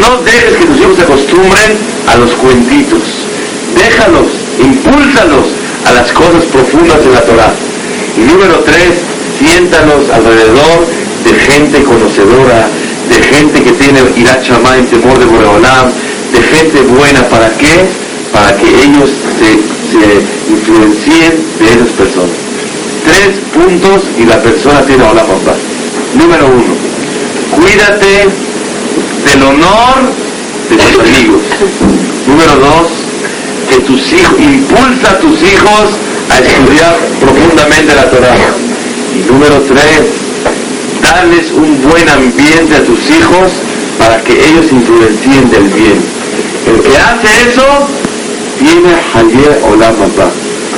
No 0.00 0.22
dejes 0.22 0.56
que 0.56 0.66
tus 0.66 0.80
hijos 0.80 0.96
se 0.96 1.04
a 2.08 2.16
los 2.16 2.32
cuentitos. 2.32 3.02
Déjalos, 3.74 4.28
impúlsalos 4.58 5.46
a 5.84 5.92
las 5.92 6.10
cosas 6.12 6.44
profundas 6.46 7.04
de 7.04 7.10
la 7.10 7.20
Torah. 7.20 7.52
Y 8.16 8.20
número 8.20 8.60
tres, 8.60 9.04
siéntalos 9.38 10.08
alrededor 10.08 10.86
de 11.24 11.34
gente 11.34 11.82
conocedora, 11.82 12.68
de 13.10 13.22
gente 13.22 13.62
que 13.62 13.72
tiene 13.72 14.00
irat 14.16 14.48
en 14.78 14.86
temor 14.86 15.18
de 15.18 15.26
Boreolam, 15.26 15.90
de 16.32 16.40
gente 16.40 16.80
buena. 16.82 17.28
¿Para 17.28 17.50
qué? 17.58 17.84
Para 18.32 18.56
que 18.56 18.68
ellos 18.68 19.10
se, 19.38 19.60
se 19.92 20.50
influencien 20.50 21.36
de 21.58 21.66
esas 21.66 21.90
personas. 21.90 22.36
Tres 23.04 23.36
puntos 23.52 24.04
y 24.18 24.24
la 24.24 24.40
persona 24.42 24.80
tiene 24.82 25.04
Olam 25.04 25.26
Abba. 25.26 25.54
Número 26.14 26.46
uno, 26.46 26.74
cuídate 27.52 28.26
del 29.26 29.42
honor 29.42 30.25
de 30.70 30.76
tus 30.76 30.98
amigos. 30.98 31.42
Número 32.26 32.56
dos, 32.56 32.88
que 33.70 33.76
tus 33.80 34.12
hijos, 34.12 34.40
impulsa 34.40 35.10
a 35.10 35.18
tus 35.18 35.42
hijos 35.42 35.90
a 36.30 36.38
estudiar 36.38 36.96
profundamente 37.20 37.94
la 37.94 38.10
Torah. 38.10 38.36
Y 39.14 39.30
número 39.30 39.60
tres, 39.62 40.02
darles 41.02 41.50
un 41.52 41.80
buen 41.82 42.08
ambiente 42.08 42.76
a 42.76 42.84
tus 42.84 43.10
hijos 43.10 43.52
para 43.98 44.22
que 44.22 44.32
ellos 44.32 44.70
influencien 44.72 45.50
del 45.50 45.68
bien. 45.68 45.98
El 46.66 46.80
que 46.82 46.96
hace 46.98 47.48
eso, 47.48 47.88
tiene 48.58 48.94
Haye 49.14 49.48
Olam 49.62 49.94
Abba. 49.94 50.30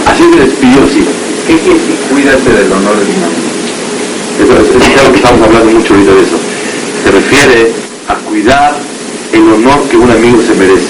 Así 0.07 0.23
me 0.25 0.37
despidió, 0.37 0.87
sí. 0.87 1.05
¿Qué 1.47 1.57
quiere 1.59 1.79
decir 1.79 1.97
cuídate 2.11 2.51
del 2.51 2.73
honor 2.73 2.97
de 2.99 3.05
mi 3.07 3.17
nombre? 3.21 3.49
Eso 4.43 4.53
es, 4.53 4.83
es 4.83 4.99
algo 4.99 5.13
que 5.13 5.19
estamos 5.19 5.43
hablando 5.43 5.73
mucho 5.73 5.95
ahorita 5.95 6.13
de 6.13 6.21
eso. 6.21 6.39
Se 7.05 7.11
refiere 7.11 7.73
a 8.09 8.15
cuidar 8.15 8.88
el 9.33 9.43
honor 9.53 9.83
que 9.89 9.97
un 9.97 10.11
amigo 10.11 10.41
se 10.43 10.55
merece, 10.55 10.89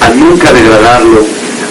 a 0.00 0.10
nunca 0.14 0.52
degradarlo, 0.52 1.24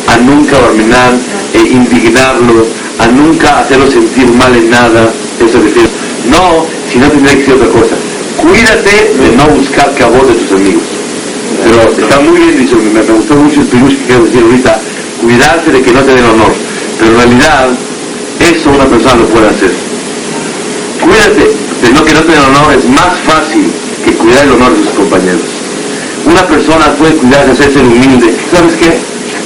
a 0.08 0.18
nunca 0.18 0.60
barminar 0.60 1.14
e 1.54 1.60
indignarlo, 1.60 2.66
a 3.00 3.08
nunca 3.08 3.60
hacerlo 3.60 3.90
sentir 3.90 4.28
mal 4.34 4.56
en 4.56 4.70
nada. 4.70 5.12
Eso 5.40 5.60
se 5.60 5.60
refiere. 5.60 5.90
No, 6.30 6.66
si 6.92 6.98
no 7.00 7.10
tendría 7.10 7.36
que 7.36 7.46
ser 7.46 7.54
otra 7.56 7.70
cosa. 7.70 7.96
Cuídate 8.38 9.14
de 9.20 9.36
no 9.36 9.48
buscar 9.48 9.94
cabot 9.96 10.28
de 10.28 10.34
tus 10.34 10.52
amigos. 10.52 10.84
Pero 11.64 12.06
está 12.06 12.20
muy 12.20 12.40
bien 12.40 12.58
dicho, 12.58 12.76
me, 12.78 13.02
me 13.02 13.14
gustó 13.14 13.36
mucho 13.36 13.62
el 13.62 13.68
pirush 13.68 13.98
que 13.98 14.06
quiero 14.06 14.26
decir 14.26 14.42
ahorita, 14.44 14.80
cuidarse 15.22 15.72
de 15.72 15.82
que 15.82 15.92
no 15.92 16.02
te 16.02 16.16
den 16.16 16.26
honor. 16.26 16.54
Pero 17.00 17.12
en 17.12 17.18
realidad, 17.18 17.70
eso 18.40 18.70
una 18.70 18.86
persona 18.86 19.16
lo 19.16 19.26
puede 19.28 19.48
hacer. 19.48 19.72
Cuídate 21.02 21.52
de 21.82 21.94
no 21.94 22.04
que 22.04 22.14
no 22.14 22.22
te 22.22 22.32
den 22.32 22.44
honor, 22.44 22.74
es 22.74 22.86
más 22.90 23.18
fácil 23.26 23.72
que 24.04 24.12
cuidar 24.14 24.46
el 24.46 24.52
honor 24.54 24.76
de 24.76 24.84
sus 24.84 24.94
compañeros. 24.94 25.57
Una 26.30 26.46
persona 26.46 26.92
puede 27.00 27.14
cuidarse, 27.14 27.52
hacerse 27.52 27.80
humilde. 27.80 28.36
¿Sabes 28.52 28.74
qué? 28.76 28.98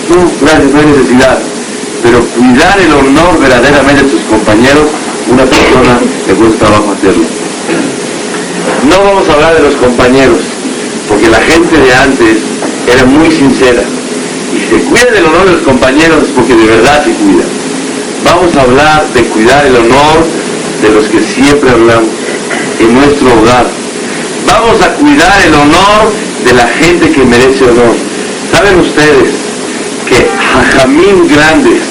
No, 0.09 0.25
gracias, 0.41 0.73
no 0.73 0.79
hay 0.79 0.85
necesidad. 0.87 1.37
Pero 2.01 2.19
cuidar 2.19 2.79
el 2.79 2.91
honor 2.91 3.39
verdaderamente 3.39 4.03
de 4.03 4.09
tus 4.09 4.21
compañeros, 4.21 4.89
una 5.31 5.45
persona 5.45 5.99
le 6.27 6.33
cuesta 6.33 6.65
trabajo 6.65 6.91
hacerlo. 6.91 7.23
No 8.89 9.03
vamos 9.03 9.29
a 9.29 9.33
hablar 9.33 9.55
de 9.55 9.61
los 9.61 9.75
compañeros, 9.75 10.39
porque 11.07 11.29
la 11.29 11.39
gente 11.39 11.77
de 11.77 11.93
antes 11.93 12.37
era 12.91 13.05
muy 13.05 13.29
sincera. 13.29 13.83
Y 14.51 14.59
se 14.59 14.81
cuida 14.83 15.11
del 15.11 15.25
honor 15.25 15.45
de 15.45 15.51
los 15.53 15.61
compañeros 15.61 16.29
porque 16.35 16.55
de 16.55 16.65
verdad 16.65 17.03
se 17.03 17.11
cuida. 17.11 17.45
Vamos 18.25 18.55
a 18.55 18.61
hablar 18.61 19.05
de 19.13 19.21
cuidar 19.23 19.65
el 19.65 19.75
honor 19.75 20.25
de 20.81 20.89
los 20.89 21.05
que 21.05 21.21
siempre 21.21 21.69
hablamos 21.69 22.09
en 22.79 22.93
nuestro 22.93 23.27
hogar. 23.39 23.65
Vamos 24.47 24.81
a 24.81 24.93
cuidar 24.95 25.41
el 25.45 25.53
honor 25.53 26.30
de 26.45 26.53
la 26.53 26.67
gente 26.67 27.09
que 27.11 27.23
merece 27.23 27.63
honor. 27.65 27.95
¿Saben 28.51 28.79
ustedes 28.79 29.29
que 30.07 30.27
jajamín 30.53 31.27
grandes 31.27 31.81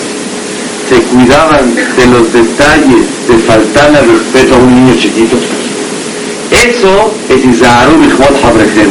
se 0.88 0.96
cuidaban 1.02 1.74
de 1.74 2.06
los 2.06 2.32
detalles 2.32 3.06
de 3.28 3.38
faltarle 3.38 3.98
al 3.98 4.08
respeto 4.08 4.54
a 4.54 4.58
un 4.58 4.74
niño 4.74 4.94
chiquito? 4.98 5.36
Eso 6.50 7.14
es 7.28 7.44
Isaru 7.44 7.96
Bijot 7.98 8.44
Habrechem. 8.44 8.90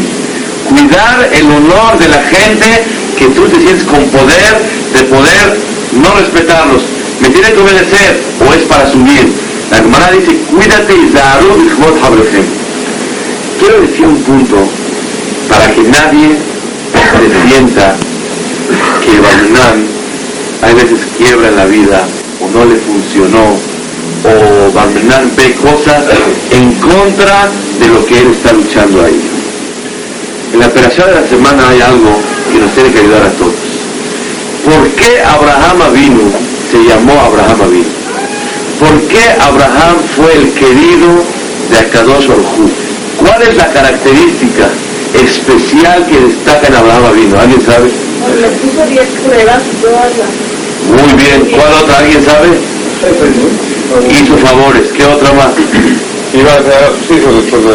Cuidar 0.69 1.29
el 1.33 1.45
honor 1.45 1.97
de 1.99 2.07
la 2.07 2.21
gente 2.23 2.83
que 3.17 3.25
tú 3.27 3.43
te 3.49 3.59
sientes 3.59 3.83
con 3.83 4.03
poder 4.05 4.61
de 4.93 5.03
poder 5.03 5.57
no 5.91 6.13
respetarlos. 6.15 6.83
Me 7.21 7.29
tiene 7.29 7.51
que 7.51 7.59
obedecer 7.59 8.21
o 8.39 8.53
es 8.53 8.63
para 8.63 8.89
su 8.89 8.99
bien. 8.99 9.33
La 9.71 9.77
hermana 9.77 10.11
dice, 10.11 10.35
cuídate 10.49 10.93
Isaru 10.95 11.55
Bijot 11.57 12.03
Habrechem. 12.03 12.45
Quiero 13.59 13.81
decir 13.81 14.05
un 14.05 14.15
punto 14.23 14.78
para 15.49 15.67
que 15.73 15.81
nadie 15.81 16.37
se 17.17 17.49
sienta 17.49 17.95
que 19.03 19.19
Barminan 19.19 19.87
hay 20.61 20.73
veces 20.75 20.99
quiebra 21.17 21.49
en 21.49 21.55
la 21.55 21.65
vida 21.65 22.03
o 22.39 22.57
no 22.57 22.65
le 22.65 22.75
funcionó 22.75 23.57
o 24.23 24.71
Barminan 24.71 25.31
ve 25.35 25.55
cosas 25.55 26.05
en 26.51 26.71
contra 26.75 27.49
de 27.79 27.87
lo 27.87 28.05
que 28.05 28.19
él 28.19 28.31
está 28.31 28.53
luchando 28.53 29.03
ahí. 29.03 29.19
En 30.53 30.59
la 30.59 30.67
operación 30.67 31.07
de 31.07 31.15
la 31.15 31.27
semana 31.27 31.69
hay 31.69 31.81
algo 31.81 32.19
que 32.51 32.59
nos 32.59 32.71
tiene 32.73 32.91
que 32.91 32.99
ayudar 32.99 33.23
a 33.23 33.31
todos. 33.31 33.53
¿Por 34.65 34.87
qué 34.89 35.21
Abraham 35.23 35.81
Avinu 35.81 36.31
se 36.69 36.77
llamó 36.83 37.13
Abraham 37.21 37.61
Avinu? 37.61 37.99
¿Por 38.79 39.01
qué 39.07 39.23
Abraham 39.41 39.97
fue 40.15 40.33
el 40.33 40.51
querido 40.53 41.23
de 41.71 41.79
Akadosh 41.79 42.29
Orhu? 42.29 42.69
¿Cuál 43.17 43.41
es 43.43 43.55
la 43.57 43.67
característica 43.71 44.69
especial 45.13 46.05
que 46.05 46.19
destaca 46.19 46.67
en 46.67 46.75
Abraham 46.75 47.05
Avinu? 47.05 47.37
¿Alguien 47.37 47.61
sabe? 47.61 47.89
Le 48.41 48.47
puso 48.49 48.85
10 48.85 49.07
pruebas 49.25 49.63
todas 49.81 50.11
las... 50.17 50.29
Muy 50.89 51.13
bien. 51.23 51.39
¿Cuál 51.51 51.73
otra? 51.83 51.97
¿Alguien 51.99 52.23
sabe? 52.23 52.49
Hizo 54.11 54.37
favores. 54.37 54.87
¿Qué 54.95 55.05
otra 55.05 55.33
más? 55.33 55.53
Iba 56.33 56.53
a 56.53 56.61
ser 56.63 56.83
a 56.83 56.91
sus 56.93 57.17
hijos 57.17 57.35
después 57.41 57.63
de 57.63 57.73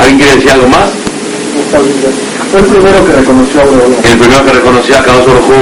¿Alguien 0.00 0.18
quiere 0.18 0.34
decir 0.36 0.50
algo 0.52 0.68
más? 0.68 0.90
Fue 2.50 2.60
el 2.60 2.66
primero 2.66 3.04
que 3.04 3.12
reconoció 3.12 3.60
a 3.60 3.64
Abraham. 3.64 3.92
El 4.04 4.18
primero 4.18 4.44
que 4.44 4.52
reconoció 4.52 4.94
a 4.94 4.98
Akadosh 5.00 5.28
Orhu 5.28 5.54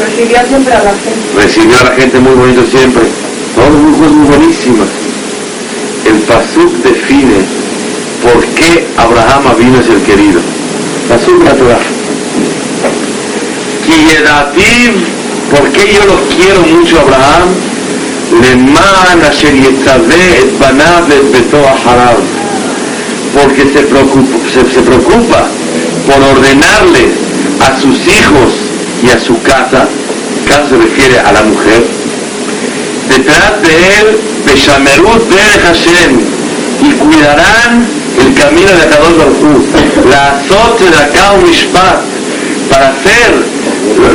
Recibió 0.00 0.38
siempre 0.48 0.72
a 0.74 0.82
la 0.82 0.90
gente. 0.90 1.20
recibió 1.36 1.78
a 1.80 1.84
la 1.84 1.90
gente 1.96 2.18
muy 2.18 2.34
bonito 2.34 2.64
siempre. 2.64 3.02
Todas 3.54 3.70
muy 3.72 3.92
cosas 3.92 4.12
muy 4.12 4.26
buenísimas. 4.28 4.88
El 6.06 6.18
Pasuk 6.20 6.72
define 6.82 7.44
por 8.22 8.44
qué 8.54 8.86
Abraham 8.96 9.46
Avino 9.48 9.80
es 9.80 9.88
el 9.88 10.02
querido. 10.02 10.40
La 11.08 11.16
Torah. 11.54 11.78
Kiyedativ, 13.84 14.92
¿por 15.50 15.68
qué 15.72 15.92
yo 15.92 16.04
lo 16.06 16.20
quiero 16.28 16.60
mucho 16.62 16.98
a 16.98 17.02
Abraham? 17.02 17.48
Porque 23.34 23.62
se 23.72 23.82
preocupa, 23.82 24.36
se, 24.52 24.72
se 24.72 24.80
preocupa 24.82 25.46
por 26.06 26.22
ordenarle 26.22 27.08
a 27.60 27.80
sus 27.80 28.06
hijos 28.06 28.50
y 29.02 29.10
a 29.10 29.18
su 29.18 29.40
casa, 29.42 29.88
casa 30.46 30.68
se 30.68 30.76
refiere 30.76 31.18
a 31.18 31.32
la 31.32 31.42
mujer, 31.42 31.84
detrás 33.08 33.62
de 33.62 34.00
él, 34.00 34.20
Beshamerut 34.46 35.28
Derech 35.28 35.62
Hashem, 35.62 36.20
y 36.82 36.92
cuidarán 36.92 37.99
el 38.18 38.34
camino 38.34 38.70
de 38.70 38.82
Akadosh 38.82 39.16
Baruj 39.16 40.10
la 40.10 40.32
azot 40.32 40.78
de 40.78 40.96
Akao 40.96 41.36
Mishpat, 41.38 42.00
para 42.68 42.88
hacer 42.90 43.34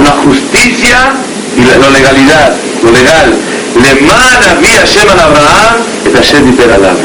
la 0.04 0.12
justicia 0.24 1.14
y 1.58 1.62
la, 1.62 1.90
legalidad, 1.90 2.54
lo 2.84 2.92
legal. 2.92 3.34
Leman 3.76 4.42
Avi 4.52 4.68
Hashem 4.68 5.10
al 5.10 5.20
Abraham, 5.20 5.76
et 6.06 6.16
Hashem 6.16 6.48
alam. 6.48 6.98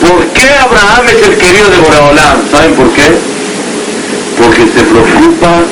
¿Por 0.00 0.26
qué 0.32 0.48
Abraham 0.58 1.06
es 1.06 1.28
el 1.28 1.36
querido 1.36 1.68
de 1.68 1.78
Boreolam? 1.78 2.50
¿Saben 2.50 2.74
por 2.74 2.90
qué? 2.92 3.16
Porque 4.40 4.66
se 4.66 4.82
preocupa 4.82 5.62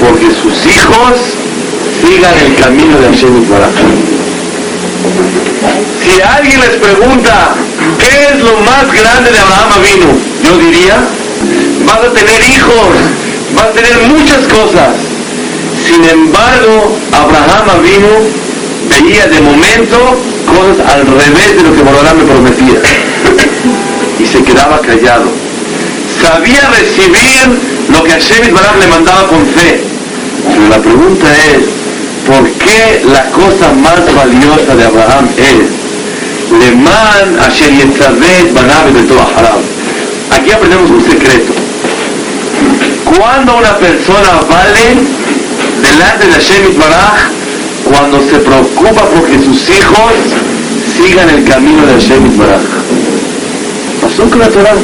porque 0.00 0.26
sus 0.30 0.66
hijos 0.66 1.36
sigan 2.02 2.34
el 2.38 2.54
camino 2.56 2.98
de 2.98 3.08
Hashem 3.08 3.40
Yisbaraj. 3.40 4.15
Si 6.02 6.20
alguien 6.20 6.60
les 6.60 6.76
pregunta 6.76 7.54
qué 7.98 8.28
es 8.32 8.42
lo 8.42 8.56
más 8.60 8.84
grande 8.92 9.30
de 9.30 9.38
Abraham 9.38 9.72
Avinu, 9.78 10.06
yo 10.44 10.58
diría, 10.58 10.96
vas 11.84 11.98
a 11.98 12.12
tener 12.12 12.42
hijos, 12.42 12.88
vas 13.54 13.66
a 13.66 13.72
tener 13.72 14.08
muchas 14.08 14.46
cosas. 14.46 14.94
Sin 15.86 16.04
embargo, 16.04 16.96
Abraham 17.12 17.70
Avinu 17.78 18.30
veía 18.88 19.26
de 19.26 19.40
momento 19.40 20.18
cosas 20.46 20.94
al 20.94 21.06
revés 21.06 21.56
de 21.56 21.62
lo 21.62 21.74
que 21.74 21.82
Borolam 21.82 22.18
me 22.18 22.24
prometía. 22.24 22.80
Y 24.18 24.26
se 24.26 24.42
quedaba 24.42 24.80
callado. 24.80 25.30
Sabía 26.20 26.70
recibir 26.70 27.60
lo 27.92 28.02
que 28.02 28.10
Hashem 28.10 28.44
Yisbaraj 28.44 28.78
le 28.78 28.86
mandaba 28.86 29.28
con 29.28 29.46
fe. 29.46 29.82
Pero 30.48 30.68
la 30.68 30.78
pregunta 30.78 31.26
es, 31.52 31.85
¿por 32.26 32.50
qué 32.52 33.02
la 33.10 33.30
cosa 33.30 33.72
más 33.72 34.00
valiosa 34.14 34.74
de 34.74 34.84
Abraham 34.84 35.28
es 35.36 36.58
Leman 36.58 37.38
Asher 37.40 37.72
Yetzaveh 37.72 38.52
Banav 38.52 38.92
de 38.92 39.14
Haram? 39.14 39.60
Aquí 40.32 40.50
aprendemos 40.50 40.90
un 40.90 41.02
secreto. 41.02 41.52
Cuando 43.04 43.56
una 43.56 43.76
persona 43.78 44.40
vale 44.48 44.98
delante 45.82 46.26
de 46.26 46.32
Hashem 46.32 46.66
Yisbaraj, 46.66 47.30
cuando 47.84 48.20
se 48.20 48.38
preocupa 48.38 49.04
porque 49.04 49.38
sus 49.38 49.70
hijos 49.70 50.12
sigan 50.96 51.30
el 51.30 51.44
camino 51.44 51.86
de 51.86 51.92
Hashem 51.92 52.28
Yisbaraj. 52.28 52.62
Pasó 54.02 54.28
con 54.28 54.40
la 54.40 54.48
Torah. 54.48 54.74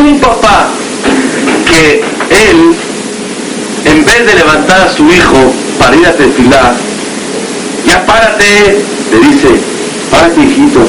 Un 0.00 0.18
papá 0.18 0.68
que 1.66 2.02
él 2.30 2.74
en 3.84 4.04
vez 4.04 4.26
de 4.26 4.34
levantar 4.34 4.80
a 4.80 4.88
su 4.88 5.04
hijo 5.04 5.52
para 5.80 5.96
ir 5.96 6.06
a 6.06 6.12
tefilar, 6.12 6.74
ya 7.86 8.04
párate, 8.04 8.84
le 9.10 9.18
dice, 9.28 9.48
párate 10.10 10.42
hijito, 10.42 10.80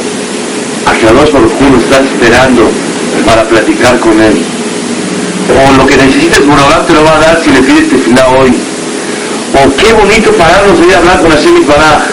a 0.85 0.91
Kadosh 0.91 1.31
Baruj 1.31 1.53
Hu 1.53 1.71
lo 1.71 1.77
está 1.79 1.99
esperando 2.01 2.69
para 3.25 3.43
platicar 3.45 3.97
con 3.99 4.19
él. 4.21 4.35
O 5.49 5.77
lo 5.77 5.87
que 5.87 5.95
necesites, 5.97 6.45
Borolán 6.45 6.85
te 6.85 6.93
lo 6.93 7.03
va 7.03 7.15
a 7.15 7.19
dar 7.19 7.41
si 7.41 7.51
le 7.51 7.61
pides 7.61 7.89
tefilá 7.89 8.27
hoy. 8.29 8.51
O 9.53 9.75
qué 9.75 9.93
bonito 9.93 10.31
pararnos 10.33 10.79
a 10.79 10.97
hablar 10.97 11.21
con 11.21 11.31
Hashem 11.31 11.65
Baraj. 11.65 12.03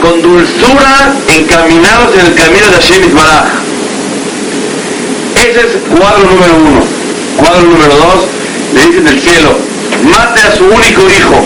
Con 0.00 0.22
dulzura 0.22 1.14
encaminados 1.28 2.14
en 2.14 2.26
el 2.26 2.34
camino 2.34 2.66
de 2.66 2.74
Hashem 2.74 3.14
Baraj. 3.14 3.48
Ese 5.36 5.60
es 5.60 5.98
cuadro 5.98 6.30
número 6.30 6.56
uno. 6.56 6.80
Cuadro 7.36 7.62
número 7.62 7.96
dos, 7.96 8.26
le 8.74 8.86
dicen 8.86 9.04
del 9.04 9.20
cielo, 9.20 9.71
mate 10.04 10.40
a 10.42 10.56
su 10.56 10.64
único 10.64 11.02
hijo. 11.08 11.44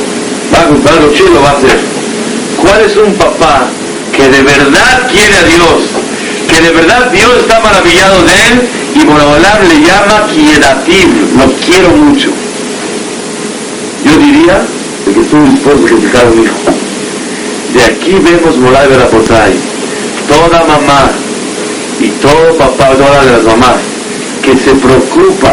Va 0.53 0.61
a 0.61 0.69
comprar 0.69 0.95
va 0.99 1.51
a 1.51 1.53
hacer. 1.53 1.79
¿Cuál 2.57 2.81
es 2.85 2.97
un 2.97 3.13
papá 3.15 3.67
que 4.13 4.29
de 4.29 4.43
verdad 4.43 5.09
quiere 5.11 5.37
a 5.37 5.45
Dios? 5.45 5.83
Que 6.49 6.61
de 6.61 6.71
verdad 6.71 7.11
Dios 7.11 7.31
está 7.39 7.61
maravillado 7.61 8.23
de 8.23 8.33
él 8.49 8.69
y 8.95 9.05
Borobolam 9.05 9.63
le 9.69 9.81
llama 9.81 10.27
Kiedativ, 10.27 11.37
lo 11.37 11.53
quiero 11.65 11.91
mucho. 11.91 12.31
Yo 14.05 14.17
diría 14.19 14.63
que 15.13 15.21
estuvo 15.21 15.45
dispuesto 15.45 15.85
a 15.85 15.89
criticar 15.89 16.25
a 16.25 16.31
un 16.31 16.43
hijo. 16.43 16.57
De 17.75 17.85
aquí 17.85 18.15
vemos 18.15 18.57
Moray 18.57 18.89
Verapotay, 18.89 19.53
toda 20.29 20.61
mamá 20.65 21.11
y 22.01 22.09
todo 22.09 22.57
papá, 22.57 22.91
todas 22.97 23.27
las 23.27 23.45
mamás, 23.45 23.77
que 24.43 24.57
se 24.57 24.71
preocupa 24.75 25.53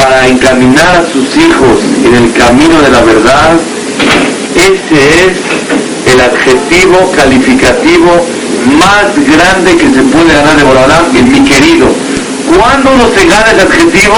para 0.00 0.26
encaminar 0.28 0.96
a 0.96 1.04
sus 1.04 1.36
hijos 1.36 1.78
en 2.04 2.14
el 2.14 2.32
camino 2.32 2.80
de 2.80 2.90
la 2.90 3.02
verdad, 3.02 3.52
ese 4.56 5.28
es 5.28 5.36
el 6.12 6.20
adjetivo 6.20 7.12
calificativo 7.14 8.10
más 8.78 9.12
grande 9.14 9.76
que 9.76 9.90
se 9.90 10.02
puede 10.02 10.32
ganar 10.32 10.56
de 10.56 10.64
Borolam 10.64 11.16
en 11.16 11.30
mi 11.30 11.44
querido. 11.44 11.86
¿Cuándo 12.48 12.92
uno 12.94 13.04
se 13.14 13.26
gana 13.26 13.52
ese 13.52 13.62
adjetivo? 13.62 14.16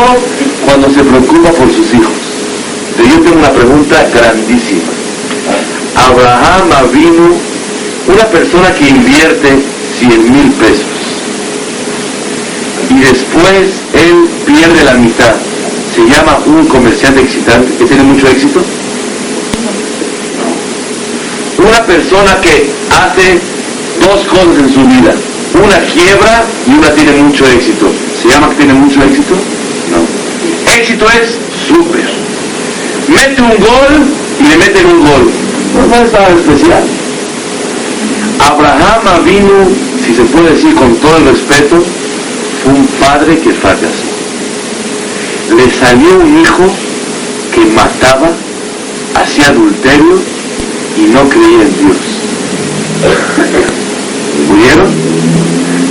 Cuando 0.64 0.88
se 0.88 1.02
preocupa 1.02 1.50
por 1.50 1.68
sus 1.72 1.92
hijos. 1.94 2.14
Yo 2.98 3.20
tengo 3.20 3.38
una 3.38 3.50
pregunta 3.50 4.06
grandísima. 4.14 4.82
Abraham 5.96 6.72
Avinu, 6.78 7.36
una 8.06 8.26
persona 8.26 8.72
que 8.72 8.88
invierte 8.88 9.58
100 9.98 10.32
mil 10.32 10.50
pesos 10.52 10.86
y 12.90 13.00
después 13.00 13.82
él 13.94 14.28
pierde 14.46 14.84
la 14.84 14.94
mitad, 14.94 15.34
¿se 15.94 16.00
llama 16.08 16.38
un 16.46 16.66
comerciante 16.66 17.20
excitante 17.20 17.72
que 17.76 17.84
tiene 17.84 18.02
mucho 18.02 18.26
éxito? 18.28 18.62
Una 21.58 21.84
persona 21.84 22.40
que 22.40 22.70
hace 22.90 23.38
dos 24.00 24.26
cosas 24.26 24.58
en 24.58 24.68
su 24.72 24.80
vida, 24.86 25.14
una 25.54 25.78
quiebra 25.80 26.44
y 26.66 26.70
una 26.72 26.90
tiene 26.90 27.12
mucho 27.22 27.46
éxito, 27.46 27.90
¿se 28.20 28.28
llama 28.28 28.48
que 28.50 28.56
tiene 28.56 28.74
mucho 28.74 29.02
éxito? 29.02 29.34
No. 29.90 30.72
Éxito 30.72 31.06
es 31.10 31.38
súper. 31.68 32.10
Mete 33.08 33.42
un 33.42 33.50
gol 33.50 34.06
y 34.40 34.48
le 34.48 34.56
meten 34.56 34.86
un 34.86 35.00
gol. 35.00 35.30
No 35.88 36.04
es 36.04 36.12
nada 36.12 36.28
especial. 36.28 36.82
Abraham 38.40 39.24
vino, 39.24 39.68
si 40.04 40.14
se 40.14 40.22
puede 40.24 40.50
decir 40.50 40.74
con 40.74 40.94
todo 40.96 41.16
el 41.18 41.24
respeto, 41.26 41.82
fue 42.64 42.72
un 42.72 42.86
padre 42.98 43.38
que 43.38 43.52
fracasó. 43.52 44.11
Le 45.56 45.70
salió 45.70 46.18
un 46.18 46.40
hijo 46.40 46.64
que 47.54 47.60
mataba, 47.66 48.30
hacía 49.14 49.48
adulterio 49.48 50.18
y 50.96 51.10
no 51.10 51.28
creía 51.28 51.62
en 51.62 51.78
Dios. 51.78 51.96
¿Murieron? 54.48 54.88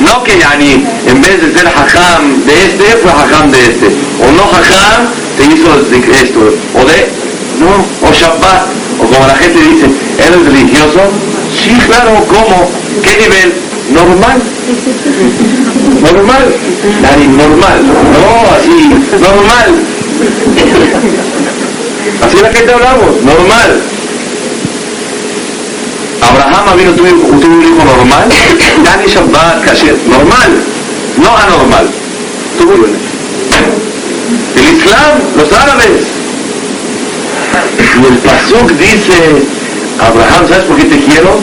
No 0.03 0.23
que 0.23 0.39
Yani, 0.39 0.83
en 1.05 1.21
vez 1.21 1.41
de 1.41 1.53
ser 1.53 1.67
hajam 1.67 2.43
de 2.45 2.53
este, 2.65 2.83
fue 2.97 3.11
hajam 3.11 3.51
de 3.51 3.61
este. 3.61 3.87
O 3.87 4.31
no 4.31 4.43
hajam, 4.43 5.07
te 5.37 5.45
hizo 5.45 5.67
esto. 6.21 6.39
O 6.73 6.85
de, 6.85 7.07
no, 7.59 7.85
o 8.07 8.11
Shabbat. 8.11 8.65
O 8.99 9.05
como 9.05 9.27
la 9.27 9.35
gente 9.35 9.59
dice, 9.59 9.87
¿eres 10.17 10.45
religioso? 10.45 11.01
Sí, 11.55 11.77
claro, 11.85 12.25
¿cómo? 12.27 12.69
¿Qué 13.03 13.15
nivel? 13.21 13.53
Normal. 13.93 14.41
Normal. 16.01 16.45
Yani, 17.03 17.27
normal. 17.27 17.77
No, 17.83 18.51
así, 18.55 18.89
normal. 19.19 19.69
Así 22.23 22.37
la 22.41 22.51
gente 22.51 22.73
hablamos, 22.73 23.21
normal. 23.23 23.81
Abraham 26.21 26.77
vino 26.77 26.91
tuvo, 26.93 27.07
tuvo 27.39 27.53
un 27.53 27.61
hijo 27.61 27.83
normal, 27.83 28.29
Yani 28.85 29.07
Shabbat, 29.07 29.65
Kasher, 29.65 29.97
normal, 30.07 30.51
no 31.17 31.37
anormal. 31.37 31.87
El 34.55 34.77
Islam, 34.77 35.19
los 35.35 35.51
árabes. 35.51 36.03
Y 38.01 38.05
el 38.05 38.17
Pasuk 38.19 38.71
dice, 38.77 39.43
Abraham, 39.99 40.47
¿sabes 40.47 40.63
por 40.65 40.77
qué 40.77 40.85
te 40.85 40.99
quiero? 40.99 41.39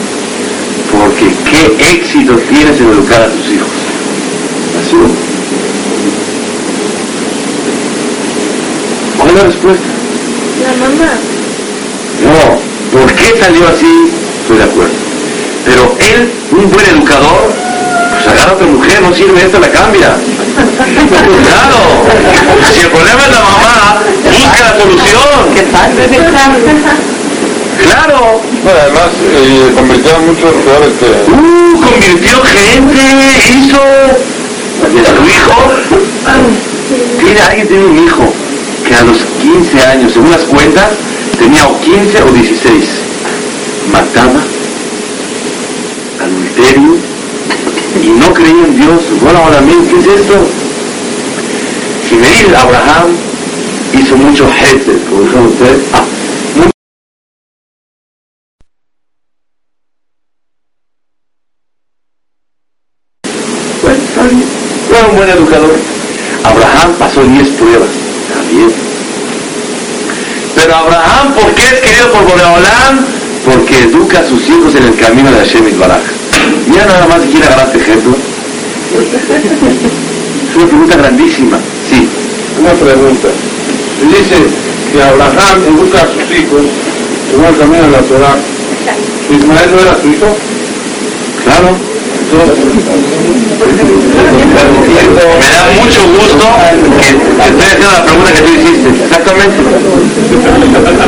Porque 0.91 1.31
qué 1.49 1.93
éxito 1.95 2.35
tienes 2.49 2.79
en 2.79 2.89
educar 2.89 3.21
a 3.21 3.27
tus 3.27 3.51
hijos. 3.51 3.69
Así. 4.79 4.95
¿Cuál 9.17 9.29
es 9.29 9.35
la 9.35 9.43
respuesta? 9.43 9.87
La 10.63 10.73
mamá. 10.87 11.11
No, 12.23 12.97
¿por 12.99 13.13
qué 13.13 13.35
salió 13.39 13.67
así? 13.67 14.11
Estoy 14.41 14.57
de 14.57 14.63
acuerdo. 14.63 14.93
Pero 15.65 15.95
él, 15.99 16.31
un 16.51 16.71
buen 16.71 16.85
educador, 16.85 17.53
pues 18.11 18.27
agarra 18.27 18.51
a 18.51 18.55
otra 18.55 18.67
mujer, 18.67 19.01
no 19.01 19.13
sirve, 19.13 19.41
esta 19.41 19.59
la 19.59 19.69
cambia. 19.69 20.15
Claro, 21.49 22.73
si 22.73 22.81
el 22.81 22.89
problema 22.89 23.21
es 23.23 23.29
la 23.29 23.41
mamá, 23.41 24.01
busca 24.25 24.63
la 24.63 24.79
solución. 24.79 25.53
Qué 25.55 25.63
fácil. 25.63 27.08
Claro. 27.83 28.41
Bueno, 28.63 28.79
además, 28.81 29.09
eh, 29.23 29.71
convirtió 29.75 30.15
a 30.15 30.19
muchos 30.19 30.51
jugadores 30.63 30.93
que... 30.99 31.31
Uh, 31.31 31.81
convirtió 31.81 32.41
gente, 32.43 32.99
hizo 33.57 33.81
su 34.81 35.27
hijo. 35.27 35.55
Tiene, 37.19 37.41
alguien 37.41 37.67
tiene 37.67 37.85
un 37.85 38.03
hijo 38.03 38.33
que 38.87 38.95
a 38.95 39.03
los 39.03 39.17
15 39.41 39.85
años, 39.85 40.13
según 40.13 40.31
las 40.31 40.41
cuentas, 40.41 40.89
tenía 41.37 41.67
o 41.67 41.79
15 41.79 42.23
o 42.23 42.31
16. 42.31 42.85
Mataba, 43.91 44.41
adulterio, 46.21 46.97
y 48.03 48.09
no 48.09 48.33
creía 48.33 48.65
en 48.65 48.75
Dios. 48.79 49.01
Bueno, 49.21 49.39
ahora 49.39 49.61
mismo, 49.61 49.83
¿qué 49.89 49.99
es 49.99 50.19
esto? 50.21 50.35
Dice 52.09 52.55
Abraham 52.55 53.15
hizo 53.93 54.17
mucho 54.17 54.49
jefe, 54.51 54.97
como 55.09 55.21
dijeron 55.21 55.45
ustedes, 55.47 55.81
ah, 55.93 56.03
mucho 56.55 56.71
Bueno, 63.81 63.97
está 64.03 64.23
bien. 64.23 64.43
Era 64.89 65.07
un 65.07 65.15
buen 65.15 65.29
educador. 65.29 65.75
Abraham 66.43 66.93
pasó 66.99 67.23
10 67.23 67.49
pruebas. 67.49 67.89
Está 68.27 68.41
bien. 68.49 68.69
Pero 70.55 70.75
Abraham, 70.75 71.33
¿por 71.33 71.55
qué 71.55 71.63
es 71.63 71.79
querido 71.81 72.11
por 72.11 72.23
Boreolam? 72.23 73.05
Educa 73.83 74.19
a 74.19 74.23
sus 74.23 74.49
hijos 74.49 74.75
en 74.75 74.83
el 74.83 74.95
camino 74.95 75.31
de 75.31 75.37
Hashem 75.37 75.79
Baraj. 75.79 76.01
Ya 76.75 76.85
nada 76.85 77.07
más 77.07 77.21
quiere 77.21 77.45
agarrar 77.45 77.67
este 77.67 77.79
ejemplo. 77.79 78.15
Es 80.49 80.55
una 80.55 80.67
pregunta 80.67 80.95
grandísima. 80.97 81.57
Sí. 81.89 82.07
Una 82.59 82.73
pregunta. 82.73 83.29
Dice 84.01 84.35
que 84.91 85.01
Abraham 85.01 85.63
educa 85.67 86.01
a 86.01 86.07
sus 86.07 86.37
hijos 86.37 86.61
según 87.29 87.45
el 87.45 87.57
camino 87.57 87.83
de 87.83 87.91
la 87.91 88.01
Torah. 88.01 88.35
¿Ismael 89.29 89.71
no 89.71 89.81
era 89.81 89.95
su 90.01 90.09
hijo? 90.09 90.27
Claro. 91.45 91.88
Me 92.29 92.37
da 95.49 95.63
mucho 95.81 96.01
gusto 96.13 96.45
que 96.99 97.09
te 97.09 97.45
estoy 97.47 97.65
haciendo 97.65 97.91
la 97.91 98.03
pregunta 98.05 98.29
que 98.33 98.41
tú 98.41 98.51
hiciste. 98.53 98.89
Exactamente. 99.03 99.57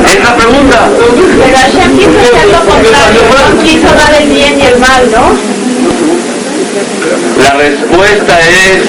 Es 0.07 0.19
la 0.23 0.35
pregunta. 0.35 0.89
Pero 1.43 1.57
Hashem 1.57 1.91
quiso 1.97 2.09
hacer 2.09 2.47
lo 2.49 2.59
contrario, 2.65 3.21
no 3.29 3.61
quiso 3.61 3.87
dar 3.93 4.13
el 4.19 4.27
bien 4.29 4.53
y 4.59 4.61
el 4.65 4.77
mal, 4.79 5.11
¿no? 5.11 5.23
La 7.43 7.51
respuesta 7.53 8.39
es 8.39 8.81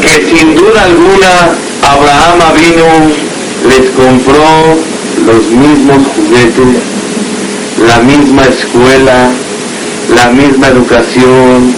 que 0.00 0.12
sin 0.24 0.54
duda 0.54 0.84
alguna 0.84 1.50
Abraham 1.82 2.38
vino, 2.54 2.86
les 3.68 3.90
compró 3.90 4.48
los 5.26 5.50
mismos 5.50 6.06
juguetes, 6.16 6.82
la 7.86 7.98
misma 8.00 8.44
escuela, 8.46 9.30
la 10.14 10.30
misma 10.30 10.68
educación, 10.68 11.72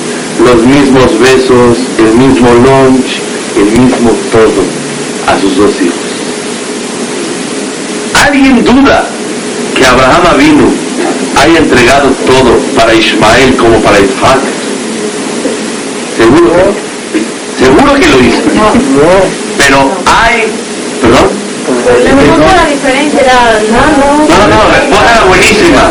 los 0.45 0.65
mismos 0.65 1.19
besos, 1.19 1.79
el 1.99 2.15
mismo 2.15 2.49
lunch, 2.55 3.21
el 3.57 3.81
mismo 3.81 4.11
todo 4.33 4.63
a 5.27 5.41
sus 5.41 5.57
dos 5.57 5.81
hijos. 5.81 5.97
¿Alguien 8.27 8.65
duda 8.65 9.07
que 9.75 9.85
Abraham 9.85 10.39
vino 10.39 10.65
haya 11.43 11.59
entregado 11.59 12.11
todo 12.27 12.59
para 12.75 12.95
Ismael 12.95 13.57
como 13.57 13.79
para 13.81 13.99
Isaac? 14.01 14.41
¿Seguro? 16.17 16.53
¿Seguro? 17.59 17.95
que 17.95 18.09
lo 18.09 18.21
hice. 18.21 18.43
Pero 19.59 19.91
hay, 20.07 20.53
perdón. 21.01 21.46
Le 21.87 22.11
pregunto 22.11 22.47
la 22.55 22.67
diferencia, 22.67 23.21
era, 23.21 23.61
no, 23.71 23.79
no. 23.97 24.27
No, 24.27 24.37
no, 24.51 24.59
la 24.69 24.75
respuesta 24.75 25.11
era 25.15 25.25
buenísima. 25.25 25.83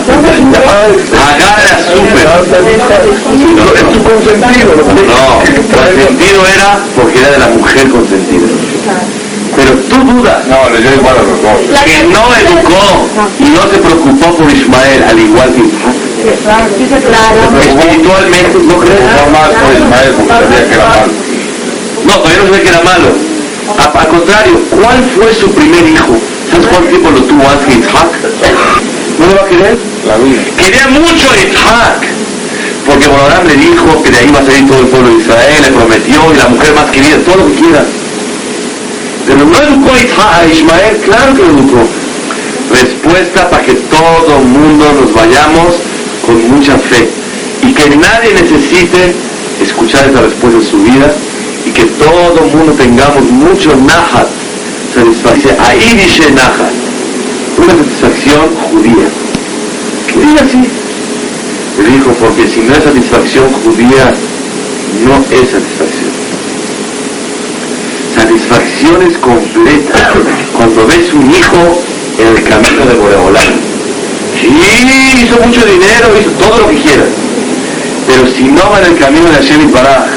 Agarra 1.15 1.73
súper. 1.79 2.25
Es 3.75 3.85
tu 3.93 3.99
consentido. 4.03 4.75
No, 4.75 5.39
consentido 5.39 6.39
era 6.45 6.69
porque 6.95 7.19
era 7.19 7.31
de 7.31 7.37
la 7.39 7.47
mujer 7.47 7.89
consentida. 7.89 8.47
Pero 9.55 9.71
tú 9.87 9.95
dudas 10.03 10.45
No, 10.47 10.69
le 10.69 10.81
dio 10.81 10.93
igual 10.95 11.15
a 11.17 11.21
los 11.21 11.41
dos. 11.41 11.79
que 11.85 12.03
no 12.11 12.23
educó 12.35 13.07
y 13.39 13.49
no 13.51 13.61
se 13.71 13.77
preocupó 13.77 14.35
por 14.35 14.51
Ismael, 14.51 15.03
al 15.07 15.17
igual 15.19 15.49
que 15.53 15.63
claro. 15.63 16.65
Espiritualmente, 17.61 18.57
¿no 18.67 18.77
crees? 18.79 18.99
No 18.99 19.31
más 19.31 19.49
por 19.49 19.71
Ismael 19.73 20.11
porque 20.17 20.33
sabía 20.33 20.67
que 20.67 20.73
era 20.75 20.87
malo. 20.89 21.07
No, 22.05 22.13
todavía 22.19 22.41
no 22.43 22.47
sabía 22.49 22.63
que 22.63 22.69
era 22.69 22.81
malo. 22.81 23.34
A- 23.79 23.99
al 23.99 24.07
contrario, 24.07 24.59
¿cuál 24.69 25.03
fue 25.15 25.33
su 25.33 25.49
primer 25.51 25.87
hijo? 25.87 26.15
¿Sabes 26.51 26.67
cuánto 26.67 26.89
tiempo 26.89 27.09
lo 27.11 27.21
tuvo 27.23 27.43
antes 27.49 27.65
que 27.67 27.79
Isaac? 27.79 28.11
¿No 29.19 29.25
lo 29.27 29.35
va 29.35 29.41
a 29.41 29.45
querer? 29.49 29.77
La 30.07 30.17
vida. 30.17 30.41
Quería 30.57 30.87
mucho 30.89 31.25
a 31.31 31.35
Isaac. 31.37 32.01
Porque 32.85 33.07
Borolam 33.07 33.47
le 33.47 33.55
dijo 33.55 34.03
que 34.03 34.11
de 34.11 34.17
ahí 34.19 34.29
va 34.29 34.39
a 34.39 34.45
salir 34.45 34.67
todo 34.67 34.79
el 34.79 34.87
pueblo 34.87 35.09
de 35.09 35.15
Israel, 35.17 35.61
le 35.63 35.71
prometió, 35.71 36.15
y 36.31 36.37
la 36.37 36.47
mujer 36.49 36.73
más 36.75 36.85
querida, 36.91 37.17
todo 37.25 37.37
lo 37.37 37.47
que 37.47 37.53
quieras. 37.61 37.85
Pero 39.25 39.43
no 39.43 39.57
educó 39.57 39.91
a 39.91 40.45
Ismael, 40.45 40.97
claro 41.03 41.33
que 41.33 41.41
lo 41.41 41.49
educó. 41.49 41.81
Respuesta 42.71 43.49
para 43.49 43.63
que 43.63 43.73
todo 43.73 44.37
el 44.37 44.45
mundo 44.45 44.85
nos 45.01 45.13
vayamos 45.13 45.75
con 46.25 46.51
mucha 46.51 46.77
fe. 46.77 47.09
Y 47.63 47.73
que 47.73 47.89
nadie 47.97 48.33
necesite 48.33 49.15
escuchar 49.63 50.07
esa 50.07 50.21
respuesta 50.21 50.59
en 50.59 50.65
su 50.65 50.77
vida. 50.83 51.11
Y 51.65 51.71
que 51.71 51.85
todo 51.85 52.45
el 52.45 52.55
mundo 52.55 52.73
tengamos 52.73 53.23
mucho 53.31 53.75
nahat. 53.75 54.27
Satisfacción. 54.93 55.55
Ahí 55.59 55.97
dice 55.97 56.31
nahat. 56.31 56.73
Una 57.57 57.73
satisfacción 57.75 58.55
judía. 58.69 59.07
Que 60.07 60.19
diga 60.19 60.41
así. 60.41 60.61
Le 61.81 61.89
dijo, 61.89 62.11
porque 62.13 62.47
si 62.47 62.61
no 62.61 62.73
es 62.73 62.83
satisfacción 62.83 63.51
judía, 63.51 64.13
no 65.03 65.15
es 65.29 65.49
satisfacción. 65.49 66.11
Satisfacción 68.15 69.01
es 69.01 69.17
completa 69.17 70.13
cuando 70.55 70.87
ves 70.87 71.13
un 71.13 71.29
hijo 71.29 71.81
en 72.17 72.27
el 72.27 72.43
camino 72.43 72.85
de 72.85 72.93
Boreolán. 72.93 73.53
Sí, 74.39 74.47
hizo 75.23 75.39
mucho 75.45 75.65
dinero, 75.65 76.07
hizo 76.19 76.29
todo 76.31 76.59
lo 76.59 76.69
que 76.69 76.77
quieras. 76.77 77.09
Pero 78.07 78.27
si 78.27 78.43
no 78.43 78.69
va 78.69 78.79
en 78.79 78.93
el 78.93 78.97
camino 78.97 79.25
de 79.25 79.33
Hashem 79.33 79.71
Baraj, 79.71 80.07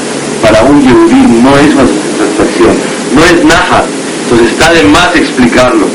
para 0.50 0.62
un 0.64 0.80
yehudí 0.80 1.26
no 1.42 1.56
es 1.58 1.74
una 1.74 1.86
satisfacción, 1.86 2.74
no 3.14 3.24
es 3.24 3.44
naja. 3.44 3.84
Entonces 4.22 4.52
está 4.52 4.72
de 4.72 4.84
más 4.84 5.14
explicarlo. 5.14 5.86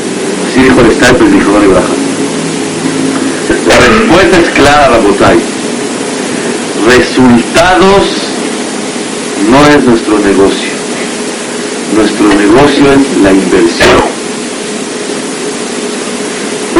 Así 0.46 0.62
dijo 0.62 0.80
el 0.80 0.90
Estado 0.92 1.16
predicador 1.18 1.60
de 1.60 1.68
Baraj. 1.68 1.90
La 3.68 3.78
respuesta 3.78 4.38
es 4.38 4.50
clara, 4.50 4.88
Rabotay. 4.88 5.38
Resultados 6.86 8.04
no 9.50 9.66
es 9.66 9.84
nuestro 9.84 10.18
negocio. 10.20 10.70
Nuestro 11.96 12.28
negocio 12.28 12.92
es 12.92 13.22
la 13.22 13.32
inversión. 13.32 14.14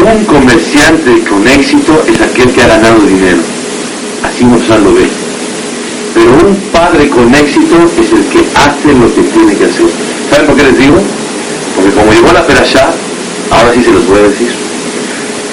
Un 0.01 0.25
comerciante 0.25 1.23
con 1.27 1.47
éxito 1.47 2.03
es 2.07 2.21
aquel 2.21 2.51
que 2.51 2.61
ha 2.61 2.67
ganado 2.67 3.01
dinero. 3.01 3.41
Así 4.23 4.45
Mozart 4.45 4.83
lo 4.83 4.93
ve. 4.93 5.24
Pero 6.15 6.31
un 6.31 6.55
padre 6.71 7.09
con 7.09 7.35
éxito 7.35 7.75
es 7.99 8.11
el 8.11 8.25
que 8.31 8.39
hace 8.55 8.93
lo 8.93 9.13
que 9.13 9.21
tiene 9.21 9.53
que 9.53 9.65
hacer. 9.65 9.85
¿Saben 10.29 10.47
por 10.47 10.55
qué 10.55 10.63
les 10.63 10.79
digo? 10.79 10.95
Porque 11.75 11.91
como 11.91 12.11
llegó 12.13 12.31
la 12.31 12.47
perashá, 12.47 12.89
ahora 13.51 13.73
sí 13.73 13.83
se 13.83 13.91
los 13.91 14.07
voy 14.07 14.19
a 14.19 14.23
decir. 14.23 14.49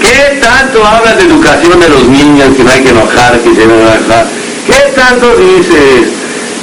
¿Qué 0.01 0.39
tanto 0.41 0.85
hablas 0.87 1.17
de 1.17 1.25
educación 1.25 1.81
de 1.81 1.89
los 1.89 2.09
niños, 2.09 2.57
que 2.57 2.63
no 2.63 2.71
hay 2.71 2.83
que 2.83 2.91
enojar, 2.91 3.41
que 3.41 3.51
se 3.51 3.61
deben 3.61 3.81
enojar? 3.81 4.27
¿Qué 4.67 4.93
tanto 4.95 5.37
dices? 5.37 6.09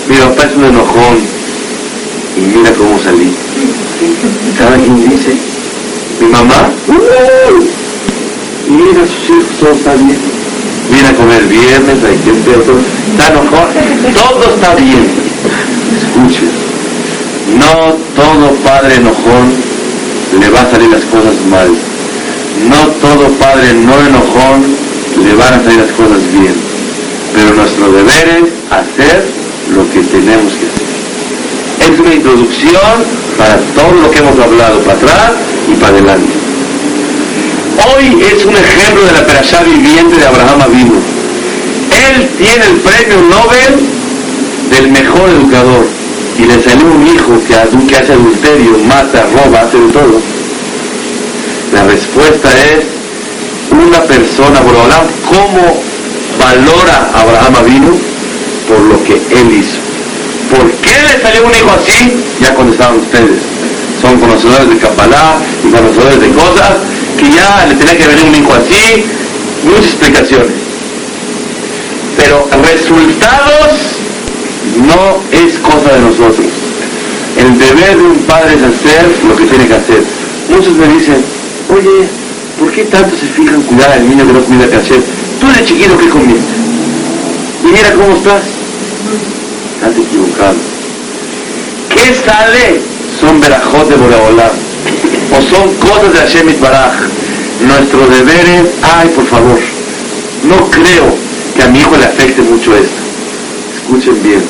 Mi 0.07 0.15
papá 0.15 0.43
es 0.43 0.55
un 0.55 0.63
enojón. 0.63 1.17
Y 2.37 2.41
mira 2.41 2.71
cómo 2.71 2.97
salí. 2.99 3.33
Cada 4.57 4.77
quien 4.77 5.09
dice, 5.09 5.35
mi 6.21 6.27
mamá, 6.27 6.69
y 8.67 8.71
mira 8.71 9.05
sus 9.05 9.29
hijos, 9.29 9.59
todo 9.59 9.71
está 9.71 9.93
bien. 9.95 10.38
Viene 10.89 11.07
a 11.07 11.13
comer 11.13 11.43
viernes, 11.45 12.03
hay 12.03 12.17
hacer 12.17 12.31
todo. 12.43 12.79
Está 13.11 13.27
enojón, 13.31 13.67
todo 14.13 14.55
está 14.55 14.75
bien. 14.75 15.05
Escuchen, 15.95 16.49
no 17.57 17.93
todo 18.15 18.53
padre 18.63 18.95
enojón 18.95 19.53
le 20.39 20.49
va 20.49 20.61
a 20.61 20.71
salir 20.71 20.89
las 20.89 21.03
cosas 21.05 21.35
mal. 21.49 21.69
No 22.67 22.87
todo 23.01 23.29
padre 23.39 23.73
no 23.73 23.93
enojón 23.93 24.75
le 25.23 25.33
van 25.35 25.53
a 25.53 25.63
salir 25.63 25.79
las 25.79 25.91
cosas 25.91 26.19
bien. 26.33 26.55
Pero 27.33 27.53
nuestro 27.55 27.91
deber 27.91 28.27
es 28.43 28.49
hacer 28.71 29.25
lo 29.75 29.89
que 29.91 30.01
tenemos 30.01 30.53
que 30.53 30.65
hacer. 30.65 31.93
Es 31.93 31.99
una 31.99 32.13
introducción 32.13 33.19
para 33.37 33.57
todo 33.75 34.01
lo 34.01 34.11
que 34.11 34.19
hemos 34.19 34.37
hablado, 34.39 34.79
para 34.79 34.97
atrás 34.97 35.31
y 35.71 35.75
para 35.75 35.93
adelante. 35.93 36.38
Hoy 37.95 38.21
es 38.21 38.45
un 38.45 38.55
ejemplo 38.55 39.05
de 39.05 39.13
la 39.13 39.25
perashá 39.25 39.63
viviente 39.63 40.17
de 40.17 40.25
Abraham 40.25 40.61
Avinu. 40.61 40.95
Él 40.95 42.29
tiene 42.37 42.65
el 42.65 42.77
premio 42.77 43.21
Nobel 43.21 43.79
del 44.69 44.91
mejor 44.91 45.29
educador 45.29 45.87
y 46.37 46.45
le 46.45 46.61
salió 46.61 46.85
un 46.85 47.07
hijo 47.07 47.39
que, 47.47 47.87
que 47.87 47.95
hace 47.95 48.13
adulterio, 48.13 48.77
mata, 48.87 49.25
roba, 49.33 49.61
hace 49.61 49.77
de 49.79 49.91
todo. 49.91 50.21
La 51.73 51.83
respuesta 51.83 52.49
es 52.73 52.85
una 53.71 54.03
persona, 54.03 54.59
Borolam, 54.61 55.07
¿cómo 55.27 55.81
valora 56.37 57.09
a 57.13 57.21
Abraham 57.21 57.55
Avinu? 57.55 57.99
Por 58.67 58.79
lo 58.81 59.03
que 59.03 59.13
él 59.13 59.51
hizo. 59.51 59.79
¿Por 60.51 60.69
qué 60.81 60.91
le 61.07 61.21
salió 61.21 61.45
un 61.45 61.53
hijo 61.53 61.71
así? 61.71 62.13
Ya 62.41 62.53
contestaron 62.53 62.99
ustedes. 62.99 63.41
Son 64.01 64.19
conocedores 64.19 64.69
de 64.69 64.77
Kabbalah 64.77 65.37
y 65.63 65.71
conocedores 65.71 66.21
de 66.21 66.29
cosas 66.29 66.77
que 67.19 67.29
ya 67.29 67.65
le 67.67 67.75
tenía 67.75 67.97
que 67.97 68.07
venir 68.07 68.25
un 68.25 68.35
hijo 68.35 68.53
así. 68.53 69.05
Muchas 69.65 69.85
explicaciones. 69.85 70.51
Pero 72.15 72.47
resultados 72.63 73.99
no 74.77 75.21
es 75.31 75.59
cosa 75.59 75.93
de 75.95 76.01
nosotros. 76.01 76.47
El 77.37 77.57
deber 77.57 77.97
de 77.97 78.03
un 78.03 78.17
padre 78.19 78.55
es 78.55 78.63
hacer 78.63 79.05
lo 79.27 79.35
que 79.35 79.45
tiene 79.45 79.67
que 79.67 79.75
hacer. 79.75 80.03
Muchos 80.49 80.75
me 80.75 80.87
dicen, 80.87 81.23
oye, 81.69 82.07
¿por 82.57 82.71
qué 82.71 82.83
tanto 82.85 83.15
se 83.15 83.25
fijan 83.27 83.61
cuidar 83.63 83.91
al 83.91 84.09
niño 84.09 84.25
que 84.25 84.33
no 84.33 84.41
cuida 84.41 84.69
que 84.69 84.75
hacer? 84.77 85.01
Tú 85.39 85.47
de 85.47 85.65
chiquito, 85.65 85.97
¿qué 85.97 86.09
comiste? 86.09 86.53
Y 87.63 87.71
mira 87.71 87.93
cómo 87.93 88.15
estás. 88.15 88.43
Estás 89.75 89.97
equivocado. 89.97 90.55
¿Qué 91.89 92.13
sale? 92.13 92.81
Son 93.19 93.39
verajot 93.39 93.89
de 93.89 93.95
Boraholam. 93.95 94.68
O 95.39 95.41
son 95.41 95.73
cosas 95.75 96.11
de 96.11 96.19
Hashem 96.19 96.59
Baraj. 96.59 96.95
Nuestro 97.65 98.05
deber 98.07 98.45
es, 98.59 98.71
ay, 98.83 99.07
por 99.15 99.25
favor, 99.25 99.59
no 100.43 100.69
creo 100.69 101.15
que 101.55 101.63
a 101.63 101.67
mi 101.67 101.79
hijo 101.79 101.95
le 101.95 102.03
afecte 102.03 102.41
mucho 102.41 102.75
esto. 102.75 102.99
Escuchen 103.73 104.21
bien. 104.21 104.43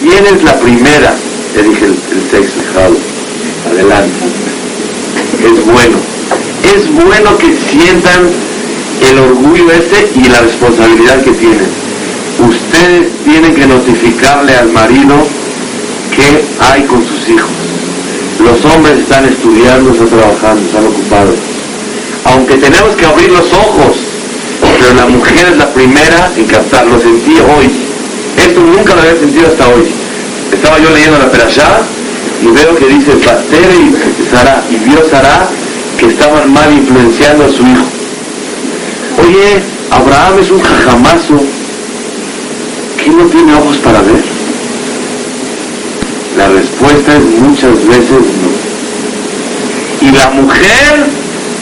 ¿Quién 0.00 0.26
es 0.26 0.44
la 0.44 0.56
primera? 0.60 1.12
Le 1.56 1.62
dije 1.64 1.86
el, 1.86 1.92
el 1.92 2.30
sexo 2.30 2.60
dejado. 2.60 2.96
Adelante. 3.72 4.24
Es 5.42 5.64
bueno. 5.64 5.98
Es 6.74 6.92
bueno 6.92 7.36
que 7.38 7.56
sientan 7.56 8.30
el 9.10 9.18
orgullo 9.18 9.72
ese 9.72 10.08
y 10.14 10.28
la 10.28 10.40
responsabilidad 10.40 11.20
que 11.22 11.32
tienen. 11.32 11.68
Ustedes 12.38 13.08
tienen 13.24 13.54
que 13.54 13.66
notificarle 13.66 14.54
al 14.54 14.68
marido 14.70 15.16
qué 16.14 16.44
hay 16.60 16.84
con 16.84 17.04
sus 17.04 17.28
hijos. 17.28 17.50
Los 18.40 18.64
hombres 18.64 18.98
están 18.98 19.24
estudiando, 19.24 19.92
están 19.92 20.08
trabajando, 20.08 20.62
están 20.66 20.86
ocupados. 20.86 21.36
Aunque 22.24 22.56
tenemos 22.56 22.94
que 22.96 23.06
abrir 23.06 23.30
los 23.30 23.52
ojos, 23.52 23.96
pero 24.60 24.94
la 24.94 25.06
mujer 25.06 25.46
es 25.52 25.56
la 25.56 25.72
primera 25.72 26.30
en 26.36 26.44
captar. 26.46 26.86
Lo 26.86 26.98
sentí 26.98 27.32
hoy. 27.32 27.70
Esto 28.36 28.60
nunca 28.60 28.94
lo 28.94 29.02
había 29.02 29.16
sentido 29.16 29.46
hasta 29.46 29.68
hoy. 29.68 29.86
Estaba 30.52 30.78
yo 30.78 30.90
leyendo 30.90 31.18
la 31.18 31.30
perashá 31.30 31.80
y 32.42 32.46
veo 32.46 32.76
que 32.76 32.86
dice 32.86 33.12
Batere 33.14 33.76
y 33.76 34.24
Sara, 34.30 34.62
y 34.70 34.76
vio 34.76 35.04
Sara 35.08 35.48
que 35.98 36.06
estaban 36.06 36.52
mal 36.52 36.72
influenciando 36.72 37.44
a 37.44 37.48
su 37.48 37.62
hijo. 37.62 37.86
Oye, 39.22 39.62
Abraham 39.90 40.38
es 40.40 40.50
un 40.50 40.60
jajamazo. 40.60 41.40
¿Qué 43.02 43.10
no 43.10 43.24
tiene 43.26 43.54
ojos 43.54 43.76
para 43.78 44.00
ver? 44.02 44.33
La 46.36 46.48
respuesta 46.48 47.16
es 47.16 47.24
muchas 47.40 47.86
veces 47.86 48.10
no. 48.42 48.64
Y 50.08 50.10
la 50.10 50.30
mujer, 50.30 51.06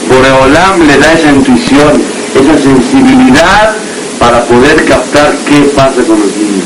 Boreolam 0.09 0.87
le 0.87 0.97
da 0.97 1.13
esa 1.13 1.31
intuición, 1.31 2.01
esa 2.33 2.57
sensibilidad 2.57 3.75
para 4.19 4.43
poder 4.45 4.83
captar 4.85 5.35
qué 5.47 5.59
pasa 5.75 6.01
con 6.07 6.19
los 6.19 6.35
niños. 6.35 6.65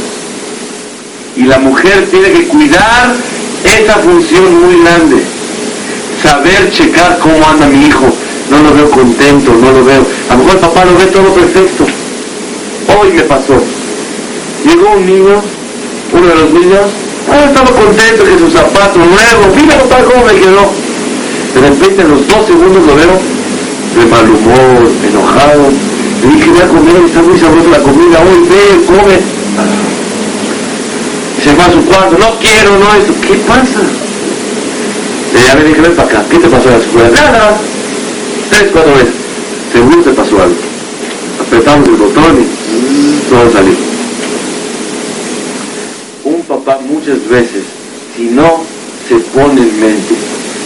Y 1.35 1.43
la 1.43 1.59
mujer 1.59 2.07
tiene 2.09 2.31
que 2.31 2.47
cuidar 2.47 3.13
esa 3.63 3.95
función 3.95 4.65
muy 4.65 4.81
grande. 4.81 5.17
Saber 6.23 6.71
checar 6.71 7.19
cómo 7.19 7.45
anda 7.47 7.67
mi 7.67 7.87
hijo. 7.87 8.07
No 8.49 8.61
lo 8.61 8.73
veo 8.73 8.89
contento, 8.89 9.53
no 9.53 9.71
lo 9.71 9.83
veo. 9.83 10.05
A 10.29 10.35
lo 10.35 10.43
mejor 10.43 10.59
papá 10.61 10.85
lo 10.85 10.97
ve 10.97 11.05
todo 11.07 11.33
perfecto. 11.33 11.85
Hoy 12.97 13.11
me 13.11 13.23
pasó. 13.23 13.61
Llegó 14.65 14.93
un 14.93 15.05
niño, 15.05 15.41
uno 16.13 16.27
de 16.27 16.35
los 16.35 16.53
niños, 16.53 16.85
ah, 17.31 17.45
estaba 17.45 17.71
contento 17.71 18.23
que 18.23 18.37
su 18.37 18.49
zapato 18.49 18.99
nuevo, 18.99 19.55
mira 19.55 19.77
papá 19.79 20.03
cómo 20.03 20.25
me 20.25 20.33
quedó. 20.33 20.71
De 21.53 21.61
repente 21.61 22.01
en 22.01 22.11
los 22.11 22.27
dos 22.27 22.45
segundos 22.45 22.85
lo 22.85 22.95
veo 22.95 23.19
de 23.97 24.05
mal 24.05 24.29
humor, 24.29 24.91
enojado. 25.03 25.69
Le 26.21 26.35
dije, 26.35 26.49
voy 26.49 26.61
a 26.61 26.67
comer, 26.67 27.05
está 27.05 27.21
muy 27.21 27.37
sabrosa 27.37 27.69
la 27.69 27.79
comida, 27.79 28.19
hoy 28.21 28.47
ve, 28.47 28.85
come. 28.85 29.17
Se 31.43 31.53
va 31.55 31.65
a 31.65 31.71
su 31.71 31.81
cuarto, 31.85 32.17
no 32.17 32.39
quiero, 32.39 32.77
no 32.77 32.93
esto. 32.95 33.13
¿Qué 33.21 33.35
pasa? 33.47 33.81
Le 35.33 35.41
llamé 35.41 35.61
y 35.61 35.67
dije, 35.69 35.81
ven 35.81 35.95
para 35.95 36.07
acá, 36.09 36.25
¿qué 36.29 36.37
te 36.37 36.47
pasó 36.47 36.67
en 36.69 36.73
la 36.73 36.79
escuela? 36.79 37.09
Nada, 37.09 37.57
tres, 38.49 38.69
cuatro 38.71 38.93
veces. 38.93 39.13
Seguro 39.71 40.01
te 40.01 40.11
pasó 40.11 40.41
algo. 40.41 40.55
Apretamos 41.41 41.87
el 41.87 41.95
botón 41.95 42.41
y 42.41 43.29
todo 43.29 43.51
salió. 43.51 43.96
Papá 46.67 46.81
muchas 46.83 47.25
veces, 47.29 47.63
si 48.13 48.23
no 48.23 48.61
se 49.07 49.15
pone 49.31 49.61
en 49.61 49.79
mente 49.79 50.15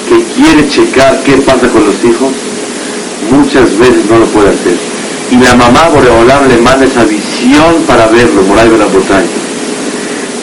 que 0.09 0.17
quiere 0.33 0.67
checar 0.67 1.21
qué 1.23 1.33
pasa 1.33 1.67
con 1.67 1.85
los 1.85 2.03
hijos, 2.03 2.31
muchas 3.29 3.77
veces 3.77 4.09
no 4.09 4.17
lo 4.17 4.25
puede 4.25 4.49
hacer. 4.49 4.73
Y 5.29 5.35
la 5.35 5.53
mamá 5.53 5.89
Boreolam 5.89 6.47
le 6.47 6.57
manda 6.57 6.87
esa 6.87 7.03
visión 7.03 7.83
para 7.85 8.07
verlo, 8.07 8.41
Moray 8.41 8.69
de 8.69 8.79
la 8.79 8.87
montaña. 8.87 9.27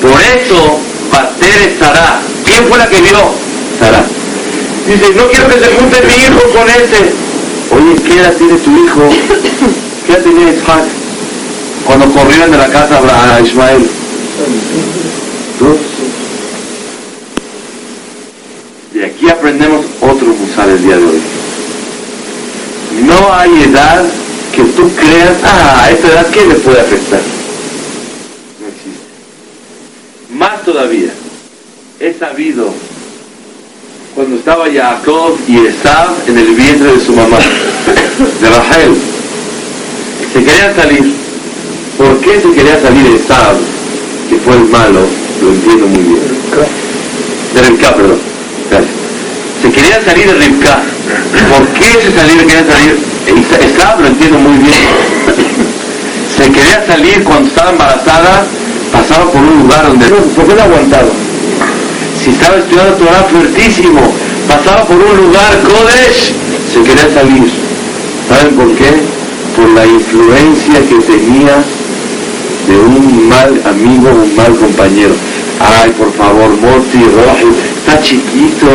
Por 0.01 0.13
eso, 0.13 0.79
Bater 1.11 1.77
Sara. 1.77 2.21
¿Quién 2.45 2.65
fue 2.69 2.79
la 2.79 2.89
que 2.89 3.01
vio? 3.01 3.19
Sara. 3.81 4.05
Dice, 4.87 5.13
no 5.17 5.27
quiero 5.27 5.49
que 5.49 5.59
se 5.59 5.75
junte 5.75 6.03
mi 6.07 6.15
hijo 6.23 6.41
con 6.55 6.69
ese. 6.71 7.13
Oye, 7.75 8.01
¿qué 8.07 8.21
edad 8.21 8.33
tiene 8.37 8.55
tu 8.59 8.71
hijo? 8.77 9.09
¿Qué 10.07 10.13
edad 10.13 10.23
tenía 10.23 10.53
Isaac? 10.53 10.85
Cuando 11.85 12.07
corrieron 12.11 12.53
de 12.53 12.59
la 12.59 12.69
casa 12.69 13.01
a 13.35 13.41
Ismael. 13.41 13.91
De 18.93 19.05
aquí 19.05 19.29
aprendemos 19.29 19.85
otro 20.01 20.29
musal 20.29 20.71
el 20.71 20.83
día 20.83 20.97
de 20.97 21.05
hoy. 21.05 21.21
No 23.05 23.33
hay 23.35 23.63
edad 23.65 24.05
que 24.55 24.63
tú 24.63 24.91
creas, 24.95 25.37
ah, 25.45 25.85
a 25.85 25.91
esta 25.91 26.09
edad, 26.09 26.27
¿qué 26.31 26.47
le 26.47 26.55
puede 26.57 26.81
afectar? 26.81 27.21
No 28.61 28.69
existe. 28.69 30.35
Más 30.35 30.65
todavía, 30.65 31.11
he 32.01 32.15
sabido 32.15 32.73
cuando 34.15 34.37
estaba 34.37 34.67
Jacob 34.73 35.37
y 35.49 35.67
Esab 35.67 36.15
en 36.29 36.39
el 36.39 36.55
vientre 36.55 36.93
de 36.93 37.05
su 37.05 37.13
mamá, 37.13 37.39
de 37.39 38.49
Rachel, 38.49 38.97
se 40.33 40.45
querían 40.45 40.75
salir. 40.75 41.13
¿Por 41.97 42.21
qué 42.21 42.41
se 42.41 42.53
quería 42.53 42.81
salir 42.81 43.07
Esab, 43.07 43.57
que 44.29 44.37
fue 44.37 44.55
el 44.55 44.65
malo? 44.65 45.28
Lo 45.43 45.49
entiendo 45.51 45.87
muy 45.87 46.03
bien. 46.03 46.21
De 47.55 47.63
Rivka, 47.63 47.95
perdón. 47.95 48.19
Se 49.63 49.71
quería 49.71 50.03
salir 50.05 50.27
de 50.27 50.35
Rivka. 50.35 50.83
¿Por 51.51 51.67
qué 51.69 51.85
se 51.85 52.13
salieron, 52.13 52.47
querían 52.47 52.67
salir? 52.67 52.99
Esab 53.61 54.01
lo 54.01 54.07
entiendo 54.07 54.39
muy 54.39 54.59
bien. 54.59 54.89
Se 56.37 56.51
quería 56.51 56.85
salir 56.87 57.25
cuando 57.25 57.49
estaba 57.49 57.71
embarazada, 57.71 58.45
pasaba 58.93 59.31
por 59.31 59.43
un 59.43 59.61
lugar 59.61 59.89
donde... 59.89 60.07
¿Por 60.07 60.47
qué 60.47 60.55
no 60.55 60.63
aguantaba? 60.63 61.09
Si 62.23 62.31
estaba 62.31 62.57
estudiando 62.59 62.95
Torah 62.95 63.25
fuertísimo, 63.31 64.01
pasaba 64.49 64.85
por 64.85 64.97
un 64.97 65.17
lugar, 65.17 65.61
Kodesh, 65.63 66.33
se 66.73 66.83
quería 66.83 67.09
salir. 67.15 67.51
¿Saben 68.29 68.55
por 68.55 68.75
qué? 68.75 68.91
Por 69.57 69.71
la 69.71 69.87
influencia 69.87 70.81
que 70.89 70.97
tenía 71.07 71.65
de 72.69 72.77
un 72.79 73.29
mal 73.29 73.61
amigo, 73.65 74.11
un 74.11 74.37
mal 74.37 74.55
compañero. 74.57 75.15
Ay, 75.61 75.91
por 75.93 76.13
favor, 76.13 76.51
Moti, 76.51 77.03
Rojo, 77.05 77.51
está 77.79 78.01
chiquito, 78.01 78.67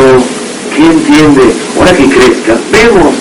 ¿qué 0.75 0.83
entiende? 0.85 1.53
Ahora 1.77 1.93
que 1.93 2.09
crezca, 2.09 2.57
vemos 2.71 3.15